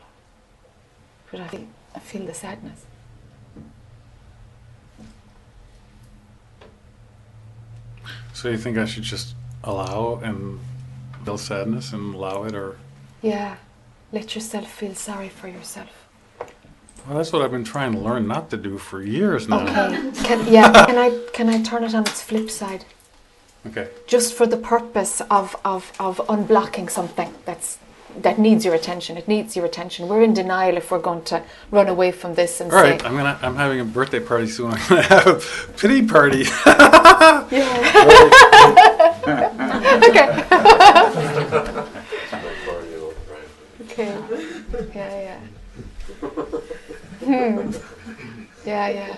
But 1.31 1.41
I 1.41 1.49
feel, 1.49 1.67
I 1.95 1.99
feel 2.01 2.27
the 2.27 2.35
sadness. 2.35 2.85
So 8.39 8.49
you 8.49 8.57
think 8.57 8.79
I 8.79 8.85
should 8.85 9.03
just 9.03 9.35
allow 9.65 10.21
and 10.23 10.61
feel 11.25 11.37
sadness 11.39 11.93
and 11.93 12.15
allow 12.15 12.45
it, 12.45 12.55
or 12.55 12.77
Yeah. 13.21 13.57
Let 14.13 14.37
yourself 14.37 14.71
feel 14.71 14.95
sorry 14.95 15.29
for 15.29 15.49
yourself. 15.49 15.91
Well, 17.05 17.17
that's 17.17 17.33
what 17.33 17.43
I've 17.43 17.51
been 17.51 17.65
trying 17.65 17.93
to 17.95 17.99
learn 17.99 18.29
not 18.29 18.49
to 18.51 18.57
do 18.57 18.79
for 18.79 19.03
years 19.03 19.49
now. 19.49 19.63
Okay. 19.63 20.23
Can, 20.23 20.39
yeah. 20.53 20.87
Can 20.87 20.99
I 21.07 21.11
can 21.37 21.49
I 21.49 21.63
turn 21.65 21.83
it 21.83 21.95
on 21.97 22.03
its 22.03 22.23
flip 22.23 22.49
side? 22.49 22.85
Okay. 23.67 23.89
Just 24.07 24.35
for 24.35 24.47
the 24.47 24.61
purpose 24.75 25.21
of, 25.39 25.57
of, 25.65 25.93
of 25.99 26.19
unblocking 26.29 26.89
something 26.89 27.35
that's 27.45 27.79
that 28.23 28.39
needs 28.39 28.65
your 28.65 28.75
attention. 28.75 29.17
It 29.17 29.29
needs 29.29 29.57
your 29.57 29.65
attention. 29.65 30.09
We're 30.09 30.23
in 30.23 30.35
denial 30.35 30.77
if 30.77 30.91
we're 30.91 30.99
going 30.99 31.23
to 31.25 31.43
run 31.71 31.89
away 31.89 32.13
from 32.13 32.35
this 32.35 32.61
and 32.61 32.71
All 32.71 32.83
right. 32.83 33.01
say, 33.01 33.07
I'm 33.07 33.17
gonna. 33.17 33.39
I'm 33.43 33.57
having 33.57 33.81
a 33.81 33.85
birthday 33.85 34.21
party 34.21 34.47
soon. 34.47 34.73
I'm 34.73 34.89
gonna 34.89 35.03
have 35.03 35.27
a 35.27 35.41
pity 35.79 36.07
party. 36.07 36.43
okay. 43.89 44.17
okay. 44.75 44.89
Yeah, 44.95 45.21
yeah. 45.21 45.41
Hmm. 47.25 47.71
Yeah, 48.65 48.89
yeah. 48.89 49.17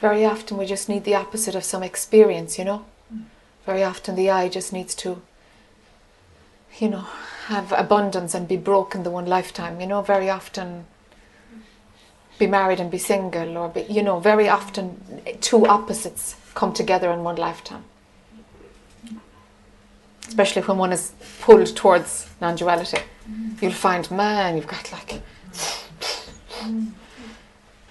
Very 0.00 0.24
often 0.24 0.58
we 0.58 0.66
just 0.66 0.88
need 0.88 1.04
the 1.04 1.14
opposite 1.14 1.54
of 1.54 1.64
some 1.64 1.82
experience, 1.82 2.58
you 2.58 2.64
know? 2.64 2.84
Very 3.64 3.82
often 3.82 4.14
the 4.14 4.30
I 4.30 4.48
just 4.48 4.72
needs 4.72 4.94
to, 4.96 5.22
you 6.78 6.88
know, 6.88 7.06
have 7.46 7.72
abundance 7.72 8.34
and 8.34 8.46
be 8.46 8.56
broken 8.56 9.02
the 9.02 9.10
one 9.10 9.26
lifetime, 9.26 9.80
you 9.80 9.86
know? 9.86 10.02
Very 10.02 10.28
often 10.28 10.86
be 12.38 12.46
married 12.46 12.80
and 12.80 12.90
be 12.90 12.98
single, 12.98 13.56
or 13.56 13.68
be, 13.70 13.82
you 13.88 14.02
know, 14.02 14.20
very 14.20 14.48
often 14.48 15.22
two 15.40 15.66
opposites 15.66 16.36
come 16.54 16.72
together 16.72 17.10
in 17.10 17.24
one 17.24 17.36
lifetime. 17.36 17.84
Especially 20.28 20.60
when 20.62 20.76
one 20.76 20.92
is 20.92 21.12
pulled 21.40 21.74
towards 21.74 22.28
non 22.40 22.56
duality. 22.56 22.98
You'll 23.60 23.72
find, 23.72 24.10
man, 24.10 24.56
you've 24.56 24.66
got 24.66 24.92
like, 24.92 25.22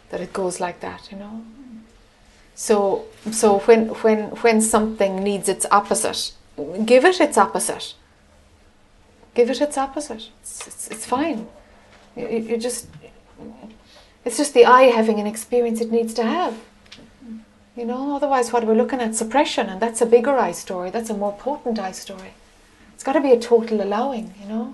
that 0.10 0.22
it 0.22 0.32
goes 0.32 0.60
like 0.60 0.80
that, 0.82 1.12
you 1.12 1.18
know? 1.18 1.43
So, 2.56 3.06
so 3.32 3.60
when, 3.60 3.89
when, 3.89 4.30
when 4.41 4.62
something 4.62 5.24
needs 5.24 5.49
its 5.49 5.66
opposite, 5.72 6.34
give 6.86 7.03
it 7.03 7.20
its 7.20 7.38
opposite. 7.38 7.93
Give 9.34 9.49
it 9.49 9.60
its 9.60 9.78
opposite. 9.78 10.30
It's, 10.41 10.66
it's, 10.68 10.88
it's 10.88 11.06
fine. 11.06 11.47
You, 12.16 12.28
you 12.30 12.58
just, 12.58 12.88
it's 14.24 14.38
just 14.38 14.53
the 14.53 14.66
I 14.66 14.84
having 14.84 15.20
an 15.20 15.28
experience 15.28 15.82
it 15.82 15.91
needs 15.91 16.14
to 16.14 16.24
have. 16.24 16.58
You 17.76 17.84
know, 17.84 18.16
otherwise, 18.16 18.53
what 18.53 18.66
we're 18.66 18.76
looking 18.76 19.01
at 19.01 19.16
suppression, 19.16 19.68
and 19.68 19.82
that's 19.82 19.99
a 19.99 20.06
bigger 20.06 20.38
I 20.38 20.53
story. 20.53 20.89
That's 20.91 21.10
a 21.10 21.14
more 21.14 21.34
potent 21.34 21.78
I 21.78 21.91
story. 21.91 22.34
It's 22.93 23.03
got 23.03 23.14
to 23.14 23.22
be 23.22 23.34
a 23.34 23.39
total 23.39 23.82
allowing. 23.82 24.34
You 24.41 24.47
know, 24.47 24.74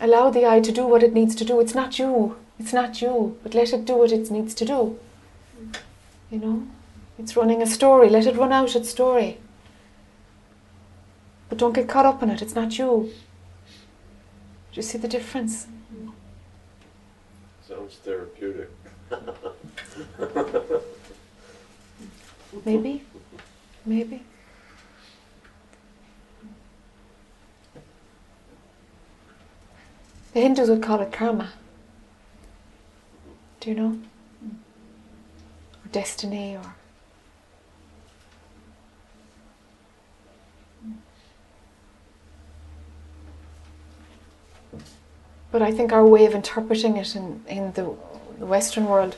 allow 0.00 0.30
the 0.30 0.44
I 0.44 0.58
to 0.58 0.72
do 0.72 0.84
what 0.88 1.04
it 1.04 1.12
needs 1.12 1.36
to 1.36 1.44
do. 1.44 1.60
It's 1.60 1.74
not 1.74 2.00
you. 2.00 2.36
It's 2.58 2.72
not 2.72 3.00
you, 3.00 3.38
but 3.44 3.54
let 3.54 3.72
it 3.72 3.84
do 3.84 3.96
what 3.96 4.10
it 4.10 4.28
needs 4.32 4.54
to 4.54 4.64
do. 4.64 4.98
You 6.34 6.40
know, 6.40 6.66
it's 7.16 7.36
running 7.36 7.62
a 7.62 7.66
story. 7.66 8.08
Let 8.08 8.26
it 8.26 8.34
run 8.34 8.52
out 8.52 8.74
its 8.74 8.90
story. 8.90 9.38
But 11.48 11.58
don't 11.58 11.72
get 11.72 11.88
caught 11.88 12.06
up 12.06 12.24
in 12.24 12.30
it. 12.30 12.42
It's 12.42 12.56
not 12.56 12.76
you. 12.76 13.12
Do 14.72 14.74
you 14.74 14.82
see 14.82 14.98
the 14.98 15.06
difference? 15.06 15.68
Sounds 17.68 17.94
therapeutic. 18.02 18.68
Maybe. 22.64 23.04
Maybe. 23.86 24.24
The 30.32 30.40
Hindus 30.40 30.68
would 30.68 30.82
call 30.82 31.00
it 31.00 31.12
karma. 31.12 31.52
Do 33.60 33.70
you 33.70 33.76
know? 33.76 33.98
Destiny 35.94 36.56
or 36.56 36.74
But 45.52 45.62
I 45.62 45.70
think 45.70 45.92
our 45.92 46.04
way 46.04 46.26
of 46.26 46.34
interpreting 46.34 46.96
it 46.96 47.14
in, 47.14 47.40
in 47.46 47.72
the 47.74 47.84
Western 48.44 48.86
world 48.86 49.14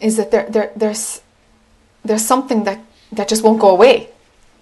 is 0.00 0.16
that 0.16 0.30
there, 0.30 0.46
there, 0.48 0.72
there's, 0.74 1.20
there's 2.02 2.24
something 2.24 2.64
that, 2.64 2.80
that 3.12 3.28
just 3.28 3.44
won't 3.44 3.60
go 3.60 3.68
away. 3.68 4.08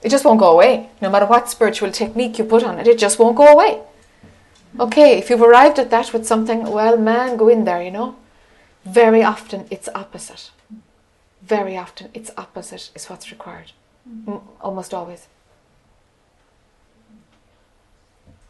It 0.03 0.09
just 0.09 0.24
won't 0.24 0.40
go 0.40 0.51
away. 0.51 0.88
No 1.01 1.11
matter 1.11 1.26
what 1.26 1.48
spiritual 1.48 1.92
technique 1.92 2.40
you 2.40 2.44
put 2.44 2.64
on 2.64 2.80
it, 2.80 2.88
it 2.88 2.98
just 2.98 3.20
won't 3.20 3.36
go 3.36 3.46
away. 3.46 3.82
Okay, 4.80 5.16
if 5.16 5.30
you've 5.30 5.42
arrived 5.42 5.78
at 5.78 5.90
that 5.90 6.12
with 6.12 6.26
something, 6.26 6.64
well, 6.64 6.96
man, 6.96 7.36
go 7.36 7.48
in 7.48 7.64
there, 7.64 7.80
you 7.80 7.92
know. 7.92 8.16
Very 8.85 9.22
often 9.22 9.66
it's 9.70 9.89
opposite. 9.95 10.51
Very 11.43 11.76
often 11.76 12.11
it's 12.14 12.31
opposite 12.37 12.91
is 12.95 13.07
what's 13.07 13.31
required. 13.31 13.72
M- 14.07 14.41
almost 14.61 14.95
always. 14.95 15.28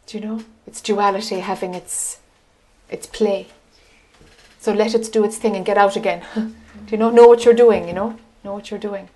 Do 0.05 0.17
you 0.17 0.25
know? 0.25 0.43
It's 0.67 0.81
duality 0.81 1.39
having 1.39 1.73
its 1.73 2.19
its 2.89 3.07
play. 3.07 3.47
So 4.59 4.73
let 4.73 4.93
it 4.93 5.11
do 5.11 5.23
its 5.23 5.37
thing 5.37 5.55
and 5.55 5.65
get 5.65 5.77
out 5.77 5.95
again. 5.95 6.23
do 6.35 6.51
you 6.89 6.97
know? 6.97 7.09
Know 7.09 7.27
what 7.27 7.45
you're 7.45 7.53
doing, 7.53 7.87
you 7.87 7.93
know? 7.93 8.17
Know 8.43 8.53
what 8.53 8.69
you're 8.69 8.79
doing. 8.79 9.09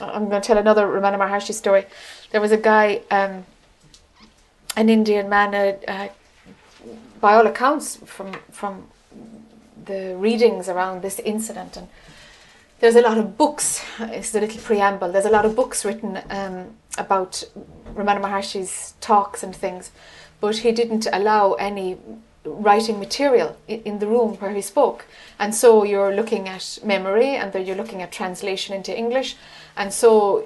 I'm 0.00 0.28
going 0.28 0.42
to 0.42 0.46
tell 0.46 0.58
another 0.58 0.86
Ramana 0.86 1.18
Maharshi 1.18 1.52
story. 1.52 1.84
There 2.30 2.40
was 2.40 2.50
a 2.50 2.56
guy, 2.56 3.02
um, 3.10 3.44
an 4.76 4.88
Indian 4.88 5.28
man, 5.28 5.54
uh, 5.54 5.76
uh, 5.86 6.08
by 7.22 7.34
all 7.34 7.46
accounts, 7.46 7.96
from 8.04 8.32
from 8.50 8.88
the 9.84 10.14
readings 10.16 10.68
around 10.68 11.00
this 11.02 11.18
incident, 11.20 11.76
and 11.76 11.88
there's 12.80 12.96
a 12.96 13.00
lot 13.00 13.16
of 13.16 13.38
books. 13.38 13.82
It's 13.98 14.34
a 14.34 14.40
little 14.40 14.60
preamble. 14.60 15.12
There's 15.12 15.30
a 15.32 15.36
lot 15.38 15.46
of 15.46 15.54
books 15.54 15.84
written 15.84 16.20
um, 16.28 16.74
about 16.98 17.44
Ramana 17.94 18.20
Maharshi's 18.20 18.94
talks 19.00 19.42
and 19.42 19.56
things, 19.56 19.92
but 20.40 20.56
he 20.58 20.72
didn't 20.72 21.06
allow 21.12 21.54
any 21.54 21.96
writing 22.44 22.98
material 22.98 23.56
in, 23.68 23.80
in 23.84 23.98
the 24.00 24.06
room 24.06 24.34
where 24.40 24.52
he 24.52 24.60
spoke. 24.60 25.06
And 25.38 25.54
so 25.54 25.84
you're 25.84 26.14
looking 26.14 26.48
at 26.48 26.78
memory, 26.84 27.36
and 27.36 27.52
then 27.52 27.64
you're 27.66 27.76
looking 27.82 28.02
at 28.02 28.10
translation 28.10 28.74
into 28.74 28.92
English, 28.96 29.36
and 29.76 29.92
so 29.92 30.44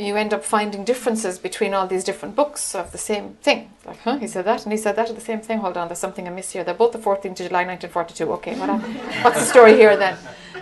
you 0.00 0.16
end 0.16 0.32
up 0.32 0.44
finding 0.44 0.84
differences 0.84 1.38
between 1.38 1.74
all 1.74 1.86
these 1.86 2.04
different 2.04 2.34
books 2.34 2.74
of 2.74 2.92
the 2.92 2.98
same 2.98 3.34
thing. 3.42 3.70
Like, 3.84 3.98
huh, 4.00 4.16
he 4.18 4.26
said 4.26 4.44
that, 4.46 4.64
and 4.64 4.72
he 4.72 4.78
said 4.78 4.96
that, 4.96 5.14
the 5.14 5.20
same 5.20 5.40
thing. 5.40 5.58
Hold 5.58 5.76
on, 5.76 5.88
there's 5.88 5.98
something 5.98 6.26
amiss 6.26 6.52
here. 6.52 6.64
They're 6.64 6.74
both 6.74 6.92
the 6.92 6.98
14th 6.98 7.24
of 7.24 7.48
July, 7.48 7.64
1942. 7.64 8.32
Okay, 8.32 8.58
what 8.58 8.70
what's 9.22 9.40
the 9.40 9.46
story 9.46 9.74
here 9.74 9.96
then? 9.96 10.16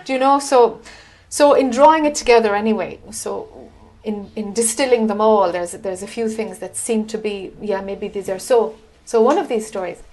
Do 0.05 0.13
you 0.13 0.19
know? 0.19 0.39
So, 0.39 0.81
so 1.29 1.53
in 1.53 1.69
drawing 1.69 2.05
it 2.05 2.15
together 2.15 2.55
anyway, 2.55 2.99
so 3.11 3.71
in, 4.03 4.31
in 4.35 4.53
distilling 4.53 5.07
them 5.07 5.21
all, 5.21 5.51
there's 5.51 5.71
there's 5.73 6.03
a 6.03 6.07
few 6.07 6.27
things 6.27 6.59
that 6.59 6.75
seem 6.75 7.07
to 7.07 7.17
be, 7.17 7.53
yeah, 7.61 7.81
maybe 7.81 8.07
these 8.07 8.29
are 8.29 8.39
so. 8.39 8.75
So 9.05 9.21
one 9.21 9.37
of 9.37 9.47
these 9.47 9.65
stories 9.65 10.03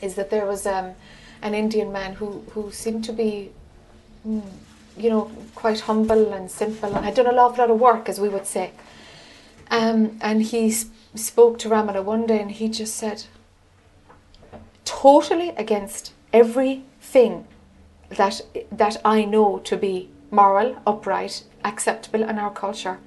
is 0.00 0.14
that 0.14 0.30
there 0.30 0.46
was 0.46 0.66
um, 0.66 0.94
an 1.42 1.54
Indian 1.54 1.92
man 1.92 2.14
who, 2.14 2.44
who 2.52 2.70
seemed 2.70 3.04
to 3.04 3.12
be, 3.12 3.50
mm, 4.26 4.42
you 4.96 5.10
know, 5.10 5.30
quite 5.54 5.80
humble 5.80 6.32
and 6.32 6.50
simple 6.50 6.94
and 6.94 7.04
had 7.04 7.14
done 7.14 7.26
a 7.26 7.30
awful 7.30 7.58
lot 7.58 7.70
of 7.70 7.80
work, 7.80 8.08
as 8.08 8.20
we 8.20 8.28
would 8.28 8.46
say. 8.46 8.72
Um, 9.70 10.18
and 10.20 10.42
he 10.42 10.70
sp- 10.70 10.92
spoke 11.14 11.58
to 11.60 11.68
Ramana 11.68 12.02
one 12.04 12.26
day 12.26 12.40
and 12.40 12.50
he 12.50 12.68
just 12.68 12.94
said, 12.96 13.24
totally 14.84 15.50
against 15.50 16.12
everything 16.32 17.46
that, 18.10 18.40
that 18.70 19.00
I 19.04 19.24
know 19.24 19.58
to 19.60 19.76
be 19.76 20.10
moral, 20.30 20.76
upright, 20.86 21.44
acceptable 21.64 22.22
in 22.22 22.38
our 22.38 22.52
culture. 22.52 22.98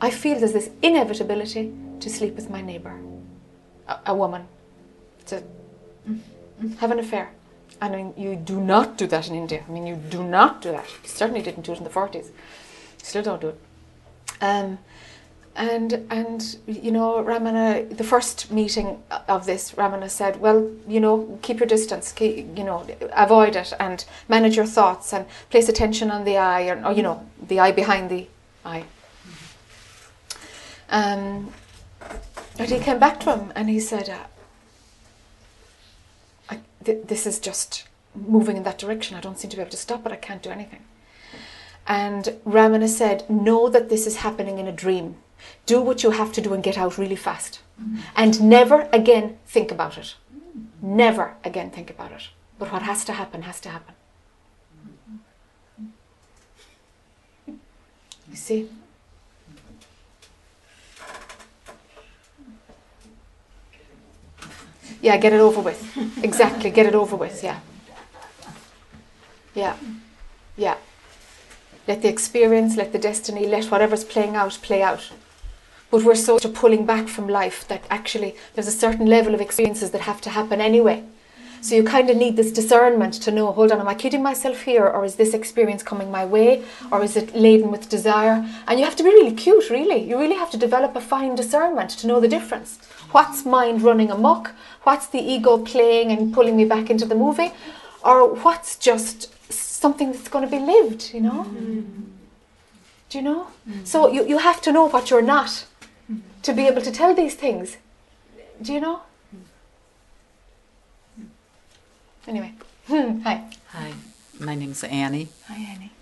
I 0.00 0.10
feel 0.10 0.38
there's 0.38 0.52
this 0.52 0.70
inevitability 0.82 1.72
to 2.00 2.10
sleep 2.10 2.36
with 2.36 2.50
my 2.50 2.60
neighbour, 2.60 3.00
a, 3.88 3.98
a 4.06 4.14
woman, 4.14 4.46
to 5.26 5.42
have 6.78 6.90
an 6.90 6.98
affair. 6.98 7.30
I 7.80 7.88
mean, 7.88 8.14
you 8.16 8.36
do 8.36 8.60
not 8.60 8.96
do 8.96 9.06
that 9.06 9.28
in 9.28 9.34
India. 9.34 9.64
I 9.66 9.70
mean, 9.70 9.86
you 9.86 9.96
do 9.96 10.22
not 10.22 10.62
do 10.62 10.72
that. 10.72 10.86
You 11.02 11.08
certainly 11.08 11.42
didn't 11.42 11.64
do 11.64 11.72
it 11.72 11.78
in 11.78 11.84
the 11.84 11.90
40s. 11.90 12.30
Still 13.02 13.22
don't 13.22 13.40
do 13.40 13.48
it. 13.48 13.60
Um, 14.40 14.78
and 15.58 16.06
and 16.08 16.56
you 16.66 16.92
know, 16.92 17.22
Ramana, 17.22 17.96
the 17.96 18.04
first 18.04 18.50
meeting 18.50 19.02
of 19.28 19.44
this, 19.44 19.72
Ramana 19.72 20.08
said, 20.08 20.40
well, 20.40 20.70
you 20.86 21.00
know, 21.00 21.38
keep 21.42 21.58
your 21.58 21.66
distance, 21.66 22.12
keep, 22.12 22.56
you 22.56 22.64
know, 22.64 22.86
avoid 23.12 23.56
it, 23.56 23.72
and 23.80 24.04
manage 24.28 24.56
your 24.56 24.66
thoughts, 24.66 25.12
and 25.12 25.26
place 25.50 25.68
attention 25.68 26.10
on 26.12 26.24
the 26.24 26.36
I 26.36 26.68
or, 26.68 26.86
or 26.86 26.92
you 26.92 27.02
know, 27.02 27.26
the 27.48 27.58
I 27.58 27.72
behind 27.72 28.08
the 28.08 28.28
I. 28.64 28.84
Um, 30.90 31.52
and 32.58 32.70
he 32.70 32.78
came 32.78 33.00
back 33.00 33.18
to 33.20 33.36
him, 33.36 33.52
and 33.56 33.68
he 33.68 33.80
said, 33.80 34.14
th- 36.84 37.06
this 37.06 37.26
is 37.26 37.38
just 37.38 37.86
moving 38.14 38.56
in 38.56 38.62
that 38.64 38.78
direction. 38.78 39.16
I 39.16 39.20
don't 39.20 39.38
seem 39.38 39.50
to 39.50 39.56
be 39.56 39.62
able 39.62 39.70
to 39.70 39.76
stop 39.76 40.06
it. 40.06 40.12
I 40.12 40.16
can't 40.16 40.42
do 40.42 40.50
anything. 40.50 40.84
And 41.86 42.36
Ramana 42.46 42.88
said, 42.88 43.28
Know 43.30 43.68
that 43.68 43.88
this 43.88 44.06
is 44.06 44.16
happening 44.16 44.58
in 44.58 44.66
a 44.66 44.72
dream. 44.72 45.16
Do 45.66 45.80
what 45.80 46.02
you 46.02 46.10
have 46.10 46.32
to 46.32 46.40
do 46.40 46.52
and 46.52 46.62
get 46.62 46.76
out 46.76 46.98
really 46.98 47.16
fast. 47.16 47.60
And 48.16 48.42
never 48.42 48.88
again 48.92 49.38
think 49.46 49.70
about 49.70 49.96
it. 49.96 50.16
Never 50.82 51.36
again 51.44 51.70
think 51.70 51.90
about 51.90 52.12
it. 52.12 52.28
But 52.58 52.72
what 52.72 52.82
has 52.82 53.04
to 53.04 53.12
happen, 53.12 53.42
has 53.42 53.60
to 53.60 53.68
happen. 53.68 53.94
You 57.46 58.36
see? 58.36 58.68
Yeah, 65.00 65.16
get 65.16 65.32
it 65.32 65.40
over 65.40 65.60
with. 65.60 65.80
Exactly, 66.22 66.70
get 66.70 66.86
it 66.86 66.94
over 66.94 67.16
with, 67.16 67.42
yeah. 67.42 67.60
Yeah. 69.54 69.76
Yeah. 70.56 70.76
Let 71.86 72.02
the 72.02 72.08
experience, 72.08 72.76
let 72.76 72.92
the 72.92 72.98
destiny, 72.98 73.46
let 73.46 73.70
whatever's 73.70 74.04
playing 74.04 74.36
out 74.36 74.58
play 74.62 74.82
out. 74.82 75.10
But 75.90 76.04
we're 76.04 76.14
so 76.16 76.38
pulling 76.38 76.84
back 76.84 77.08
from 77.08 77.28
life 77.28 77.66
that 77.68 77.84
actually 77.88 78.36
there's 78.54 78.68
a 78.68 78.72
certain 78.72 79.06
level 79.06 79.34
of 79.34 79.40
experiences 79.40 79.90
that 79.92 80.02
have 80.02 80.20
to 80.22 80.30
happen 80.30 80.60
anyway. 80.60 81.04
So 81.60 81.74
you 81.74 81.82
kind 81.82 82.08
of 82.08 82.16
need 82.16 82.36
this 82.36 82.52
discernment 82.52 83.14
to 83.14 83.32
know, 83.32 83.50
hold 83.52 83.72
on, 83.72 83.80
am 83.80 83.88
I 83.88 83.94
kidding 83.94 84.22
myself 84.22 84.62
here, 84.62 84.86
or 84.86 85.04
is 85.04 85.16
this 85.16 85.34
experience 85.34 85.82
coming 85.82 86.10
my 86.10 86.24
way, 86.24 86.62
or 86.92 87.02
is 87.02 87.16
it 87.16 87.34
laden 87.34 87.72
with 87.72 87.88
desire? 87.88 88.46
And 88.68 88.78
you 88.78 88.84
have 88.84 88.94
to 88.96 89.02
be 89.02 89.08
really 89.08 89.34
cute, 89.34 89.68
really. 89.70 89.98
You 89.98 90.18
really 90.18 90.36
have 90.36 90.50
to 90.52 90.56
develop 90.56 90.94
a 90.94 91.00
fine 91.00 91.34
discernment 91.34 91.90
to 91.90 92.06
know 92.06 92.20
the 92.20 92.28
difference. 92.28 92.78
What's 93.12 93.44
mind 93.44 93.82
running 93.82 94.10
amok? 94.10 94.54
What's 94.82 95.06
the 95.06 95.18
ego 95.18 95.58
playing 95.58 96.10
and 96.12 96.32
pulling 96.32 96.56
me 96.56 96.64
back 96.64 96.90
into 96.90 97.06
the 97.06 97.14
movie? 97.14 97.52
Or 98.04 98.34
what's 98.34 98.76
just 98.76 99.32
something 99.52 100.12
that's 100.12 100.28
going 100.28 100.44
to 100.44 100.50
be 100.50 100.58
lived, 100.58 101.12
you 101.14 101.20
know? 101.20 101.44
Do 103.08 103.18
you 103.18 103.22
know? 103.22 103.48
So 103.84 104.10
you, 104.12 104.26
you 104.26 104.38
have 104.38 104.60
to 104.62 104.72
know 104.72 104.88
what 104.88 105.10
you're 105.10 105.22
not 105.22 105.64
to 106.42 106.52
be 106.52 106.66
able 106.66 106.82
to 106.82 106.90
tell 106.92 107.14
these 107.14 107.34
things. 107.34 107.76
Do 108.60 108.72
you 108.72 108.80
know? 108.80 109.00
Anyway, 112.26 112.52
hi. 112.88 113.44
Hi, 113.68 113.92
my 114.38 114.54
name's 114.54 114.84
Annie. 114.84 115.28
Hi, 115.46 115.56
Annie. 115.56 115.92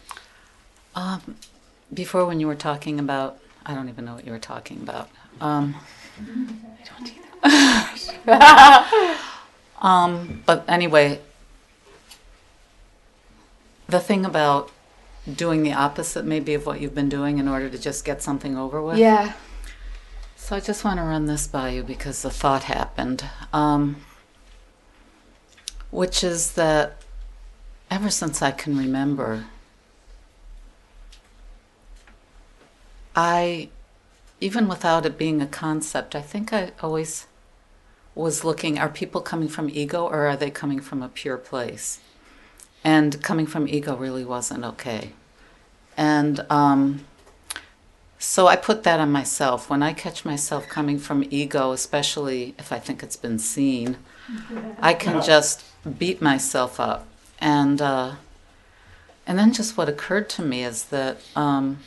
Um, 0.97 1.37
before, 1.93 2.27
when 2.27 2.41
you 2.41 2.49
were 2.49 2.57
talking 2.57 2.99
about, 2.99 3.39
I 3.65 3.75
don't 3.75 3.89
even 3.89 4.05
know 4.05 4.15
what 4.15 4.27
you 4.27 4.33
were 4.33 4.41
talking 4.41 4.81
about. 4.83 5.09
Um, 5.41 5.77
um, 9.83 10.43
but 10.47 10.65
anyway, 10.69 11.21
the 13.89 14.01
thing 14.01 14.25
about 14.25 14.71
doing 15.33 15.63
the 15.63 15.73
opposite, 15.73 16.25
maybe, 16.25 16.55
of 16.55 16.67
what 16.67 16.81
you've 16.81 16.95
been 16.95 17.09
doing 17.09 17.39
in 17.39 17.49
order 17.49 17.69
to 17.69 17.79
just 17.79 18.05
get 18.05 18.23
something 18.23 18.57
over 18.57 18.83
with. 18.83 18.99
Yeah. 18.99 19.33
So 20.37 20.57
I 20.57 20.61
just 20.61 20.85
want 20.85 20.99
to 20.99 21.03
run 21.03 21.27
this 21.27 21.47
by 21.47 21.71
you 21.71 21.83
because 21.83 22.23
the 22.23 22.31
thought 22.31 22.65
happened. 22.65 23.25
Um, 23.53 24.05
which 25.91 26.23
is 26.23 26.53
that 26.53 27.03
ever 27.91 28.11
since 28.11 28.43
I 28.43 28.51
can 28.51 28.77
remember, 28.77 29.47
I, 33.15 33.71
even 34.41 34.69
without 34.69 35.07
it 35.07 35.19
being 35.19 35.41
a 35.41 35.47
concept, 35.47 36.15
I 36.15 36.23
think 36.23 36.53
I 36.53 36.73
always 36.83 37.27
was 38.15 38.45
looking 38.45 38.79
are 38.79 38.89
people 38.89 39.21
coming 39.21 39.49
from 39.49 39.69
ego 39.69 40.07
or 40.07 40.27
are 40.27 40.37
they 40.37 40.51
coming 40.51 40.81
from 40.81 41.03
a 41.03 41.09
pure 41.09 41.37
place? 41.37 42.01
And 42.83 43.23
coming 43.23 43.47
from 43.47 43.69
ego 43.69 43.97
really 43.97 44.25
wasn't 44.25 44.65
okay. 44.65 45.13
And 45.97 46.45
um, 46.51 47.05
so 48.19 48.47
I 48.47 48.57
put 48.57 48.83
that 48.85 49.01
on 49.01 49.11
myself. 49.11 49.69
When 49.69 49.83
I 49.83 49.93
catch 49.93 50.25
myself 50.25 50.69
coming 50.69 50.99
from 50.99 51.25
ego, 51.31 51.73
especially 51.73 52.55
if 52.59 52.73
I 52.73 52.79
think 52.79 53.03
it's 53.03 53.17
been 53.17 53.39
seen, 53.39 53.97
I 54.81 54.95
can 54.95 55.23
just 55.23 55.65
beat 55.99 56.23
myself 56.23 56.81
up. 56.81 57.07
And 57.39 57.83
uh, 57.83 58.15
and 59.27 59.39
then 59.39 59.53
just 59.53 59.77
what 59.77 59.89
occurred 59.89 60.29
to 60.31 60.43
me 60.43 60.65
is 60.65 60.85
that 60.85 61.19
um, 61.35 61.81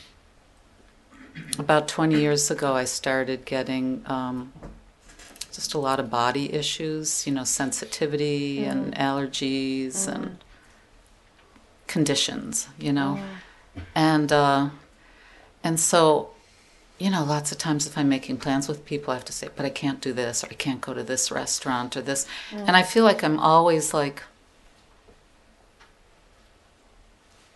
about 1.57 1.88
20 1.88 2.19
years 2.19 2.49
ago, 2.49 2.73
I 2.73 2.86
started 2.86 3.45
getting 3.45 4.03
um, 4.05 4.53
just 5.51 5.73
a 5.73 5.77
lot 5.77 5.99
of 5.99 6.09
body 6.09 6.53
issues, 6.53 7.25
you 7.27 7.34
know, 7.34 7.43
sensitivity 7.43 8.63
and 8.63 8.95
allergies 8.95 10.07
and 10.07 10.38
conditions, 11.88 12.67
you 12.77 12.93
know, 12.93 13.19
and 13.95 14.32
uh, 14.32 14.69
and 15.63 15.80
so 15.80 16.32
you 16.99 17.09
know, 17.09 17.23
lots 17.23 17.51
of 17.51 17.57
times 17.57 17.88
if 17.88 17.97
I'm 17.97 18.09
making 18.09 18.38
plans 18.38 18.67
with 18.67 18.86
people, 18.86 19.11
I 19.11 19.15
have 19.15 19.25
to 19.25 19.34
say, 19.34 19.47
but 19.55 19.65
I 19.65 19.69
can't 19.69 20.01
do 20.01 20.11
this, 20.11 20.43
or 20.43 20.47
I 20.47 20.53
can't 20.53 20.82
go 20.82 20.93
to 20.93 21.01
this 21.01 21.32
restaurant, 21.32 21.95
or 21.95 22.01
this. 22.01 22.27
And 22.51 22.75
I 22.75 22.84
feel 22.84 23.05
like 23.05 23.23
I'm 23.23 23.39
always 23.39 23.93
like 23.93 24.21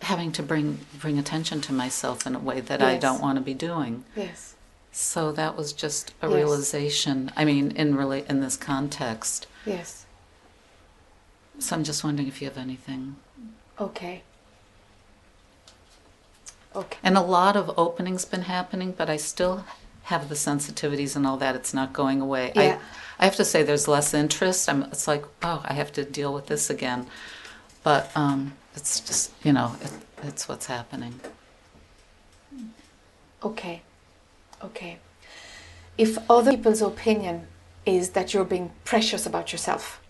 having 0.04 0.32
to 0.32 0.42
bring 0.42 0.78
bring 0.98 1.18
attention 1.18 1.60
to 1.62 1.72
myself 1.72 2.26
in 2.26 2.34
a 2.34 2.38
way 2.38 2.60
that 2.60 2.80
I 2.82 2.96
don't 2.96 3.20
want 3.20 3.36
to 3.38 3.42
be 3.42 3.54
doing. 3.54 4.04
Yes. 4.14 4.54
So 4.92 5.32
that 5.32 5.56
was 5.56 5.72
just 5.72 6.12
a 6.22 6.28
Yes. 6.28 6.36
realization. 6.36 7.32
I 7.36 7.44
mean, 7.44 7.72
in 7.72 7.94
rela- 7.94 8.26
in 8.30 8.40
this 8.40 8.56
context. 8.56 9.46
Yes. 9.66 10.06
So 11.58 11.74
I'm 11.76 11.84
just 11.84 12.04
wondering 12.04 12.28
if 12.28 12.40
you 12.40 12.48
have 12.48 12.58
anything. 12.58 13.16
Okay. 13.80 14.22
Okay. 16.76 16.98
And 17.02 17.16
a 17.16 17.20
lot 17.22 17.56
of 17.56 17.72
openings 17.78 18.24
been 18.24 18.42
happening, 18.42 18.92
but 18.92 19.08
I 19.08 19.16
still 19.16 19.64
have 20.04 20.28
the 20.28 20.34
sensitivities 20.34 21.16
and 21.16 21.26
all 21.26 21.36
that. 21.38 21.54
It's 21.54 21.72
not 21.72 21.92
going 21.92 22.20
away. 22.20 22.52
Yeah. 22.54 22.78
I, 23.18 23.22
I 23.22 23.24
have 23.26 23.36
to 23.36 23.44
say 23.44 23.62
there's 23.62 23.88
less 23.88 24.12
interest. 24.12 24.68
I'm, 24.68 24.82
it's 24.84 25.06
like, 25.08 25.24
oh, 25.42 25.62
I 25.64 25.74
have 25.74 25.92
to 25.92 26.04
deal 26.04 26.34
with 26.34 26.46
this 26.46 26.68
again. 26.70 27.06
But 27.84 28.10
um, 28.16 28.54
it's 28.74 28.98
just, 28.98 29.30
you 29.44 29.52
know, 29.52 29.76
it, 29.80 29.92
it's 30.24 30.48
what's 30.48 30.66
happening. 30.66 31.20
Okay. 33.42 33.82
Okay. 34.64 34.98
If 35.96 36.18
other 36.28 36.50
people's 36.52 36.82
opinion 36.82 37.46
is 37.86 38.10
that 38.10 38.32
you're 38.32 38.46
being 38.46 38.72
precious 38.84 39.26
about 39.26 39.52
yourself, 39.52 40.00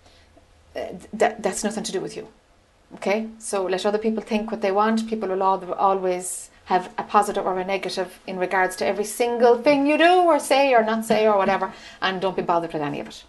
uh, 0.74 0.86
that, 1.12 1.42
that's 1.42 1.62
nothing 1.64 1.84
to 1.84 1.92
do 1.92 2.00
with 2.00 2.16
you. 2.16 2.28
Okay? 2.94 3.28
So 3.38 3.64
let 3.64 3.84
other 3.84 3.98
people 3.98 4.22
think 4.22 4.50
what 4.50 4.62
they 4.62 4.72
want. 4.72 5.08
People 5.08 5.28
will 5.28 5.42
al- 5.42 5.74
always 5.74 6.50
have 6.66 6.90
a 6.96 7.02
positive 7.02 7.44
or 7.44 7.58
a 7.58 7.64
negative 7.64 8.20
in 8.26 8.38
regards 8.38 8.76
to 8.76 8.86
every 8.86 9.04
single 9.04 9.58
thing 9.58 9.86
you 9.86 9.98
do 9.98 10.22
or 10.22 10.38
say 10.38 10.72
or 10.72 10.82
not 10.82 11.04
say 11.04 11.26
or 11.26 11.36
whatever, 11.36 11.72
and 12.00 12.20
don't 12.20 12.36
be 12.36 12.42
bothered 12.42 12.72
with 12.72 12.82
any 12.82 13.00
of 13.00 13.08
it. 13.08 13.24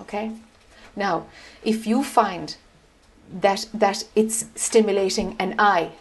Okay? 0.00 0.32
Now, 0.96 1.26
if 1.62 1.86
you 1.86 2.02
find 2.02 2.56
that 3.32 3.66
that 3.74 4.04
it's 4.14 4.46
stimulating 4.54 5.36
an 5.38 5.54
eye, 5.58 5.92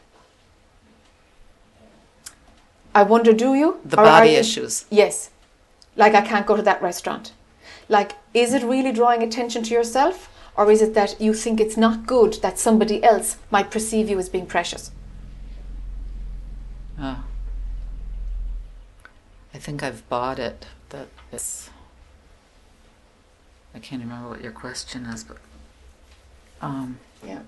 I 2.97 3.03
wonder, 3.03 3.31
do 3.31 3.53
you? 3.53 3.79
The 3.85 3.97
body 3.97 4.31
you- 4.31 4.39
issues. 4.39 4.85
Yes. 4.89 5.29
Like, 5.95 6.15
I 6.15 6.21
can't 6.21 6.47
go 6.47 6.55
to 6.55 6.63
that 6.63 6.81
restaurant. 6.81 7.31
Like, 7.89 8.13
is 8.33 8.53
it 8.53 8.63
really 8.63 8.91
drawing 8.91 9.21
attention 9.23 9.63
to 9.63 9.73
yourself? 9.73 10.29
Or 10.55 10.71
is 10.71 10.81
it 10.81 10.95
that 10.95 11.21
you 11.21 11.35
think 11.35 11.59
it's 11.59 11.77
not 11.77 12.07
good 12.07 12.33
that 12.41 12.57
somebody 12.57 13.03
else 13.03 13.37
might 13.51 13.69
perceive 13.69 14.09
you 14.09 14.17
as 14.17 14.29
being 14.29 14.47
precious? 14.47 14.89
Oh. 16.99 17.23
I 19.53 19.57
think 19.59 19.83
I've 19.83 20.07
bought 20.09 20.39
it. 20.39 20.65
That 20.89 21.07
it's. 21.31 21.69
I 23.75 23.79
can't 23.79 24.01
remember 24.01 24.29
what 24.29 24.41
your 24.41 24.51
question 24.51 25.05
is, 25.05 25.23
but. 25.23 25.37
Um, 26.61 26.97
Yeah. 27.25 27.39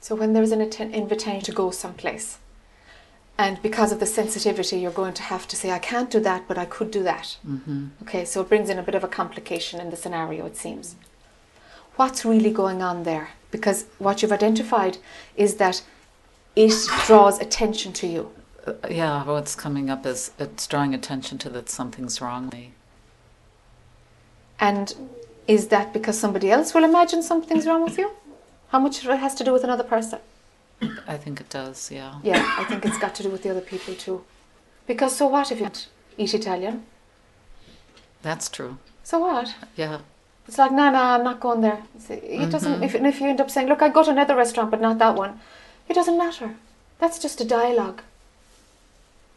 So 0.00 0.14
when 0.14 0.32
there's 0.32 0.52
an 0.52 0.60
atten- 0.60 0.94
invitation 0.94 1.42
to 1.42 1.52
go 1.52 1.70
someplace, 1.70 2.38
and 3.36 3.60
because 3.62 3.92
of 3.92 4.00
the 4.00 4.06
sensitivity, 4.06 4.78
you're 4.78 4.90
going 4.90 5.14
to 5.14 5.22
have 5.22 5.46
to 5.48 5.54
say, 5.56 5.70
I 5.70 5.78
can't 5.78 6.10
do 6.10 6.18
that, 6.20 6.48
but 6.48 6.58
I 6.58 6.64
could 6.64 6.90
do 6.90 7.02
that. 7.04 7.36
mhm. 7.46 7.90
Okay, 8.02 8.24
so 8.24 8.40
it 8.40 8.48
brings 8.48 8.68
in 8.68 8.78
a 8.78 8.82
bit 8.82 8.94
of 8.94 9.04
a 9.04 9.08
complication 9.08 9.80
in 9.80 9.90
the 9.90 9.96
scenario, 9.96 10.46
it 10.46 10.56
seems. 10.56 10.96
What's 11.96 12.24
really 12.24 12.50
going 12.50 12.82
on 12.82 13.02
there? 13.04 13.30
Because 13.50 13.84
what 13.98 14.22
you've 14.22 14.32
identified 14.32 14.98
is 15.36 15.56
that 15.56 15.82
it 16.56 16.72
draws 17.06 17.38
attention 17.38 17.92
to 17.94 18.06
you. 18.06 18.30
Uh, 18.66 18.72
yeah, 18.90 19.24
what's 19.24 19.54
coming 19.54 19.88
up 19.90 20.04
is 20.06 20.32
it's 20.38 20.66
drawing 20.66 20.94
attention 20.94 21.38
to 21.38 21.50
that 21.50 21.68
something's 21.68 22.20
wrong 22.20 22.46
with 22.46 22.54
me. 22.54 22.72
And 24.60 24.94
is 25.46 25.68
that 25.68 25.92
because 25.92 26.18
somebody 26.18 26.50
else 26.50 26.74
will 26.74 26.84
imagine 26.84 27.22
something's 27.22 27.66
wrong 27.66 27.84
with 27.84 27.98
you? 27.98 28.10
How 28.68 28.78
much 28.78 29.04
it 29.04 29.18
has 29.18 29.34
to 29.36 29.44
do 29.44 29.52
with 29.52 29.64
another 29.64 29.84
person? 29.84 30.18
I 31.06 31.16
think 31.16 31.40
it 31.40 31.48
does, 31.48 31.90
yeah. 31.90 32.18
Yeah, 32.22 32.54
I 32.58 32.64
think 32.64 32.84
it's 32.84 32.98
got 32.98 33.14
to 33.16 33.22
do 33.22 33.30
with 33.30 33.42
the 33.42 33.50
other 33.50 33.60
people 33.60 33.94
too. 33.94 34.24
Because 34.86 35.16
so 35.16 35.26
what 35.26 35.50
if 35.50 35.60
you 35.60 35.70
eat 36.16 36.34
Italian? 36.34 36.84
That's 38.22 38.48
true. 38.48 38.78
So 39.02 39.20
what? 39.20 39.54
Yeah. 39.76 40.00
It's 40.46 40.58
like, 40.58 40.72
nah, 40.72 40.90
nah, 40.90 41.14
I'm 41.16 41.24
not 41.24 41.40
going 41.40 41.60
there. 41.60 41.82
It 42.08 42.22
mm-hmm. 42.22 42.50
doesn't. 42.50 42.82
If, 42.82 42.94
and 42.94 43.06
if 43.06 43.20
you 43.20 43.28
end 43.28 43.40
up 43.40 43.50
saying, 43.50 43.68
look, 43.68 43.82
I 43.82 43.88
go 43.88 44.02
to 44.02 44.10
another 44.10 44.36
restaurant, 44.36 44.70
but 44.70 44.80
not 44.80 44.98
that 44.98 45.14
one, 45.14 45.40
it 45.88 45.94
doesn't 45.94 46.16
matter. 46.16 46.56
That's 46.98 47.18
just 47.18 47.40
a 47.40 47.44
dialogue. 47.44 48.02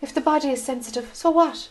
If 0.01 0.13
the 0.13 0.22
body 0.22 0.49
is 0.49 0.63
sensitive, 0.63 1.09
so 1.13 1.30
what? 1.30 1.69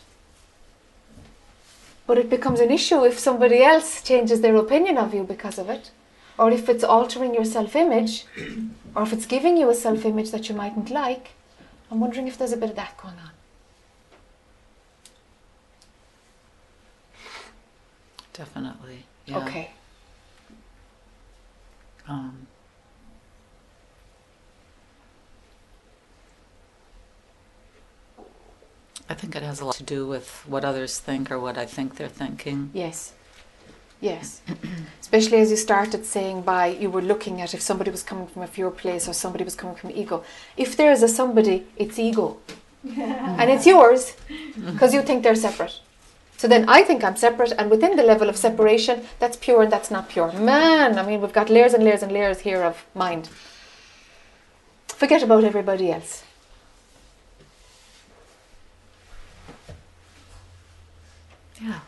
But 2.11 2.17
it 2.17 2.29
becomes 2.29 2.59
an 2.59 2.71
issue 2.71 3.05
if 3.05 3.17
somebody 3.17 3.63
else 3.63 4.01
changes 4.01 4.41
their 4.41 4.57
opinion 4.57 4.97
of 4.97 5.13
you 5.13 5.23
because 5.23 5.57
of 5.57 5.69
it, 5.69 5.91
or 6.37 6.51
if 6.51 6.67
it's 6.67 6.83
altering 6.83 7.33
your 7.33 7.45
self-image, 7.45 8.25
or 8.97 9.03
if 9.03 9.13
it's 9.13 9.25
giving 9.25 9.55
you 9.55 9.69
a 9.69 9.73
self-image 9.73 10.31
that 10.31 10.49
you 10.49 10.55
mightn't 10.55 10.89
like. 10.89 11.29
I'm 11.89 12.01
wondering 12.01 12.27
if 12.27 12.37
there's 12.37 12.51
a 12.51 12.57
bit 12.57 12.71
of 12.71 12.75
that 12.75 12.97
going 12.97 13.13
on. 13.13 13.31
Definitely. 18.33 19.05
Yeah. 19.25 19.37
Okay. 19.45 19.71
Um, 22.09 22.45
I 29.11 29.13
think 29.13 29.35
it 29.35 29.43
has 29.43 29.59
a 29.59 29.65
lot 29.65 29.75
to 29.75 29.83
do 29.83 30.07
with 30.07 30.41
what 30.47 30.63
others 30.63 30.97
think 30.97 31.29
or 31.31 31.37
what 31.37 31.57
I 31.57 31.65
think 31.65 31.97
they're 31.97 32.17
thinking. 32.23 32.69
Yes. 32.73 33.11
Yes. 33.99 34.41
Especially 35.01 35.39
as 35.41 35.51
you 35.51 35.57
started 35.57 36.05
saying 36.05 36.43
by 36.43 36.67
you 36.67 36.89
were 36.89 37.01
looking 37.01 37.41
at 37.41 37.53
if 37.53 37.61
somebody 37.61 37.91
was 37.91 38.03
coming 38.03 38.27
from 38.27 38.41
a 38.43 38.47
pure 38.47 38.71
place 38.71 39.09
or 39.09 39.13
somebody 39.13 39.43
was 39.43 39.53
coming 39.53 39.75
from 39.75 39.91
ego. 39.91 40.23
If 40.55 40.77
there 40.77 40.93
is 40.93 41.03
a 41.03 41.09
somebody, 41.09 41.67
it's 41.75 41.99
ego. 41.99 42.37
and 42.85 43.49
it's 43.51 43.67
yours 43.67 44.15
because 44.65 44.93
you 44.93 45.01
think 45.01 45.23
they're 45.23 45.35
separate. 45.35 45.81
So 46.37 46.47
then 46.47 46.69
I 46.69 46.81
think 46.81 47.03
I'm 47.03 47.17
separate, 47.17 47.51
and 47.59 47.69
within 47.69 47.97
the 47.97 48.03
level 48.03 48.29
of 48.29 48.37
separation, 48.37 49.03
that's 49.19 49.37
pure 49.37 49.61
and 49.61 49.71
that's 49.71 49.91
not 49.91 50.09
pure. 50.09 50.31
Man, 50.31 50.97
I 50.97 51.05
mean, 51.05 51.21
we've 51.21 51.33
got 51.33 51.51
layers 51.51 51.73
and 51.75 51.83
layers 51.83 52.01
and 52.01 52.11
layers 52.11 52.39
here 52.39 52.63
of 52.63 52.83
mind. 52.95 53.29
Forget 54.87 55.21
about 55.21 55.43
everybody 55.43 55.91
else. 55.91 56.23
Yeah. 61.61 61.79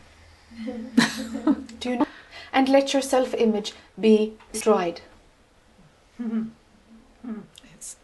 Do 1.80 1.90
you 1.90 1.96
know? 1.98 2.06
And 2.52 2.70
let 2.70 2.94
your 2.94 3.02
self 3.02 3.34
image 3.34 3.74
be 4.00 4.34
destroyed. 4.52 5.02
It's 7.74 7.96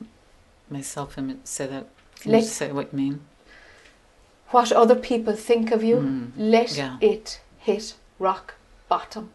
my 0.69 0.81
self 0.81 1.17
image. 1.17 1.37
Say 1.43 1.67
that. 1.67 1.87
Can 2.19 2.33
you 2.33 2.41
say 2.41 2.71
what 2.71 2.91
you 2.91 2.97
mean? 2.97 3.21
What 4.49 4.71
other 4.71 4.95
people 4.95 5.35
think 5.35 5.71
of 5.71 5.83
you, 5.83 5.97
Mm, 5.97 6.31
let 6.35 6.75
yeah. 6.75 6.97
it 7.01 7.39
hit 7.59 7.93
rock 8.17 8.55
bottom. 8.87 9.29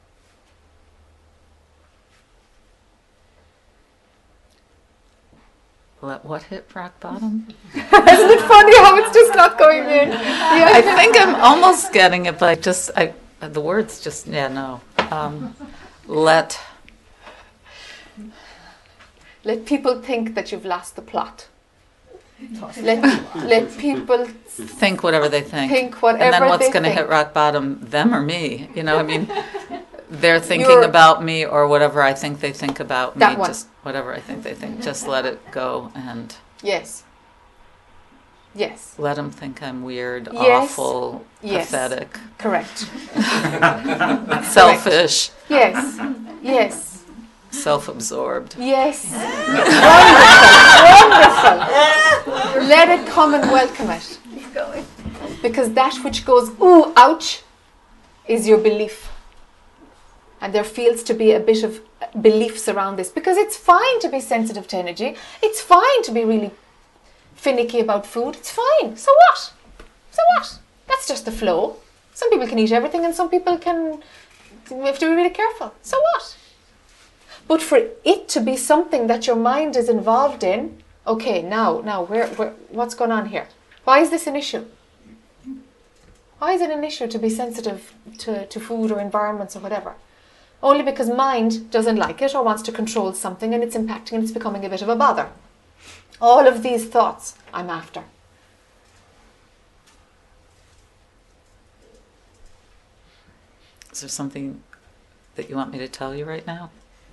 Let 6.05 6.22
what 6.24 6.42
hit 6.42 6.68
rock 6.74 7.00
bottom? 7.00 7.46
Isn't 7.74 8.30
it 8.36 8.40
funny 8.42 8.76
how 8.76 8.96
it's 8.98 9.14
just 9.14 9.34
not 9.34 9.59
going 9.59 9.84
in? 10.00 10.12
I 10.12 10.82
think 10.82 11.16
I'm 11.18 11.34
almost 11.36 11.92
getting 11.94 12.26
it, 12.26 12.38
but 12.38 12.48
I 12.50 12.55
just 12.57 12.90
I 12.96 13.14
the 13.40 13.61
words 13.61 14.00
just 14.00 14.26
yeah 14.26 14.48
no. 14.48 14.80
Um, 15.11 15.57
let 16.07 16.61
Let 19.44 19.64
people 19.66 20.00
think 20.00 20.34
that 20.34 20.52
you've 20.52 20.64
lost 20.64 20.96
the 20.96 21.02
plot. 21.02 21.48
Let, 22.80 23.02
let 23.36 23.78
people 23.78 24.26
think 24.26 25.02
whatever 25.02 25.28
they 25.28 25.40
think. 25.40 25.70
think 25.70 26.02
whatever. 26.02 26.24
and 26.24 26.32
then 26.34 26.48
what's 26.48 26.68
going 26.68 26.82
to 26.82 26.90
hit 26.90 27.09
rock 27.09 27.32
bottom? 27.32 27.78
Them 27.80 28.14
or 28.14 28.20
me? 28.20 28.68
You 28.74 28.82
know, 28.82 28.98
I 28.98 29.02
mean, 29.02 29.30
they're 30.20 30.40
thinking 30.40 30.70
You're- 30.70 30.84
about 30.86 31.22
me 31.22 31.44
or 31.44 31.66
whatever 31.68 32.00
I 32.02 32.14
think 32.14 32.40
they 32.40 32.52
think 32.52 32.80
about 32.80 33.16
me. 33.16 33.20
That 33.20 33.38
one. 33.38 33.50
Just 33.50 33.66
whatever 33.82 34.14
I 34.14 34.20
think 34.20 34.42
they 34.42 34.54
think. 34.54 34.82
Just 34.82 35.06
let 35.06 35.26
it 35.26 35.38
go 35.50 35.90
and 35.94 36.34
Yes. 36.62 37.02
Yes. 38.54 38.94
let 38.98 39.16
them 39.16 39.30
think 39.30 39.62
I'm 39.62 39.82
weird, 39.82 40.28
Yes. 40.32 40.70
awful, 40.70 41.24
Yes. 41.42 41.66
pathetic, 41.66 42.18
Correct. 42.38 42.78
selfish, 44.52 45.30
Yes. 45.48 45.98
Yes. 46.42 47.02
self-absorbed. 47.50 48.54
Yes. 48.58 49.04
Wonderful. 49.12 49.72
Wonderful. 52.32 52.62
Let 52.68 52.88
it 52.96 53.06
come 53.08 53.34
and 53.34 53.50
welcome 53.50 53.90
it. 53.90 54.18
Because 55.42 55.72
that 55.72 55.94
which 56.04 56.24
goes, 56.24 56.50
ooh, 56.60 56.92
ouch, 56.96 57.42
is 58.26 58.46
your 58.48 58.58
belief. 58.58 59.10
And 60.45 60.55
there 60.55 60.62
feels 60.62 61.03
to 61.05 61.14
be 61.14 61.32
a 61.32 61.40
bit 61.40 61.64
of 61.64 61.80
beliefs 62.20 62.68
around 62.68 62.97
this. 62.97 63.09
Because 63.09 63.38
it's 63.38 63.57
fine 63.57 63.99
to 64.01 64.11
be 64.11 64.20
sensitive 64.20 64.68
to 64.68 64.76
energy. 64.76 65.16
It's 65.42 65.62
fine 65.62 66.03
to 66.03 66.12
be 66.12 66.22
really 66.22 66.51
finicky 67.34 67.80
about 67.80 68.05
food. 68.05 68.36
It's 68.36 68.51
fine. 68.51 68.95
So 68.95 69.11
what? 69.14 69.53
So 70.11 70.22
what? 70.36 70.59
That's 70.86 71.09
just 71.09 71.24
the 71.24 71.32
flow. 71.32 71.78
Some 72.12 72.28
people 72.28 72.47
can 72.47 72.59
eat 72.59 72.72
everything 72.72 73.07
and 73.07 73.14
some 73.14 73.30
people 73.30 73.57
can. 73.57 74.03
We 74.70 74.84
have 74.84 74.99
to 74.99 75.07
be 75.07 75.14
really 75.14 75.30
careful. 75.30 75.72
So 75.80 75.99
what? 75.99 76.36
But 77.49 77.62
for 77.62 77.78
it 78.05 78.28
to 78.28 78.40
be 78.40 78.55
something 78.55 79.07
that 79.07 79.26
your 79.26 79.36
mind 79.36 79.76
is 79.76 79.88
involved 79.88 80.45
in, 80.45 80.82
okay, 81.07 81.40
now, 81.40 81.80
now, 81.80 82.03
where, 82.05 82.26
where, 82.28 82.51
what's 82.68 82.95
going 82.95 83.12
on 83.12 83.28
here? 83.30 83.49
Why 83.84 84.01
is 84.01 84.11
this 84.11 84.26
an 84.26 84.36
issue? 84.36 84.66
Why 86.38 86.53
is 86.53 86.61
it 86.61 86.70
an 86.70 86.84
issue 86.84 87.07
to 87.07 87.18
be 87.18 87.30
sensitive 87.30 87.95
to, 88.18 88.47
to 88.47 88.61
food 88.61 88.90
or 88.90 89.01
environments 89.01 89.57
or 89.57 89.61
whatever? 89.61 89.95
Only 90.64 90.82
because 90.82 91.10
mind 91.10 91.70
doesn't 91.70 91.96
like 91.96 92.22
it 92.22 92.34
or 92.34 92.42
wants 92.42 92.62
to 92.62 92.72
control 92.72 93.12
something 93.12 93.52
and 93.52 93.62
it's 93.62 93.76
impacting 93.76 94.12
and 94.12 94.22
it's 94.22 94.32
becoming 94.32 94.64
a 94.64 94.70
bit 94.70 94.80
of 94.80 94.88
a 94.88 94.96
bother. 94.96 95.28
All 96.22 96.48
of 96.48 96.62
these 96.62 96.86
thoughts 96.86 97.36
I'm 97.52 97.68
after. 97.68 98.02
Is 103.92 104.00
there 104.00 104.08
something 104.08 104.62
that 105.34 105.50
you 105.50 105.56
want 105.56 105.70
me 105.70 105.78
to 105.80 105.86
tell 105.86 106.14
you 106.14 106.24
right 106.24 106.46
now? 106.46 106.70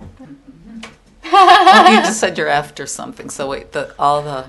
oh, 1.26 1.86
you 1.90 2.00
just 2.00 2.20
said 2.20 2.38
you're 2.38 2.48
after 2.48 2.86
something. 2.86 3.28
So 3.28 3.50
wait, 3.50 3.72
the 3.72 3.94
all 3.98 4.22
the 4.22 4.46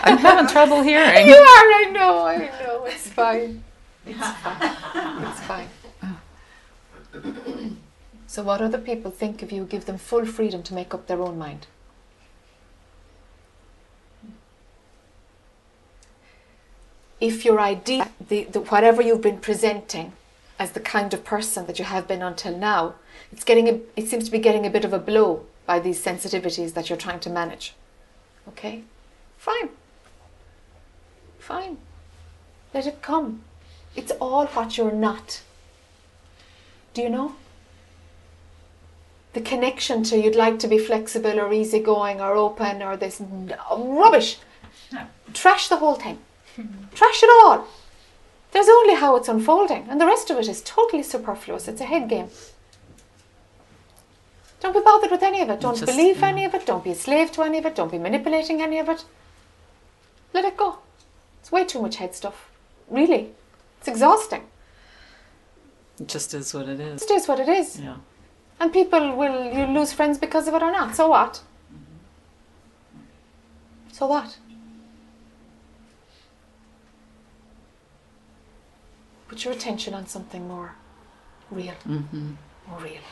I'm 0.00 0.16
having 0.16 0.46
trouble 0.46 0.80
hearing. 0.80 1.26
You 1.26 1.34
are, 1.34 1.36
I 1.36 1.90
know, 1.92 2.24
I 2.24 2.36
know. 2.62 2.86
It's 2.86 3.08
fine. 3.08 3.62
It's 4.06 4.26
fine. 4.38 4.76
It's 5.26 5.40
fine. 5.40 5.68
So, 8.28 8.42
what 8.42 8.60
other 8.60 8.76
people 8.76 9.10
think 9.10 9.42
of 9.42 9.50
you, 9.50 9.64
give 9.64 9.86
them 9.86 9.96
full 9.96 10.26
freedom 10.26 10.62
to 10.64 10.74
make 10.74 10.92
up 10.92 11.06
their 11.06 11.22
own 11.22 11.38
mind. 11.38 11.66
If 17.20 17.42
your 17.42 17.58
idea, 17.58 18.10
the, 18.28 18.44
the, 18.44 18.60
whatever 18.60 19.00
you've 19.00 19.22
been 19.22 19.38
presenting 19.38 20.12
as 20.58 20.72
the 20.72 20.80
kind 20.80 21.14
of 21.14 21.24
person 21.24 21.64
that 21.66 21.78
you 21.78 21.86
have 21.86 22.06
been 22.06 22.20
until 22.20 22.56
now, 22.56 22.96
it's 23.32 23.44
getting 23.44 23.66
a, 23.66 23.80
it 23.96 24.08
seems 24.08 24.26
to 24.26 24.30
be 24.30 24.38
getting 24.38 24.66
a 24.66 24.70
bit 24.70 24.84
of 24.84 24.92
a 24.92 24.98
blow 24.98 25.46
by 25.64 25.80
these 25.80 26.04
sensitivities 26.04 26.74
that 26.74 26.90
you're 26.90 26.98
trying 26.98 27.20
to 27.20 27.30
manage. 27.30 27.74
Okay? 28.46 28.82
Fine. 29.38 29.70
Fine. 31.38 31.78
Let 32.74 32.86
it 32.86 33.00
come. 33.00 33.42
It's 33.96 34.12
all 34.20 34.46
what 34.48 34.76
you're 34.76 34.92
not. 34.92 35.40
Do 36.98 37.04
you 37.04 37.10
know? 37.10 37.36
The 39.32 39.40
connection 39.40 40.02
to 40.02 40.18
you'd 40.18 40.34
like 40.34 40.58
to 40.58 40.66
be 40.66 40.78
flexible 40.80 41.38
or 41.38 41.52
easygoing 41.52 42.20
or 42.20 42.34
open 42.34 42.82
or 42.82 42.96
this 42.96 43.22
rubbish. 43.70 44.38
Trash 45.32 45.68
the 45.68 45.76
whole 45.76 45.94
thing. 45.94 46.18
Trash 46.96 47.22
it 47.22 47.30
all. 47.44 47.68
There's 48.50 48.68
only 48.68 48.94
how 48.96 49.14
it's 49.14 49.28
unfolding, 49.28 49.86
and 49.88 50.00
the 50.00 50.06
rest 50.06 50.28
of 50.30 50.38
it 50.38 50.48
is 50.48 50.60
totally 50.62 51.04
superfluous. 51.04 51.68
It's 51.68 51.80
a 51.80 51.84
head 51.84 52.08
game. 52.08 52.30
Don't 54.58 54.74
be 54.74 54.80
bothered 54.80 55.12
with 55.12 55.22
any 55.22 55.40
of 55.40 55.50
it. 55.50 55.60
Don't 55.60 55.78
Just- 55.78 55.86
believe 55.86 56.18
yeah. 56.18 56.30
any 56.30 56.44
of 56.46 56.52
it. 56.52 56.66
Don't 56.66 56.82
be 56.82 56.90
a 56.90 56.96
slave 56.96 57.30
to 57.30 57.42
any 57.44 57.58
of 57.58 57.64
it. 57.66 57.76
Don't 57.76 57.92
be 57.92 57.98
manipulating 57.98 58.60
any 58.60 58.80
of 58.80 58.88
it. 58.88 59.04
Let 60.32 60.44
it 60.44 60.56
go. 60.56 60.78
It's 61.38 61.52
way 61.52 61.64
too 61.64 61.80
much 61.80 61.94
head 61.94 62.16
stuff. 62.16 62.50
Really. 62.88 63.30
It's 63.78 63.86
exhausting. 63.86 64.42
It 66.00 66.08
just 66.08 66.34
is 66.34 66.54
what 66.54 66.68
it 66.68 66.80
is. 66.80 67.02
It 67.02 67.10
is 67.10 67.26
what 67.26 67.40
it 67.40 67.48
is. 67.48 67.80
Yeah. 67.80 67.96
And 68.60 68.72
people 68.72 69.16
will 69.16 69.52
you 69.52 69.66
lose 69.66 69.92
friends 69.92 70.18
because 70.18 70.48
of 70.48 70.54
it 70.54 70.62
or 70.62 70.70
not. 70.70 70.94
So 70.94 71.08
what? 71.08 71.42
So 73.92 74.06
what? 74.06 74.38
Put 79.28 79.44
your 79.44 79.52
attention 79.52 79.94
on 79.94 80.06
something 80.06 80.46
more 80.46 80.74
real. 81.50 81.74
Mm-hmm. 81.86 82.32
More 82.68 82.78
real. 82.80 83.02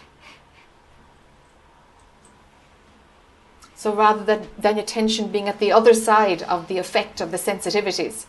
So 3.74 3.94
rather 3.94 4.24
than, 4.24 4.48
than 4.58 4.78
attention 4.78 5.28
being 5.28 5.48
at 5.48 5.58
the 5.58 5.70
other 5.70 5.92
side 5.92 6.42
of 6.42 6.66
the 6.68 6.78
effect 6.78 7.20
of 7.20 7.30
the 7.30 7.36
sensitivities, 7.36 8.26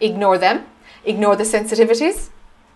ignore 0.00 0.38
them, 0.38 0.66
ignore 1.04 1.36
the 1.36 1.44
sensitivities, 1.44 2.30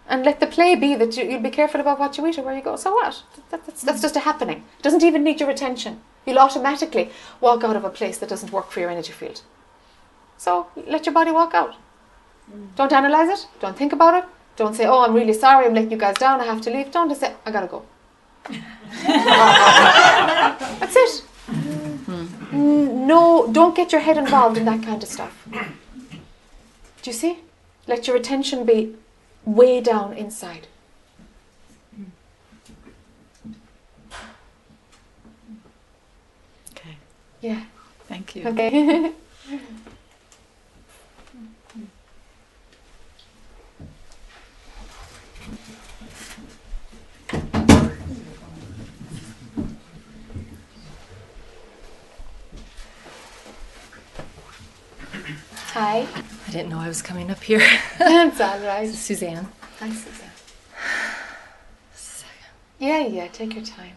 And 0.08 0.24
let 0.24 0.40
the 0.40 0.46
play 0.46 0.74
be 0.74 0.94
that 0.96 1.16
you, 1.16 1.24
you'll 1.24 1.40
be 1.40 1.50
careful 1.50 1.80
about 1.80 1.98
what 1.98 2.18
you 2.18 2.26
eat 2.26 2.38
or 2.38 2.42
where 2.42 2.56
you 2.56 2.62
go. 2.62 2.76
So 2.76 2.92
what? 2.92 3.22
That, 3.50 3.64
that's, 3.64 3.82
that's 3.82 3.98
mm. 4.00 4.02
just 4.02 4.16
a 4.16 4.20
happening. 4.20 4.64
It 4.78 4.82
doesn't 4.82 5.02
even 5.02 5.22
need 5.22 5.40
your 5.40 5.50
attention. 5.50 6.00
You'll 6.26 6.38
automatically 6.38 7.10
walk 7.40 7.64
out 7.64 7.76
of 7.76 7.84
a 7.84 7.90
place 7.90 8.18
that 8.18 8.28
doesn't 8.28 8.52
work 8.52 8.70
for 8.70 8.80
your 8.80 8.90
energy 8.90 9.12
field. 9.12 9.42
So 10.36 10.66
let 10.86 11.06
your 11.06 11.12
body 11.14 11.30
walk 11.30 11.54
out. 11.54 11.76
Mm. 12.50 12.74
Don't 12.76 12.92
analyze 12.92 13.28
it. 13.28 13.46
Don't 13.60 13.76
think 13.76 13.92
about 13.92 14.14
it. 14.22 14.28
Don't 14.56 14.74
say, 14.74 14.86
"Oh, 14.86 15.02
I'm 15.04 15.14
really 15.14 15.32
sorry. 15.32 15.66
I'm 15.66 15.74
letting 15.74 15.90
you 15.90 15.96
guys 15.96 16.16
down. 16.16 16.40
I 16.40 16.44
have 16.44 16.60
to 16.62 16.70
leave." 16.70 16.90
Don't 16.90 17.08
just 17.08 17.20
say, 17.20 17.32
"I 17.46 17.50
gotta 17.50 17.68
go." 17.68 17.84
That's 20.80 20.96
it. 20.96 21.24
N- 22.52 23.06
No, 23.06 23.48
don't 23.50 23.74
get 23.74 23.92
your 23.92 24.00
head 24.00 24.18
involved 24.18 24.58
in 24.58 24.64
that 24.66 24.82
kind 24.82 25.02
of 25.02 25.08
stuff. 25.08 25.46
Do 27.02 27.10
you 27.10 27.12
see? 27.12 27.38
Let 27.86 28.06
your 28.06 28.16
attention 28.16 28.64
be 28.64 28.94
way 29.44 29.80
down 29.80 30.12
inside. 30.12 30.66
Okay. 36.72 36.96
Yeah. 37.40 37.64
Thank 38.08 38.36
you. 38.36 38.46
Okay. 38.48 39.12
Hi. 55.74 56.06
I 56.52 56.54
didn't 56.56 56.68
know 56.68 56.80
I 56.80 56.88
was 56.88 57.00
coming 57.00 57.30
up 57.30 57.42
here. 57.42 57.66
That's 57.98 58.38
all 58.38 58.58
right. 58.58 58.82
This 58.82 58.92
is 58.92 58.98
Suzanne. 58.98 59.48
Hi, 59.80 59.88
Suzanne. 59.88 60.28
Yeah, 62.78 63.06
yeah. 63.06 63.28
Take 63.28 63.54
your 63.54 63.64
time. 63.64 63.96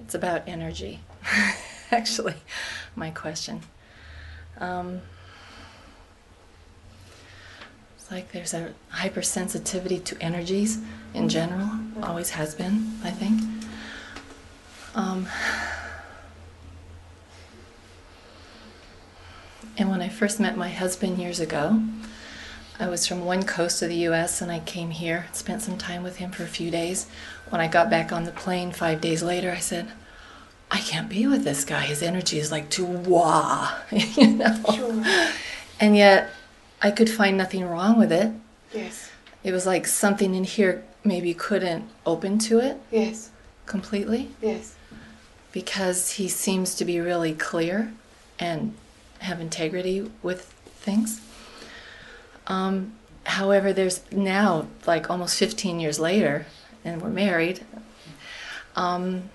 It's 0.00 0.14
about 0.14 0.42
energy, 0.46 1.00
actually, 1.90 2.34
my 2.94 3.08
question. 3.08 3.62
Um, 4.58 5.00
it's 7.96 8.01
like 8.12 8.30
there's 8.32 8.52
a 8.52 8.74
hypersensitivity 8.92 10.04
to 10.04 10.22
energies 10.22 10.78
in 11.14 11.30
general, 11.30 11.70
always 12.02 12.30
has 12.30 12.54
been, 12.54 12.92
I 13.02 13.10
think. 13.10 13.40
Um, 14.94 15.26
and 19.78 19.88
when 19.88 20.02
I 20.02 20.10
first 20.10 20.38
met 20.38 20.58
my 20.58 20.68
husband 20.68 21.18
years 21.18 21.40
ago, 21.40 21.82
I 22.78 22.88
was 22.88 23.06
from 23.06 23.24
one 23.24 23.44
coast 23.44 23.80
of 23.80 23.88
the 23.88 24.06
US 24.08 24.42
and 24.42 24.52
I 24.52 24.58
came 24.60 24.90
here, 24.90 25.26
spent 25.32 25.62
some 25.62 25.78
time 25.78 26.02
with 26.02 26.16
him 26.16 26.32
for 26.32 26.42
a 26.42 26.46
few 26.46 26.70
days. 26.70 27.06
When 27.48 27.62
I 27.62 27.66
got 27.66 27.88
back 27.88 28.12
on 28.12 28.24
the 28.24 28.32
plane 28.32 28.72
five 28.72 29.00
days 29.00 29.22
later, 29.22 29.50
I 29.50 29.58
said, 29.58 29.90
I 30.70 30.80
can't 30.80 31.08
be 31.08 31.26
with 31.26 31.44
this 31.44 31.64
guy. 31.64 31.80
His 31.82 32.02
energy 32.02 32.38
is 32.38 32.52
like 32.52 32.68
too 32.68 32.84
wah, 32.84 33.72
you 33.90 34.32
know? 34.32 35.04
And 35.80 35.96
yet 35.96 36.30
I 36.82 36.90
could 36.90 37.08
find 37.10 37.36
nothing 37.36 37.64
wrong 37.64 37.98
with 37.98 38.10
it. 38.12 38.32
Yes. 38.74 39.10
It 39.44 39.52
was 39.52 39.66
like 39.66 39.86
something 39.86 40.34
in 40.34 40.44
here 40.44 40.82
maybe 41.04 41.34
couldn't 41.34 41.84
open 42.06 42.38
to 42.38 42.58
it 42.60 42.76
Yes. 42.90 43.30
completely 43.66 44.30
Yes. 44.40 44.74
because 45.52 46.12
he 46.12 46.28
seems 46.28 46.74
to 46.76 46.84
be 46.84 47.00
really 47.00 47.34
clear 47.34 47.92
and 48.38 48.74
have 49.20 49.40
integrity 49.40 50.10
with 50.22 50.42
things. 50.80 51.20
Um, 52.46 52.92
however, 53.24 53.72
there's 53.72 54.00
now, 54.12 54.66
like 54.86 55.10
almost 55.10 55.36
15 55.38 55.78
years 55.80 55.98
later, 56.00 56.46
and 56.84 57.00
we're 57.00 57.08
married, 57.10 57.64
um, 58.74 59.30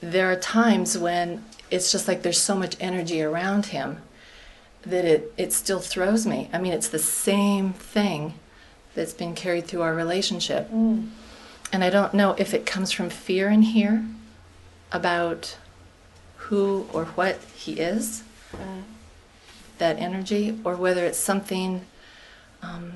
there 0.00 0.30
are 0.30 0.36
times 0.36 0.96
when 0.96 1.44
it's 1.70 1.90
just 1.92 2.06
like 2.08 2.22
there's 2.22 2.40
so 2.40 2.54
much 2.54 2.76
energy 2.80 3.22
around 3.22 3.66
him 3.66 3.98
that 4.86 5.04
it, 5.04 5.32
it 5.36 5.52
still 5.52 5.80
throws 5.80 6.26
me. 6.26 6.48
I 6.52 6.58
mean, 6.58 6.72
it's 6.72 6.88
the 6.88 6.98
same 6.98 7.72
thing 7.72 8.34
that's 8.94 9.12
been 9.12 9.34
carried 9.34 9.66
through 9.66 9.82
our 9.82 9.94
relationship. 9.94 10.70
Mm. 10.70 11.10
And 11.72 11.82
I 11.82 11.90
don't 11.90 12.14
know 12.14 12.34
if 12.38 12.54
it 12.54 12.66
comes 12.66 12.92
from 12.92 13.10
fear 13.10 13.48
in 13.48 13.62
here 13.62 14.04
about 14.92 15.56
who 16.36 16.86
or 16.92 17.06
what 17.06 17.40
he 17.54 17.72
is, 17.72 18.22
that 19.78 19.98
energy, 19.98 20.58
or 20.62 20.76
whether 20.76 21.04
it's 21.04 21.18
something 21.18 21.84
um, 22.62 22.94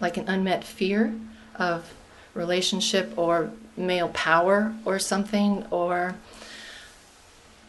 like 0.00 0.16
an 0.16 0.28
unmet 0.28 0.64
fear 0.64 1.14
of 1.56 1.92
relationship 2.32 3.12
or 3.16 3.50
male 3.76 4.08
power 4.08 4.74
or 4.84 4.98
something, 4.98 5.66
or 5.70 6.14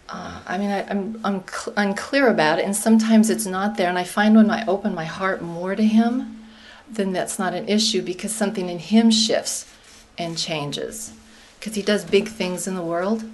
uh, 0.10 0.40
I 0.48 0.58
mean, 0.58 0.70
I, 0.70 0.88
I'm, 0.90 1.20
I'm 1.24 1.44
cl- 1.48 1.74
unclear 1.78 2.28
about 2.30 2.60
it, 2.60 2.66
and 2.66 2.76
sometimes 2.76 3.30
it's 3.30 3.46
not 3.46 3.76
there. 3.78 3.90
And 3.90 3.98
I 4.00 4.04
find 4.04 4.36
when 4.36 4.50
I 4.50 4.66
open 4.66 4.96
my 4.96 5.06
heart 5.06 5.42
more 5.42 5.76
to 5.76 5.84
him, 5.84 6.46
then 6.90 7.12
that's 7.12 7.38
not 7.38 7.54
an 7.54 7.68
issue 7.68 8.02
because 8.02 8.34
something 8.34 8.70
in 8.70 8.80
him 8.80 9.12
shifts 9.12 9.66
and 10.18 10.38
changes. 10.38 11.12
Because 11.60 11.76
he 11.76 11.82
does 11.82 12.06
big 12.06 12.28
things 12.30 12.68
in 12.68 12.76
the 12.76 12.82
world. 12.84 13.26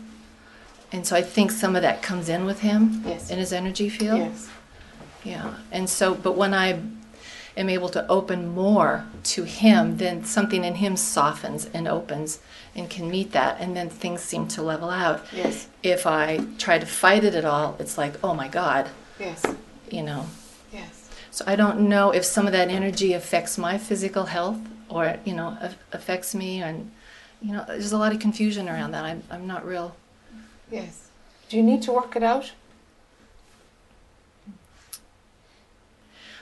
And 0.92 1.06
so 1.06 1.16
I 1.16 1.22
think 1.22 1.52
some 1.52 1.76
of 1.76 1.82
that 1.84 2.02
comes 2.02 2.30
in 2.30 2.46
with 2.46 2.62
him 2.62 3.04
Yes. 3.06 3.30
in 3.30 3.38
his 3.38 3.54
energy 3.54 3.90
field. 3.90 4.20
Yes. 4.20 4.50
Yeah. 5.24 5.54
And 5.72 5.90
so, 5.90 6.14
but 6.16 6.36
when 6.36 6.54
I 6.54 6.80
am 7.56 7.70
able 7.70 7.90
to 7.90 8.08
open 8.08 8.48
more 8.48 9.06
to 9.26 9.44
him, 9.44 9.98
then 9.98 10.24
something 10.26 10.64
in 10.64 10.76
him 10.76 10.98
softens 10.98 11.66
and 11.74 11.88
opens 11.88 12.40
and 12.76 12.90
can 12.90 13.10
meet 13.10 13.32
that. 13.34 13.60
And 13.60 13.76
then 13.76 13.90
things 13.90 14.22
seem 14.22 14.48
to 14.50 14.62
level 14.62 14.90
out. 14.90 15.24
Yes. 15.32 15.68
If 15.84 16.06
I 16.08 16.40
try 16.58 16.80
to 16.80 16.86
fight 16.86 17.24
it 17.24 17.36
at 17.36 17.46
all, 17.46 17.76
it's 17.80 17.98
like, 17.98 18.16
oh 18.24 18.34
my 18.34 18.48
God, 18.48 18.90
Yes. 19.20 19.46
you 19.92 20.02
know. 20.04 20.26
Yes. 20.72 21.10
So 21.32 21.44
I 21.48 21.56
don't 21.56 21.82
know 21.88 22.12
if 22.12 22.26
some 22.26 22.46
of 22.48 22.54
that 22.54 22.70
energy 22.70 23.14
affects 23.14 23.58
my 23.58 23.78
physical 23.78 24.26
health 24.26 24.58
or, 24.90 25.18
you 25.26 25.34
know, 25.34 25.58
affects 25.92 26.34
me. 26.36 26.62
And, 26.62 26.92
you 27.42 27.52
know, 27.54 27.64
there's 27.68 27.92
a 27.92 27.98
lot 27.98 28.14
of 28.14 28.20
confusion 28.20 28.68
around 28.70 28.92
that. 28.92 29.06
I'm, 29.06 29.24
I'm 29.30 29.48
not 29.48 29.66
real. 29.66 29.96
Yes. 30.72 31.10
Do 31.50 31.58
you 31.58 31.64
need 31.64 31.82
to 31.84 31.92
work 31.92 32.16
it 32.16 32.24
out? 32.24 32.52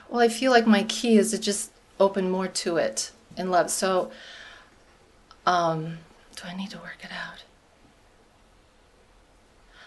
Well, 0.09 0.19
I 0.21 0.27
feel 0.27 0.51
like 0.51 0.67
my 0.67 0.83
key 0.83 1.17
is 1.17 1.31
to 1.31 1.39
just 1.39 1.71
open 1.99 2.29
more 2.29 2.47
to 2.47 2.77
it 2.77 3.11
in 3.37 3.49
love. 3.49 3.69
So, 3.69 4.11
um, 5.45 5.99
do 6.41 6.47
I 6.47 6.55
need 6.55 6.69
to 6.71 6.77
work 6.77 6.97
it 7.03 7.11
out? 7.11 7.43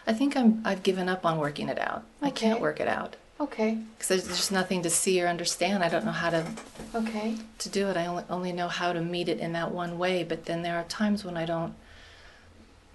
I 0.07 0.13
think 0.13 0.37
I'm. 0.37 0.61
I've 0.65 0.83
given 0.83 1.09
up 1.09 1.25
on 1.25 1.39
working 1.39 1.69
it 1.69 1.79
out. 1.79 2.05
I 2.21 2.31
can't 2.31 2.61
work 2.61 2.79
it 2.79 2.89
out 2.89 3.17
Okay. 3.41 3.79
because 3.97 4.09
there's 4.09 4.27
just 4.29 4.53
nothing 4.53 4.83
to 4.83 4.91
see 4.91 5.23
or 5.23 5.29
understand. 5.29 5.83
I 5.83 5.89
don't 5.89 6.05
know 6.05 6.13
how 6.13 6.31
to 6.31 6.47
Okay. 6.95 7.37
to 7.59 7.69
do 7.71 7.89
it. 7.89 7.97
I 7.97 8.07
only 8.07 8.25
only 8.29 8.53
know 8.53 8.69
how 8.69 8.93
to 8.93 9.01
meet 9.01 9.29
it 9.31 9.39
in 9.41 9.53
that 9.55 9.73
one 9.73 9.99
way. 9.99 10.23
But 10.23 10.45
then 10.45 10.63
there 10.63 10.77
are 10.77 10.85
times 10.85 11.25
when 11.25 11.37
I 11.39 11.47
don't. 11.47 11.75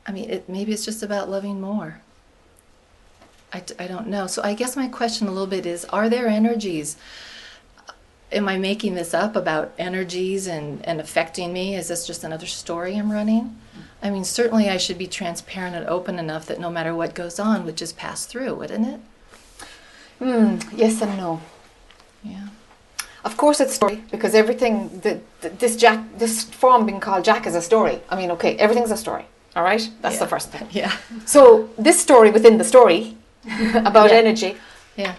I 0.05 0.11
mean, 0.11 0.29
it, 0.29 0.47
maybe 0.47 0.71
it's 0.71 0.85
just 0.85 1.01
about 1.03 1.29
loving 1.29 1.59
more. 1.59 2.01
I, 3.51 3.61
d- 3.61 3.73
I 3.79 3.87
don't 3.87 4.07
know. 4.07 4.27
So 4.27 4.43
I 4.43 4.53
guess 4.53 4.75
my 4.75 4.87
question 4.87 5.27
a 5.27 5.31
little 5.31 5.47
bit 5.47 5.65
is: 5.65 5.85
Are 5.85 6.09
there 6.09 6.27
energies? 6.27 6.95
Am 8.31 8.47
I 8.47 8.57
making 8.57 8.93
this 8.95 9.13
up 9.13 9.35
about 9.35 9.71
energies 9.77 10.45
and, 10.47 10.85
and 10.85 10.99
affecting 11.01 11.51
me? 11.51 11.75
Is 11.75 11.87
this 11.87 12.05
just 12.05 12.23
another 12.23 12.45
story 12.45 12.95
I'm 12.95 13.11
running? 13.11 13.57
I 14.03 14.09
mean, 14.11 14.23
certainly 14.23 14.69
I 14.69 14.77
should 14.77 14.97
be 14.97 15.07
transparent 15.07 15.75
and 15.75 15.85
open 15.87 16.19
enough 16.19 16.45
that 16.45 16.59
no 16.59 16.69
matter 16.69 16.93
what 16.95 17.15
goes 17.15 17.39
on, 17.39 17.65
would 17.65 17.75
just 17.75 17.97
pass 17.97 18.25
through, 18.25 18.53
wouldn't 18.55 18.87
it? 18.87 18.99
Hmm. 20.19 20.57
Yes 20.75 21.01
and 21.01 21.17
no. 21.17 21.41
Yeah. 22.23 22.47
Of 23.25 23.35
course, 23.35 23.59
it's 23.59 23.73
story 23.73 24.03
because 24.11 24.35
everything. 24.35 24.99
The, 25.01 25.19
the, 25.41 25.49
this 25.49 25.75
Jack, 25.75 25.99
this 26.17 26.43
form 26.43 26.85
being 26.85 26.99
called 26.99 27.25
Jack 27.25 27.45
is 27.47 27.55
a 27.55 27.61
story. 27.61 27.99
I 28.09 28.15
mean, 28.15 28.31
okay, 28.31 28.55
everything's 28.57 28.91
a 28.91 28.97
story. 28.97 29.25
All 29.55 29.63
right, 29.63 29.89
that's 30.01 30.19
the 30.19 30.27
first 30.27 30.51
thing. 30.51 30.67
Yeah. 30.71 30.95
So 31.25 31.69
this 31.77 31.99
story 31.99 32.31
within 32.31 32.57
the 32.57 32.63
story 32.63 33.17
about 33.73 34.11
Yeah. 34.11 34.17
energy. 34.17 34.57
Yeah. 34.95 35.15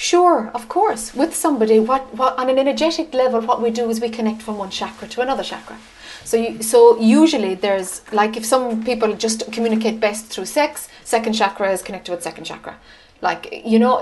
Sure, 0.00 0.50
of 0.54 0.66
course. 0.66 1.14
With 1.14 1.36
somebody, 1.36 1.78
what, 1.78 2.14
what 2.14 2.38
on 2.38 2.48
an 2.48 2.58
energetic 2.58 3.12
level, 3.12 3.42
what 3.42 3.60
we 3.60 3.70
do 3.70 3.90
is 3.90 4.00
we 4.00 4.08
connect 4.08 4.40
from 4.40 4.56
one 4.56 4.70
chakra 4.70 5.06
to 5.08 5.20
another 5.20 5.42
chakra. 5.42 5.76
So, 6.24 6.38
you, 6.38 6.62
so 6.62 6.98
usually 6.98 7.54
there's 7.54 8.00
like 8.10 8.34
if 8.34 8.46
some 8.46 8.82
people 8.82 9.14
just 9.14 9.52
communicate 9.52 10.00
best 10.00 10.24
through 10.28 10.46
sex, 10.46 10.88
second 11.04 11.34
chakra 11.34 11.70
is 11.70 11.82
connected 11.82 12.12
with 12.12 12.22
second 12.22 12.44
chakra. 12.44 12.78
Like, 13.20 13.62
you 13.66 13.78
know, 13.78 14.00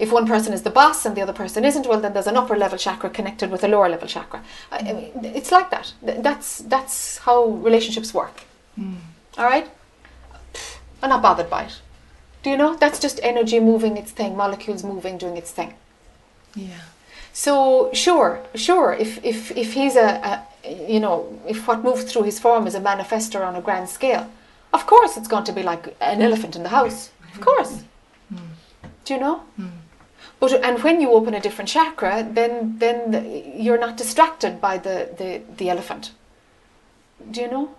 if 0.00 0.10
one 0.10 0.26
person 0.26 0.52
is 0.52 0.62
the 0.62 0.70
boss 0.70 1.06
and 1.06 1.14
the 1.16 1.22
other 1.22 1.32
person 1.32 1.64
isn't, 1.64 1.86
well, 1.86 2.00
then 2.00 2.14
there's 2.14 2.26
an 2.26 2.36
upper 2.36 2.56
level 2.56 2.76
chakra 2.76 3.08
connected 3.08 3.48
with 3.48 3.62
a 3.62 3.68
lower 3.68 3.88
level 3.88 4.08
chakra. 4.08 4.42
I, 4.72 4.78
I 4.78 4.92
mean, 4.92 5.12
it's 5.36 5.52
like 5.52 5.70
that. 5.70 5.92
That's 6.02 6.58
that's 6.58 7.18
how 7.18 7.44
relationships 7.44 8.12
work. 8.12 8.42
Hmm. 8.74 8.96
All 9.38 9.44
right. 9.44 9.70
I'm 11.00 11.10
not 11.10 11.22
bothered 11.22 11.48
by 11.48 11.66
it. 11.66 11.80
Do 12.42 12.50
you 12.50 12.56
know? 12.56 12.76
That's 12.76 12.98
just 12.98 13.20
energy 13.22 13.60
moving 13.60 13.96
its 13.96 14.10
thing, 14.10 14.36
molecules 14.36 14.82
moving, 14.84 15.18
doing 15.18 15.36
its 15.36 15.50
thing. 15.50 15.74
Yeah. 16.54 16.80
So 17.32 17.90
sure, 17.92 18.40
sure. 18.54 18.92
If 18.92 19.24
if 19.24 19.56
if 19.56 19.72
he's 19.72 19.96
a, 19.96 20.08
a 20.30 20.46
you 20.92 21.00
know 21.00 21.40
if 21.48 21.66
what 21.66 21.82
moves 21.82 22.04
through 22.04 22.24
his 22.24 22.38
form 22.38 22.66
is 22.66 22.74
a 22.74 22.80
manifestor 22.80 23.46
on 23.46 23.56
a 23.56 23.62
grand 23.62 23.88
scale, 23.88 24.30
of 24.72 24.86
course 24.86 25.16
it's 25.16 25.28
going 25.28 25.44
to 25.44 25.52
be 25.52 25.62
like 25.62 25.96
an 26.00 26.20
elephant 26.20 26.56
in 26.56 26.62
the 26.62 26.68
house. 26.68 27.10
Of 27.34 27.40
course. 27.40 27.84
Mm. 28.32 28.38
Do 29.04 29.14
you 29.14 29.20
know? 29.20 29.42
Mm. 29.58 29.70
But 30.40 30.52
and 30.64 30.82
when 30.82 31.00
you 31.00 31.12
open 31.12 31.34
a 31.34 31.40
different 31.40 31.70
chakra, 31.70 32.28
then 32.28 32.78
then 32.78 33.12
the, 33.12 33.20
you're 33.56 33.78
not 33.78 33.96
distracted 33.96 34.60
by 34.60 34.76
the, 34.76 35.08
the 35.16 35.40
the 35.56 35.70
elephant. 35.70 36.10
Do 37.30 37.40
you 37.40 37.48
know? 37.48 37.74